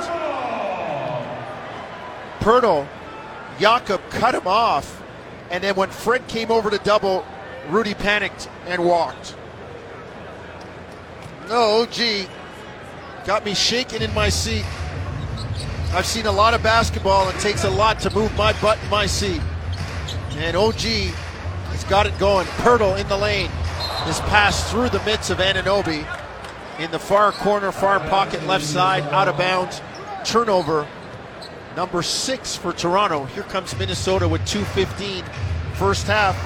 Poeltl. 2.39 2.88
Jakob 3.60 4.01
cut 4.10 4.36
him 4.36 4.47
off, 4.47 5.01
and 5.49 5.64
then 5.64 5.76
when 5.76 5.89
Fred 5.89 6.28
came 6.28 6.51
over 6.51 6.70
to 6.70 6.78
double, 6.80 7.26
Rudy 7.70 7.93
panicked 7.93 8.49
and 8.68 8.84
walked. 8.84 9.36
No, 11.47 11.86
gee, 11.89 12.28
got 13.26 13.45
me 13.45 13.54
shaking 13.54 14.01
in 14.01 14.14
my 14.14 14.30
seat. 14.30 14.66
I've 15.93 16.08
seen 16.08 16.26
a 16.26 16.32
lot 16.32 16.56
of 16.56 16.64
basketball. 16.64 17.30
It 17.30 17.36
takes 17.36 17.64
a 17.64 17.70
lot 17.70 17.99
to 17.99 18.10
move 18.16 18.36
my 18.36 18.54
butt 18.62 18.80
in 18.84 18.89
my 18.89 19.06
seat. 19.06 19.41
And 20.38 20.56
oh, 20.58 20.70
OG 20.70 20.82
has 20.82 21.84
got 21.84 22.08
it 22.08 22.18
going. 22.18 22.47
Poeltl 22.47 22.99
in 22.99 23.08
the 23.08 23.18
lane. 23.18 23.51
This 24.06 24.20
pass 24.22 24.72
through 24.72 24.89
the 24.89 25.04
midst 25.06 25.30
of 25.30 25.38
Anunoby. 25.38 26.06
in 26.80 26.89
the 26.89 26.97
far 26.97 27.32
corner, 27.32 27.72
far 27.72 27.99
pocket, 27.99 28.43
left 28.47 28.66
side, 28.66 29.04
out 29.14 29.28
of 29.28 29.38
bounds. 29.38 29.82
Turnover 30.26 30.88
number 31.76 32.02
six 32.02 32.56
for 32.56 32.74
Toronto. 32.74 33.26
Here 33.26 33.44
comes 33.44 33.78
Minnesota 33.78 34.28
with 34.28 34.42
2.15 34.42 35.28
first 35.76 36.08
half. 36.08 36.38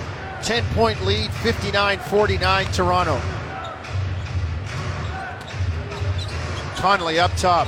10 0.44 0.64
point 0.76 1.04
lead, 1.04 1.32
59 1.32 2.00
49 2.00 2.66
Toronto. 2.68 3.22
Conley 6.76 7.20
up 7.20 7.36
top. 7.36 7.68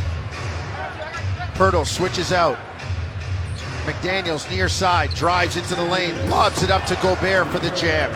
Poeltl 1.56 1.86
switches 1.86 2.32
out. 2.32 2.58
McDaniels 3.86 4.50
near 4.52 4.70
side, 4.70 5.10
drives 5.16 5.58
into 5.58 5.74
the 5.74 5.84
lane, 5.84 6.30
lobs 6.30 6.62
it 6.62 6.70
up 6.70 6.86
to 6.86 6.96
Gobert 7.02 7.48
for 7.48 7.58
the 7.58 7.72
jam. 7.72 8.14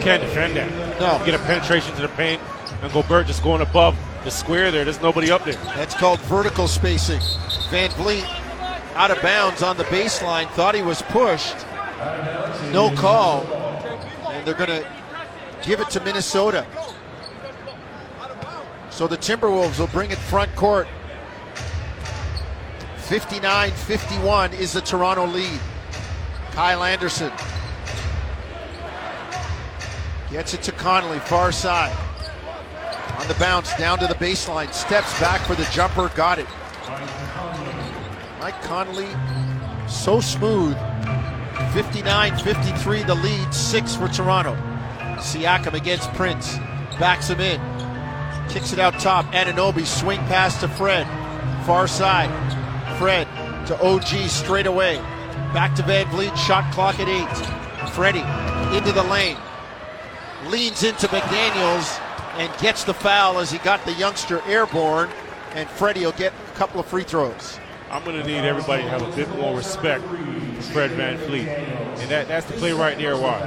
Can't 0.00 0.20
defend 0.20 0.56
that. 0.56 1.00
No. 1.00 1.24
Get 1.24 1.34
a 1.34 1.38
penetration 1.44 1.94
to 1.94 2.02
the 2.02 2.08
paint, 2.08 2.42
and 2.82 2.92
Gobert 2.92 3.28
just 3.28 3.42
going 3.42 3.60
above 3.60 3.96
the 4.24 4.30
square 4.30 4.70
there. 4.72 4.84
There's 4.84 5.00
nobody 5.00 5.30
up 5.30 5.44
there. 5.44 5.54
That's 5.76 5.94
called 5.94 6.18
vertical 6.22 6.66
spacing. 6.66 7.20
Van 7.70 7.90
Vleet 7.90 8.24
out 8.94 9.10
of 9.10 9.20
bounds 9.20 9.62
on 9.62 9.76
the 9.76 9.84
baseline, 9.84 10.48
thought 10.50 10.74
he 10.74 10.82
was 10.82 11.02
pushed. 11.02 11.56
No 12.72 12.90
call. 12.96 13.42
And 14.28 14.46
they're 14.46 14.54
going 14.54 14.70
to 14.70 14.88
give 15.62 15.80
it 15.80 15.90
to 15.90 16.00
Minnesota. 16.00 16.66
So 18.90 19.06
the 19.06 19.18
Timberwolves 19.18 19.78
will 19.78 19.88
bring 19.88 20.10
it 20.10 20.18
front 20.18 20.54
court. 20.56 20.88
59 22.96 23.70
51 23.70 24.52
is 24.54 24.72
the 24.72 24.80
Toronto 24.80 25.26
lead. 25.26 25.60
Kyle 26.52 26.82
Anderson 26.82 27.30
gets 30.30 30.54
it 30.54 30.62
to 30.62 30.72
Conley, 30.72 31.18
far 31.20 31.52
side. 31.52 31.96
On 33.18 33.28
the 33.28 33.34
bounce, 33.34 33.76
down 33.76 33.98
to 33.98 34.06
the 34.06 34.14
baseline, 34.14 34.72
steps 34.72 35.20
back 35.20 35.40
for 35.42 35.54
the 35.54 35.68
jumper, 35.72 36.08
got 36.16 36.38
it. 36.38 36.46
Mike 38.46 38.62
Conley, 38.62 39.08
so 39.88 40.20
smooth. 40.20 40.76
59 41.72 42.38
53, 42.38 43.02
the 43.02 43.14
lead, 43.16 43.52
six 43.52 43.96
for 43.96 44.06
Toronto. 44.06 44.54
Siakam 45.16 45.72
against 45.72 46.12
Prince, 46.12 46.56
backs 47.00 47.28
him 47.28 47.40
in, 47.40 47.60
kicks 48.48 48.72
it 48.72 48.78
out 48.78 49.00
top. 49.00 49.26
Anunoby, 49.32 49.84
swing 49.84 50.20
pass 50.28 50.60
to 50.60 50.68
Fred, 50.68 51.08
far 51.66 51.88
side. 51.88 52.30
Fred 53.00 53.26
to 53.66 53.76
OG 53.84 54.28
straight 54.28 54.68
away. 54.68 54.98
Back 55.52 55.74
to 55.74 55.82
Van 55.82 56.06
Vleet, 56.06 56.36
shot 56.36 56.72
clock 56.72 57.00
at 57.00 57.08
eight. 57.08 57.90
Freddie 57.94 58.20
into 58.76 58.92
the 58.92 59.02
lane, 59.02 59.38
leans 60.46 60.84
into 60.84 61.08
McDaniels 61.08 62.00
and 62.38 62.56
gets 62.60 62.84
the 62.84 62.94
foul 62.94 63.40
as 63.40 63.50
he 63.50 63.58
got 63.58 63.84
the 63.84 63.92
youngster 63.94 64.40
airborne. 64.42 65.10
And 65.56 65.68
Freddie 65.68 66.04
will 66.04 66.12
get 66.12 66.32
a 66.32 66.56
couple 66.56 66.78
of 66.78 66.86
free 66.86 67.02
throws. 67.02 67.58
I'm 67.90 68.04
going 68.04 68.20
to 68.20 68.26
need 68.26 68.38
everybody 68.38 68.82
to 68.82 68.88
have 68.88 69.02
a 69.02 69.16
bit 69.16 69.28
more 69.36 69.56
respect 69.56 70.04
for 70.04 70.62
Fred 70.72 70.90
Van 70.92 71.18
Vleet. 71.18 71.46
And 71.46 72.10
that, 72.10 72.26
that's 72.26 72.46
the 72.46 72.54
play 72.54 72.72
right 72.72 72.98
there 72.98 73.16
why. 73.16 73.38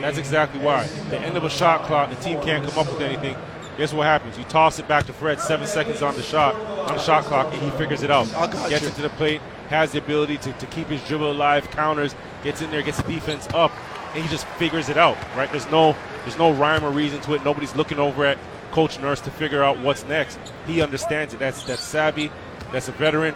That's 0.00 0.18
exactly 0.18 0.60
why. 0.60 0.86
The 1.10 1.18
end 1.18 1.36
of 1.36 1.44
a 1.44 1.50
shot 1.50 1.82
clock, 1.84 2.10
the 2.10 2.16
team 2.16 2.40
can't 2.40 2.64
come 2.66 2.78
up 2.78 2.92
with 2.92 3.00
anything. 3.00 3.36
Guess 3.76 3.92
what 3.92 4.06
happens? 4.06 4.38
You 4.38 4.44
toss 4.44 4.78
it 4.78 4.86
back 4.86 5.06
to 5.06 5.12
Fred, 5.12 5.40
seven 5.40 5.66
seconds 5.66 6.02
on 6.02 6.14
the 6.14 6.22
shot, 6.22 6.54
on 6.54 6.96
the 6.96 7.02
shot 7.02 7.24
clock, 7.24 7.52
and 7.52 7.60
he 7.60 7.70
figures 7.70 8.02
it 8.02 8.10
out. 8.10 8.28
Gets 8.68 8.84
you. 8.84 8.90
to 8.90 9.02
the 9.02 9.10
plate, 9.10 9.40
has 9.68 9.92
the 9.92 9.98
ability 9.98 10.38
to, 10.38 10.52
to 10.52 10.66
keep 10.66 10.86
his 10.86 11.02
dribble 11.06 11.30
alive, 11.30 11.68
counters, 11.70 12.14
gets 12.44 12.62
in 12.62 12.70
there, 12.70 12.82
gets 12.82 13.00
the 13.00 13.12
defense 13.12 13.48
up, 13.54 13.72
and 14.14 14.22
he 14.22 14.28
just 14.28 14.46
figures 14.58 14.88
it 14.88 14.96
out. 14.96 15.16
Right? 15.36 15.50
There's 15.50 15.70
no 15.70 15.96
there's 16.22 16.38
no 16.38 16.52
rhyme 16.52 16.84
or 16.84 16.90
reason 16.90 17.20
to 17.22 17.34
it. 17.34 17.44
Nobody's 17.44 17.74
looking 17.74 17.98
over 17.98 18.24
at 18.24 18.38
Coach 18.70 18.98
Nurse 19.00 19.20
to 19.22 19.30
figure 19.30 19.62
out 19.62 19.78
what's 19.78 20.04
next. 20.06 20.38
He 20.66 20.82
understands 20.82 21.34
it. 21.34 21.40
That's 21.40 21.62
that's 21.64 21.82
savvy. 21.82 22.30
That's 22.72 22.88
a 22.88 22.92
veteran 22.92 23.34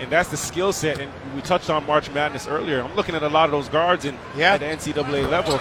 and 0.00 0.10
that's 0.10 0.28
the 0.30 0.36
skill 0.36 0.72
set. 0.72 1.00
And 1.00 1.10
we 1.34 1.42
touched 1.42 1.70
on 1.70 1.86
March 1.86 2.10
Madness 2.10 2.46
earlier. 2.46 2.82
I'm 2.82 2.94
looking 2.94 3.14
at 3.14 3.22
a 3.22 3.28
lot 3.28 3.44
of 3.46 3.50
those 3.50 3.68
guards 3.68 4.04
in, 4.04 4.16
Yeah. 4.36 4.54
at 4.54 4.60
the 4.60 4.66
NCAA 4.66 5.28
level. 5.28 5.60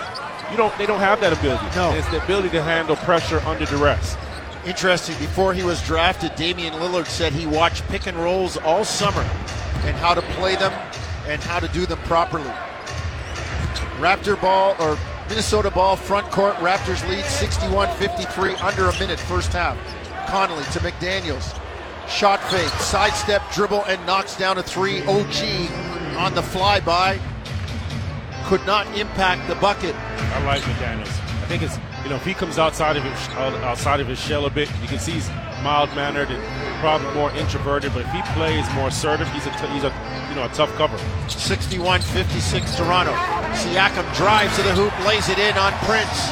You 0.51 0.57
don't, 0.57 0.75
they 0.77 0.85
don't 0.85 0.99
have 0.99 1.19
that 1.21 1.33
ability. 1.33 1.65
No. 1.75 1.89
And 1.89 1.97
it's 1.97 2.09
the 2.09 2.23
ability 2.23 2.49
to 2.49 2.61
handle 2.61 2.95
pressure 2.97 3.39
under 3.45 3.65
duress. 3.65 4.17
Interesting, 4.65 5.17
before 5.19 5.53
he 5.53 5.63
was 5.63 5.81
drafted, 5.81 6.35
Damian 6.35 6.73
Lillard 6.75 7.07
said 7.07 7.33
he 7.33 7.45
watched 7.45 7.83
pick 7.89 8.07
and 8.07 8.17
rolls 8.17 8.55
all 8.57 8.85
summer 8.85 9.21
and 9.85 9.95
how 9.97 10.13
to 10.13 10.21
play 10.21 10.55
them 10.55 10.71
and 11.27 11.41
how 11.41 11.59
to 11.59 11.67
do 11.69 11.85
them 11.85 11.99
properly. 11.99 12.49
Raptor 13.99 14.39
ball 14.41 14.75
or 14.79 14.97
Minnesota 15.29 15.69
ball 15.71 15.95
front 15.95 16.29
court. 16.31 16.55
Raptors 16.55 17.07
lead 17.09 17.23
61 17.25 17.89
53, 17.97 18.55
under 18.55 18.89
a 18.89 18.99
minute, 18.99 19.19
first 19.19 19.51
half. 19.53 19.77
Conley 20.29 20.63
to 20.65 20.79
McDaniels. 20.79 21.59
Shot 22.07 22.41
fake, 22.51 22.69
sidestep, 22.81 23.41
dribble, 23.53 23.83
and 23.85 24.05
knocks 24.05 24.35
down 24.37 24.57
a 24.57 24.63
three. 24.63 25.01
OG 25.03 25.35
on 26.17 26.35
the 26.35 26.41
flyby. 26.41 27.19
Could 28.45 28.65
not 28.65 28.85
impact 28.97 29.47
the 29.47 29.55
bucket. 29.55 29.95
I 29.95 30.43
like 30.45 30.61
McDaniels. 30.63 31.07
I 31.07 31.45
think 31.47 31.63
it's 31.63 31.77
you 32.03 32.09
know 32.09 32.15
if 32.15 32.25
he 32.25 32.33
comes 32.33 32.59
outside 32.59 32.97
of 32.97 33.03
his 33.03 33.29
outside 33.63 33.99
of 33.99 34.07
his 34.07 34.19
shell 34.19 34.45
a 34.45 34.49
bit, 34.49 34.69
you 34.81 34.87
can 34.87 34.99
see 34.99 35.13
he's 35.13 35.29
mild 35.63 35.89
mannered 35.95 36.29
and 36.29 36.79
probably 36.81 37.11
more 37.13 37.31
introverted. 37.31 37.93
But 37.93 38.05
if 38.05 38.11
he 38.11 38.21
plays 38.33 38.65
more 38.75 38.89
assertive, 38.89 39.27
he's 39.29 39.45
a 39.45 39.51
t- 39.51 39.67
he's 39.67 39.83
a 39.83 39.93
you 40.29 40.35
know 40.35 40.45
a 40.45 40.49
tough 40.49 40.73
cover. 40.75 40.97
61 41.29 42.01
56 42.01 42.75
Toronto. 42.75 43.13
Siakam 43.53 44.15
drives 44.15 44.55
to 44.57 44.63
the 44.63 44.73
hoop, 44.75 44.93
lays 45.07 45.29
it 45.29 45.39
in 45.39 45.55
on 45.57 45.71
Prince. 45.87 46.31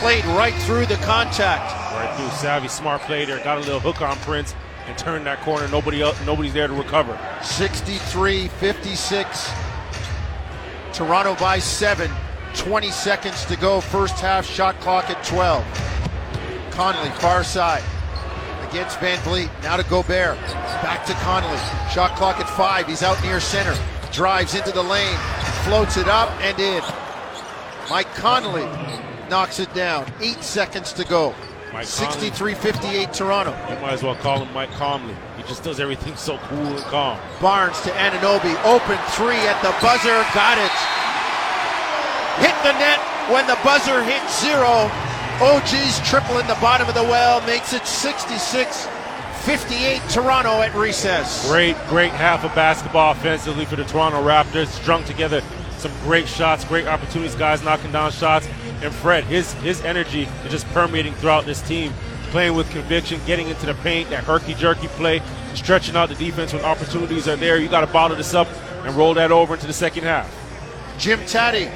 Played 0.00 0.24
right 0.36 0.54
through 0.64 0.86
the 0.86 0.96
contact. 1.06 1.75
Right 1.96 2.14
through 2.14 2.28
savvy, 2.28 2.68
smart 2.68 3.00
play 3.02 3.24
there. 3.24 3.42
Got 3.42 3.56
a 3.56 3.60
little 3.60 3.80
hook 3.80 4.02
on 4.02 4.18
Prince 4.18 4.54
and 4.86 4.98
turned 4.98 5.24
that 5.24 5.40
corner. 5.40 5.66
Nobody 5.68 6.02
else, 6.02 6.14
nobody's 6.26 6.52
there 6.52 6.68
to 6.68 6.74
recover. 6.74 7.18
63 7.42 8.48
56. 8.48 9.50
Toronto 10.92 11.34
by 11.36 11.58
seven. 11.58 12.10
20 12.52 12.90
seconds 12.90 13.46
to 13.46 13.56
go. 13.56 13.80
First 13.80 14.20
half 14.20 14.44
shot 14.44 14.78
clock 14.80 15.08
at 15.08 15.24
12. 15.24 15.64
Conley, 16.72 17.08
far 17.12 17.42
side. 17.42 17.82
Against 18.68 19.00
Van 19.00 19.16
Vleet. 19.20 19.48
Now 19.62 19.78
to 19.78 19.84
Gobert. 19.84 20.36
Back 20.82 21.06
to 21.06 21.14
Conley. 21.14 21.58
Shot 21.90 22.14
clock 22.16 22.38
at 22.40 22.50
five. 22.50 22.86
He's 22.86 23.02
out 23.02 23.22
near 23.22 23.40
center. 23.40 23.74
Drives 24.12 24.54
into 24.54 24.70
the 24.70 24.82
lane. 24.82 25.16
Floats 25.64 25.96
it 25.96 26.08
up 26.08 26.30
and 26.42 26.58
in. 26.60 26.82
Mike 27.88 28.12
Conley 28.14 28.66
knocks 29.30 29.60
it 29.60 29.72
down. 29.72 30.06
Eight 30.20 30.42
seconds 30.42 30.92
to 30.92 31.04
go. 31.04 31.34
Mike 31.76 31.84
63 31.84 32.54
58 32.54 33.12
Toronto. 33.12 33.50
You 33.68 33.78
might 33.80 33.92
as 33.92 34.02
well 34.02 34.14
call 34.14 34.42
him 34.42 34.50
Mike 34.54 34.70
Calmly. 34.72 35.14
He 35.36 35.42
just 35.42 35.62
does 35.62 35.78
everything 35.78 36.16
so 36.16 36.38
cool 36.48 36.58
and 36.58 36.80
calm. 36.84 37.20
Barnes 37.38 37.78
to 37.82 37.90
Anunoby. 37.90 38.56
Open 38.64 38.96
three 39.12 39.36
at 39.44 39.60
the 39.60 39.76
buzzer. 39.84 40.24
Got 40.32 40.56
it. 40.56 40.72
Hit 42.40 42.56
the 42.64 42.72
net 42.80 42.98
when 43.30 43.46
the 43.46 43.58
buzzer 43.62 44.02
hit 44.02 44.22
zero. 44.40 44.88
OG's 45.44 46.00
triple 46.08 46.38
in 46.38 46.46
the 46.46 46.56
bottom 46.62 46.88
of 46.88 46.94
the 46.94 47.02
well 47.02 47.46
makes 47.46 47.74
it 47.74 47.86
66 47.86 48.88
58 49.42 50.00
Toronto 50.08 50.62
at 50.62 50.74
recess. 50.74 51.46
Great, 51.50 51.76
great 51.88 52.10
half 52.10 52.42
of 52.42 52.54
basketball 52.54 53.12
offensively 53.12 53.66
for 53.66 53.76
the 53.76 53.84
Toronto 53.84 54.26
Raptors. 54.26 54.68
Strung 54.68 55.04
together 55.04 55.42
some 55.76 55.92
great 56.04 56.26
shots, 56.26 56.64
great 56.64 56.86
opportunities, 56.86 57.34
guys 57.34 57.62
knocking 57.62 57.92
down 57.92 58.10
shots. 58.12 58.48
And 58.82 58.94
Fred, 58.94 59.24
his 59.24 59.52
his 59.54 59.80
energy 59.82 60.28
is 60.44 60.50
just 60.50 60.66
permeating 60.68 61.14
throughout 61.14 61.44
this 61.44 61.62
team, 61.62 61.92
playing 62.30 62.54
with 62.54 62.70
conviction, 62.70 63.20
getting 63.26 63.48
into 63.48 63.66
the 63.66 63.74
paint, 63.74 64.10
that 64.10 64.24
herky 64.24 64.54
jerky 64.54 64.88
play, 64.88 65.22
stretching 65.54 65.96
out 65.96 66.08
the 66.08 66.14
defense 66.14 66.52
when 66.52 66.64
opportunities 66.64 67.26
are 67.28 67.36
there. 67.36 67.58
You 67.58 67.68
got 67.68 67.80
to 67.80 67.92
bottle 67.92 68.16
this 68.16 68.34
up 68.34 68.48
and 68.84 68.94
roll 68.94 69.14
that 69.14 69.32
over 69.32 69.54
into 69.54 69.66
the 69.66 69.72
second 69.72 70.04
half. 70.04 70.30
Jim 70.98 71.20
Taddy 71.26 71.68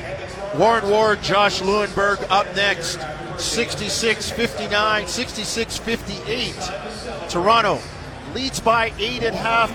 Warren 0.57 0.88
Ward, 0.90 1.22
Josh 1.22 1.61
Lewenberg 1.61 2.26
up 2.30 2.46
next. 2.57 2.98
66 3.38 4.30
59, 4.32 5.07
66 5.07 5.78
58. 5.78 6.55
Toronto 7.28 7.80
leads 8.34 8.61
by 8.61 8.92
eight 8.98 9.22
at 9.22 9.34
half. 9.34 9.70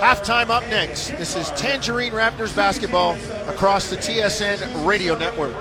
Halftime 0.00 0.48
up 0.48 0.66
next. 0.70 1.10
This 1.18 1.36
is 1.36 1.50
Tangerine 1.50 2.12
Raptors 2.12 2.56
basketball 2.56 3.18
across 3.46 3.90
the 3.90 3.96
TSN 3.96 4.86
radio 4.86 5.14
network. 5.14 5.54